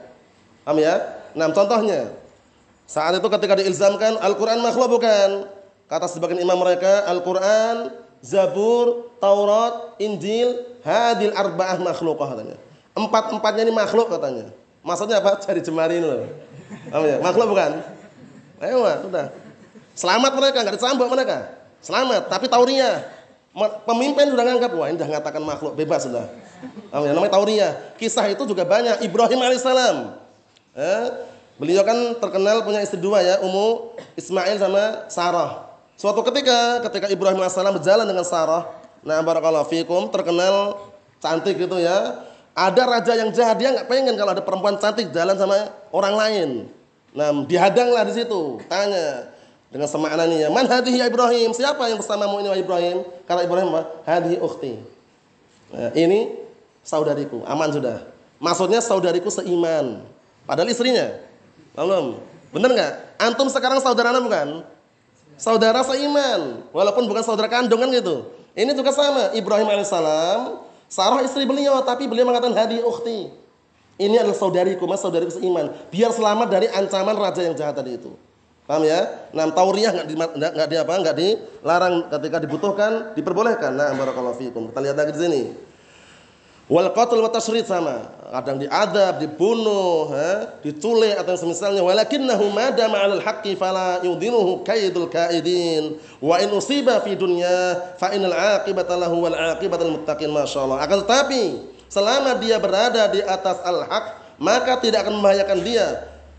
Paham 0.68 0.78
ya? 0.82 0.96
Nah, 1.32 1.48
contohnya 1.56 2.12
saat 2.86 3.16
itu 3.16 3.28
ketika 3.32 3.58
diilzamkan 3.58 4.20
Al-Qur'an 4.20 4.60
makhluk 4.60 5.00
bukan? 5.00 5.48
Kata 5.86 6.10
sebagian 6.10 6.42
imam 6.42 6.58
mereka 6.58 7.06
Al-Qur'an, 7.08 7.94
Zabur, 8.22 9.16
Taurat, 9.20 9.98
Injil, 10.00 10.80
hadil 10.86 11.34
arba'ah 11.34 11.80
makhlukah 11.82 12.36
katanya. 12.36 12.58
Empat-empatnya 12.96 13.64
ini 13.68 13.74
makhluk 13.76 14.08
katanya. 14.08 14.52
Maksudnya 14.86 15.20
apa? 15.20 15.38
Cari 15.44 15.60
jemari 15.60 16.00
ini 16.00 16.08
loh. 16.08 16.30
Ya? 16.92 17.18
Makhluk 17.20 17.52
bukan? 17.52 17.82
Ayo, 18.62 18.80
sudah. 19.04 19.26
Selamat 19.96 20.32
mereka, 20.36 20.58
nggak 20.64 20.76
disambut 20.76 21.08
mereka. 21.08 21.38
Selamat, 21.84 22.28
tapi 22.32 22.50
taurinya 22.50 23.04
pemimpin 23.88 24.28
sudah 24.28 24.44
nganggap 24.44 24.72
wah 24.76 24.88
ini 24.92 25.00
sudah 25.00 25.10
mengatakan 25.16 25.42
makhluk 25.44 25.74
bebas 25.80 26.04
sudah. 26.04 26.28
Ya? 26.92 27.12
Namanya 27.16 27.32
taurinya. 27.32 27.70
Kisah 27.96 28.28
itu 28.28 28.44
juga 28.44 28.68
banyak. 28.68 29.06
Ibrahim 29.06 29.40
alaihissalam. 29.40 30.20
Eh, 30.76 31.06
beliau 31.56 31.88
kan 31.88 31.96
terkenal 32.20 32.68
punya 32.68 32.84
istri 32.84 33.00
dua 33.00 33.24
ya, 33.24 33.40
Ummu 33.40 33.96
Ismail 34.20 34.60
sama 34.60 35.08
Sarah. 35.08 35.75
Suatu 35.96 36.20
ketika, 36.28 36.84
ketika 36.92 37.08
Ibrahim 37.08 37.40
alaihissalam 37.40 37.80
berjalan 37.80 38.04
dengan 38.04 38.28
Sarah, 38.28 38.68
nah 39.00 39.24
barakallahu 39.24 39.72
fikum 39.72 40.12
terkenal 40.12 40.76
cantik 41.24 41.56
gitu 41.56 41.80
ya. 41.80 42.28
Ada 42.56 42.84
raja 42.88 43.14
yang 43.20 43.32
jahat 43.36 43.60
dia 43.60 43.72
nggak 43.72 43.88
pengen 43.88 44.16
kalau 44.16 44.32
ada 44.32 44.44
perempuan 44.44 44.76
cantik 44.80 45.12
jalan 45.12 45.36
sama 45.36 45.72
orang 45.92 46.16
lain. 46.16 46.50
Nah, 47.16 47.32
dihadanglah 47.48 48.04
di 48.08 48.14
situ. 48.16 48.60
Tanya 48.68 49.32
dengan 49.72 49.88
semaknanya, 49.88 50.52
"Man 50.52 50.68
hadhihi 50.68 51.00
ya 51.00 51.08
Ibrahim? 51.08 51.52
Siapa 51.56 51.88
yang 51.88 52.00
bersamamu 52.00 52.44
ini 52.44 52.48
wahai 52.52 52.64
Ibrahim?" 52.64 52.98
Kata 53.24 53.44
Ibrahim, 53.44 53.72
"Hadhihi 54.04 54.38
ukhti." 54.40 54.84
Nah, 55.72 55.92
ini 55.96 56.32
saudariku, 56.84 57.44
aman 57.48 57.72
sudah. 57.72 58.04
Maksudnya 58.40 58.84
saudariku 58.84 59.32
seiman. 59.32 60.04
Padahal 60.44 60.70
istrinya. 60.70 61.08
Belum. 61.76 62.20
Benar 62.52 62.70
nggak? 62.72 62.94
Antum 63.20 63.48
sekarang 63.52 63.80
saudara 63.84 64.16
bukan? 64.20 64.64
Saudara 65.36 65.84
seiman, 65.84 66.64
walaupun 66.72 67.06
bukan 67.12 67.24
saudara 67.24 67.52
kandung 67.52 67.84
kan 67.84 67.92
gitu. 67.92 68.32
Ini 68.56 68.72
juga 68.72 68.96
sama. 68.96 69.36
Ibrahim 69.36 69.68
alaihissalam 69.68 70.64
Sarah 70.86 71.26
istri 71.26 71.44
beliau, 71.44 71.82
tapi 71.82 72.06
beliau 72.06 72.30
mengatakan 72.30 72.56
hadi 72.56 72.80
ukhti. 72.80 73.34
Ini 73.96 74.22
adalah 74.22 74.38
saudariku, 74.38 74.88
mas 74.88 75.02
saudariku 75.02 75.34
seiman. 75.34 75.72
Biar 75.92 76.12
selamat 76.12 76.48
dari 76.52 76.68
ancaman 76.72 77.16
raja 77.16 77.42
yang 77.42 77.56
jahat 77.56 77.76
tadi 77.80 77.96
itu. 77.96 78.12
Paham 78.66 78.82
ya? 78.82 79.30
Nah, 79.30 79.46
tauriah 79.54 79.94
nggak 79.94 80.08
di 80.10 80.16
nggak 80.18 80.68
di 80.68 80.78
apa? 80.78 80.94
Nggak 80.98 81.16
dilarang 81.16 81.96
ketika 82.18 82.38
dibutuhkan, 82.42 82.92
diperbolehkan. 83.14 83.72
Nah, 83.78 83.94
barakallahu 83.94 84.36
fiikum. 84.42 84.74
Kita 84.74 84.80
lihat 84.82 84.98
lagi 84.98 85.12
di 85.14 85.22
sini. 85.22 85.42
Wal 86.66 86.90
qatl 86.98 87.22
wa 87.22 87.30
tasrid 87.30 87.70
sama. 87.70 88.10
Kadang 88.26 88.58
diadab, 88.58 89.22
dibunuh, 89.22 90.10
ha? 90.10 90.58
diculik 90.66 91.14
atau 91.14 91.38
semisalnya. 91.38 91.86
Walakinnahu 91.86 92.50
madama 92.50 93.06
'alal 93.06 93.22
haqqi 93.22 93.54
fala 93.54 94.02
yudinuhu 94.02 94.66
kaidul 94.66 95.06
kaidin. 95.06 96.02
Wa 96.18 96.42
in 96.42 96.50
usiba 96.50 96.98
fi 97.06 97.14
dunya 97.14 97.78
fa 98.02 98.18
innal 98.18 98.34
'aqibata 98.34 98.98
lahu 98.98 99.30
wal 99.30 99.38
'aqibatul 99.38 99.94
muttaqin 99.94 100.34
masyaallah. 100.34 100.82
Akan 100.82 101.06
tetapi 101.06 101.70
selama 101.86 102.34
dia 102.42 102.58
berada 102.58 103.14
di 103.14 103.22
atas 103.22 103.62
al-haq, 103.62 104.18
maka 104.42 104.82
tidak 104.82 105.06
akan 105.06 105.22
membahayakan 105.22 105.60
dia. 105.62 105.88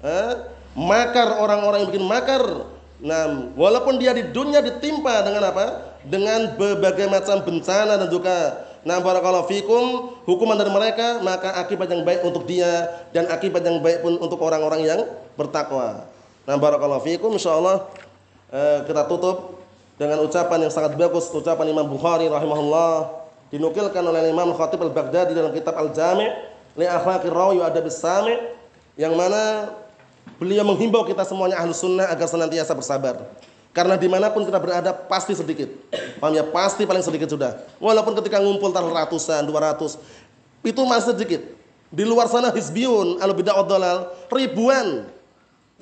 Ha? 0.02 0.50
Makar 0.74 1.38
orang-orang 1.38 1.86
yang 1.86 1.90
bikin 1.94 2.04
makar. 2.04 2.42
Nah, 2.98 3.54
walaupun 3.54 4.02
dia 4.02 4.10
di 4.10 4.26
dunia 4.34 4.58
ditimpa 4.58 5.22
dengan 5.22 5.54
apa? 5.54 5.96
Dengan 6.02 6.58
berbagai 6.58 7.06
macam 7.06 7.46
bencana 7.46 7.94
dan 7.94 8.08
juga 8.10 8.66
Nah 8.86 9.02
barakallahu 9.02 9.50
fikum 9.50 10.14
hukuman 10.22 10.54
dari 10.54 10.70
mereka 10.70 11.18
maka 11.18 11.58
akibat 11.58 11.90
yang 11.90 12.06
baik 12.06 12.22
untuk 12.22 12.46
dia 12.46 12.86
dan 13.10 13.26
akibat 13.26 13.66
yang 13.66 13.82
baik 13.82 13.98
pun 13.98 14.14
untuk 14.22 14.38
orang-orang 14.38 14.86
yang 14.86 15.00
bertakwa. 15.34 16.06
Nah 16.46 16.54
barakallahu 16.54 17.02
fikum 17.02 17.34
insyaallah 17.34 17.82
eh, 18.54 18.86
kita 18.86 19.10
tutup 19.10 19.58
dengan 19.98 20.22
ucapan 20.22 20.70
yang 20.70 20.72
sangat 20.72 20.94
bagus 20.94 21.26
ucapan 21.34 21.66
Imam 21.66 21.90
Bukhari 21.90 22.30
rahimahullah 22.30 23.26
dinukilkan 23.50 24.06
oleh 24.06 24.30
Imam 24.30 24.54
Khatib 24.54 24.78
Al-Baghdadi 24.78 25.34
dalam 25.34 25.50
kitab 25.50 25.74
Al-Jami' 25.74 26.30
li 26.78 26.86
akhlaqir 26.86 27.34
rawi 27.34 27.58
wa 27.58 27.66
adabis 27.66 27.98
sami' 27.98 28.38
yang 28.94 29.18
mana 29.18 29.74
beliau 30.38 30.62
menghimbau 30.62 31.02
kita 31.02 31.26
semuanya 31.26 31.58
ahlu 31.58 31.74
sunnah 31.74 32.06
agar 32.06 32.30
senantiasa 32.30 32.70
bersabar. 32.70 33.18
Karena 33.76 34.00
di 34.00 34.08
mana 34.08 34.32
pun 34.32 34.40
kita 34.48 34.56
berada 34.56 34.96
pasti 34.96 35.36
sedikit. 35.36 35.68
Paham 36.16 36.32
ya? 36.32 36.40
Pasti 36.48 36.88
paling 36.88 37.04
sedikit 37.04 37.28
sudah. 37.28 37.60
Walaupun 37.76 38.16
ketika 38.24 38.40
ngumpul 38.40 38.72
taruh 38.72 38.88
ratusan, 38.88 39.44
dua 39.44 39.68
ratus, 39.68 40.00
itu 40.64 40.80
masih 40.88 41.12
sedikit. 41.12 41.44
Di 41.92 42.08
luar 42.08 42.24
sana 42.32 42.48
hisbiun, 42.56 43.20
al 43.20 43.36
bid'ah 43.36 43.60
dalal, 43.68 44.16
ribuan. 44.32 45.04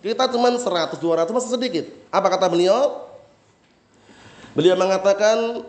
Kita 0.03 0.27
cuma 0.27 0.51
seratus, 0.59 0.99
dua 0.99 1.23
ratus 1.23 1.31
masih 1.31 1.55
sedikit. 1.55 1.87
Apa 2.11 2.35
kata 2.35 2.51
beliau? 2.51 3.07
Beliau 4.59 4.75
mengatakan 4.75 5.63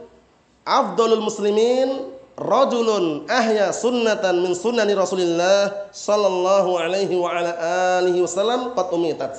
afdalul 0.66 1.22
muslimin 1.22 2.10
rajulun 2.42 3.30
ahya 3.30 3.70
sunnatan 3.70 4.42
min 4.42 4.58
sunnani 4.58 4.98
Rasulillah 4.98 5.94
sallallahu 5.94 6.82
alaihi 6.82 7.14
wa 7.22 7.30
ala 7.30 7.54
alihi 8.02 8.18
wasallam 8.26 8.74
qad 8.74 8.90
umitat. 8.90 9.34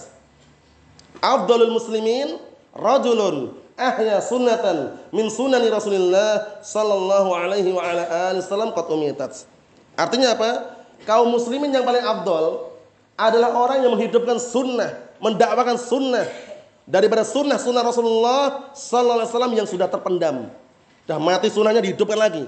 Afdalul 1.18 1.74
muslimin 1.74 2.45
rajulun 2.77 3.57
ahya 3.77 4.20
sunnatan 4.24 4.97
min 5.12 5.29
sunani 5.29 5.68
Rasulullah 5.68 6.61
sallallahu 6.64 7.33
alaihi 7.37 7.72
wa 7.72 7.85
ala 7.85 8.33
alihi 8.33 8.41
wasallam 8.45 8.72
qad 8.72 8.87
umitat. 8.89 9.33
Artinya 9.97 10.37
apa? 10.37 10.77
Kaum 11.05 11.33
muslimin 11.33 11.72
yang 11.72 11.85
paling 11.85 12.05
abdol 12.05 12.72
adalah 13.16 13.53
orang 13.57 13.85
yang 13.85 13.93
menghidupkan 13.97 14.37
sunnah, 14.37 14.93
mendakwakan 15.20 15.81
sunnah 15.81 16.29
daripada 16.85 17.24
sunnah 17.24 17.57
sunnah 17.57 17.85
Rasulullah 17.85 18.72
sallallahu 18.77 19.24
alaihi 19.24 19.31
wasallam 19.33 19.53
yang 19.57 19.68
sudah 19.68 19.89
terpendam. 19.89 20.53
Sudah 21.05 21.18
mati 21.22 21.49
sunnahnya 21.49 21.81
dihidupkan 21.81 22.18
lagi, 22.18 22.45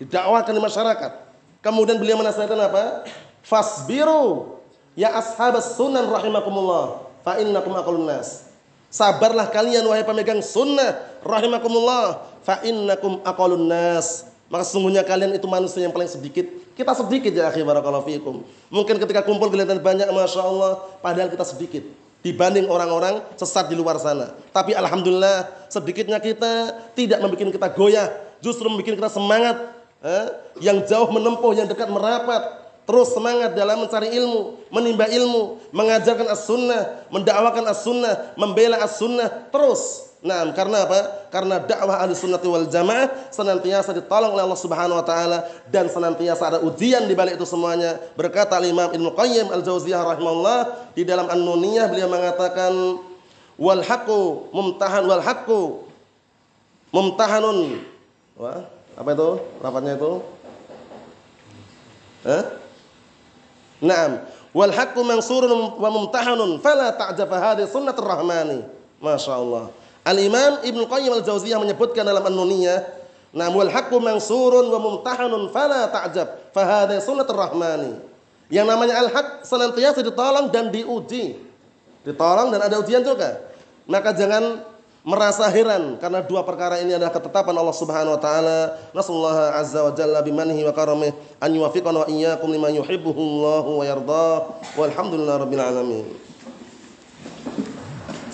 didakwakan 0.00 0.52
di 0.54 0.62
masyarakat. 0.62 1.12
Kemudian 1.60 1.98
beliau 1.98 2.16
menasihatkan 2.20 2.56
apa? 2.56 3.04
Fasbiru 3.42 4.56
ya 4.94 5.14
ashabas 5.18 5.76
sunan 5.76 6.06
rahimakumullah 6.06 7.10
fa 7.26 7.36
innakum 7.42 7.74
aqlun 7.74 8.06
nas. 8.06 8.47
Sabarlah 8.88 9.52
kalian 9.52 9.84
wahai 9.84 10.00
pemegang 10.00 10.40
sunnah 10.40 10.96
rahimakumullah 11.20 12.24
fa 12.40 12.64
innakum 12.64 13.20
aqalun 13.20 13.68
nas. 13.68 14.24
Maka 14.48 14.64
sesungguhnya 14.64 15.04
kalian 15.04 15.36
itu 15.36 15.44
manusia 15.44 15.84
yang 15.84 15.92
paling 15.92 16.08
sedikit. 16.08 16.48
Kita 16.72 16.96
sedikit 16.96 17.28
ya 17.36 17.52
akhi 17.52 17.60
barakallahu 17.60 18.08
fiikum. 18.08 18.40
Mungkin 18.72 18.96
ketika 18.96 19.20
kumpul 19.20 19.52
kelihatan 19.52 19.76
banyak 19.84 20.08
Masya 20.08 20.40
Allah. 20.40 20.80
Padahal 21.04 21.28
kita 21.28 21.44
sedikit. 21.44 21.84
Dibanding 22.24 22.64
orang-orang 22.72 23.20
sesat 23.36 23.68
di 23.68 23.76
luar 23.76 24.00
sana. 24.00 24.32
Tapi 24.56 24.72
Alhamdulillah 24.72 25.68
sedikitnya 25.68 26.16
kita 26.16 26.72
tidak 26.96 27.20
membuat 27.20 27.52
kita 27.52 27.68
goyah. 27.76 28.08
Justru 28.40 28.72
membuat 28.72 28.88
kita 28.88 29.12
semangat. 29.12 29.68
Eh? 30.00 30.26
Yang 30.64 30.88
jauh 30.88 31.12
menempuh, 31.12 31.52
yang 31.52 31.68
dekat 31.68 31.92
merapat 31.92 32.67
terus 32.88 33.12
semangat 33.12 33.52
dalam 33.52 33.84
mencari 33.84 34.08
ilmu, 34.16 34.64
menimba 34.72 35.04
ilmu, 35.12 35.60
mengajarkan 35.76 36.24
as-sunnah, 36.32 37.04
mendakwakan 37.12 37.68
as-sunnah, 37.68 38.32
membela 38.32 38.80
as-sunnah, 38.80 39.52
terus. 39.52 40.08
Nah, 40.18 40.42
karena 40.50 40.82
apa? 40.82 41.30
Karena 41.30 41.62
dakwah 41.62 42.02
ahli 42.02 42.10
sunnah 42.10 42.42
wal 42.42 42.66
jamaah 42.66 43.30
senantiasa 43.30 43.94
ditolong 43.94 44.34
oleh 44.34 44.42
Allah 44.42 44.58
Subhanahu 44.58 44.98
wa 44.98 45.06
taala 45.06 45.46
dan 45.70 45.86
senantiasa 45.86 46.42
ada 46.42 46.58
ujian 46.58 47.06
di 47.06 47.14
balik 47.14 47.38
itu 47.38 47.46
semuanya. 47.46 48.02
Berkata 48.18 48.58
Imam 48.58 48.90
Ibnu 48.90 49.14
Qayyim 49.14 49.46
Al-Jauziyah 49.46 50.02
rahimahullah 50.02 50.90
di 50.98 51.06
dalam 51.06 51.30
An-Nuniyah 51.30 51.86
beliau 51.86 52.10
mengatakan 52.10 52.98
wal 53.54 53.78
haqqu 53.86 54.50
mumtahan 54.50 55.06
wal 55.06 55.22
haqqu 55.22 55.86
mumtahanun. 56.90 57.78
Wah, 58.34 58.66
apa 58.98 59.10
itu? 59.14 59.30
Rapatnya 59.62 59.94
itu? 60.02 60.12
Eh? 62.26 62.42
Naam. 63.78 64.24
Wal 64.56 64.72
haqqu 64.74 65.00
mansurun 65.04 65.76
wa 65.78 65.88
mumtahanun 65.92 66.58
fala 66.58 66.90
ta'jab 66.96 67.30
hadhihi 67.30 67.68
sunnatur 67.68 68.06
rahmani. 68.08 68.64
Masya 68.98 69.38
Allah. 69.38 69.70
Al-Imam 70.02 70.64
Ibn 70.64 70.80
Qayyim 70.88 71.12
Al-Jauziyah 71.20 71.60
menyebutkan 71.60 72.02
dalam 72.02 72.24
An-Nuniyah, 72.24 72.80
"Nam 73.36 73.54
wal 73.54 73.70
haqqu 73.70 74.00
mansurun 74.00 74.66
wa 74.72 74.80
mumtahanun 74.80 75.52
fala 75.52 75.86
ta'jab 75.92 76.50
fa 76.50 76.62
hadhihi 76.64 77.04
sunnatur 77.04 77.38
rahmani." 77.38 78.00
Yang 78.48 78.66
namanya 78.66 78.94
al-haq 79.04 79.44
senantiasa 79.44 80.00
ditolong 80.00 80.48
dan 80.48 80.72
diuji. 80.72 81.36
Ditolong 82.08 82.48
dan 82.48 82.64
ada 82.64 82.80
ujian 82.80 83.04
juga. 83.04 83.44
Maka 83.84 84.16
jangan 84.16 84.64
merasa 85.06 85.46
heran 85.48 85.98
karena 85.98 86.22
dua 86.22 86.42
perkara 86.42 86.82
ini 86.82 86.94
adalah 86.94 87.14
ketetapan 87.14 87.54
Allah 87.54 87.76
Subhanahu 87.76 88.14
wa 88.16 88.22
taala. 88.22 88.58
Nasallahu 88.94 89.38
azza 89.54 89.80
wa 89.84 89.92
jalla 89.94 90.20
bimanihi 90.22 90.62
wa 90.66 90.74
karamih 90.74 91.12
an 91.38 91.50
yuwaffiqana 91.54 92.04
wa 92.04 92.06
iyyakum 92.10 92.48
lima 92.50 92.68
yuhibbuhu 92.72 93.18
Allah 93.18 93.64
wa 93.66 93.84
yardah. 93.84 94.34
Walhamdulillahirabbil 94.78 95.62
alamin. 95.62 96.06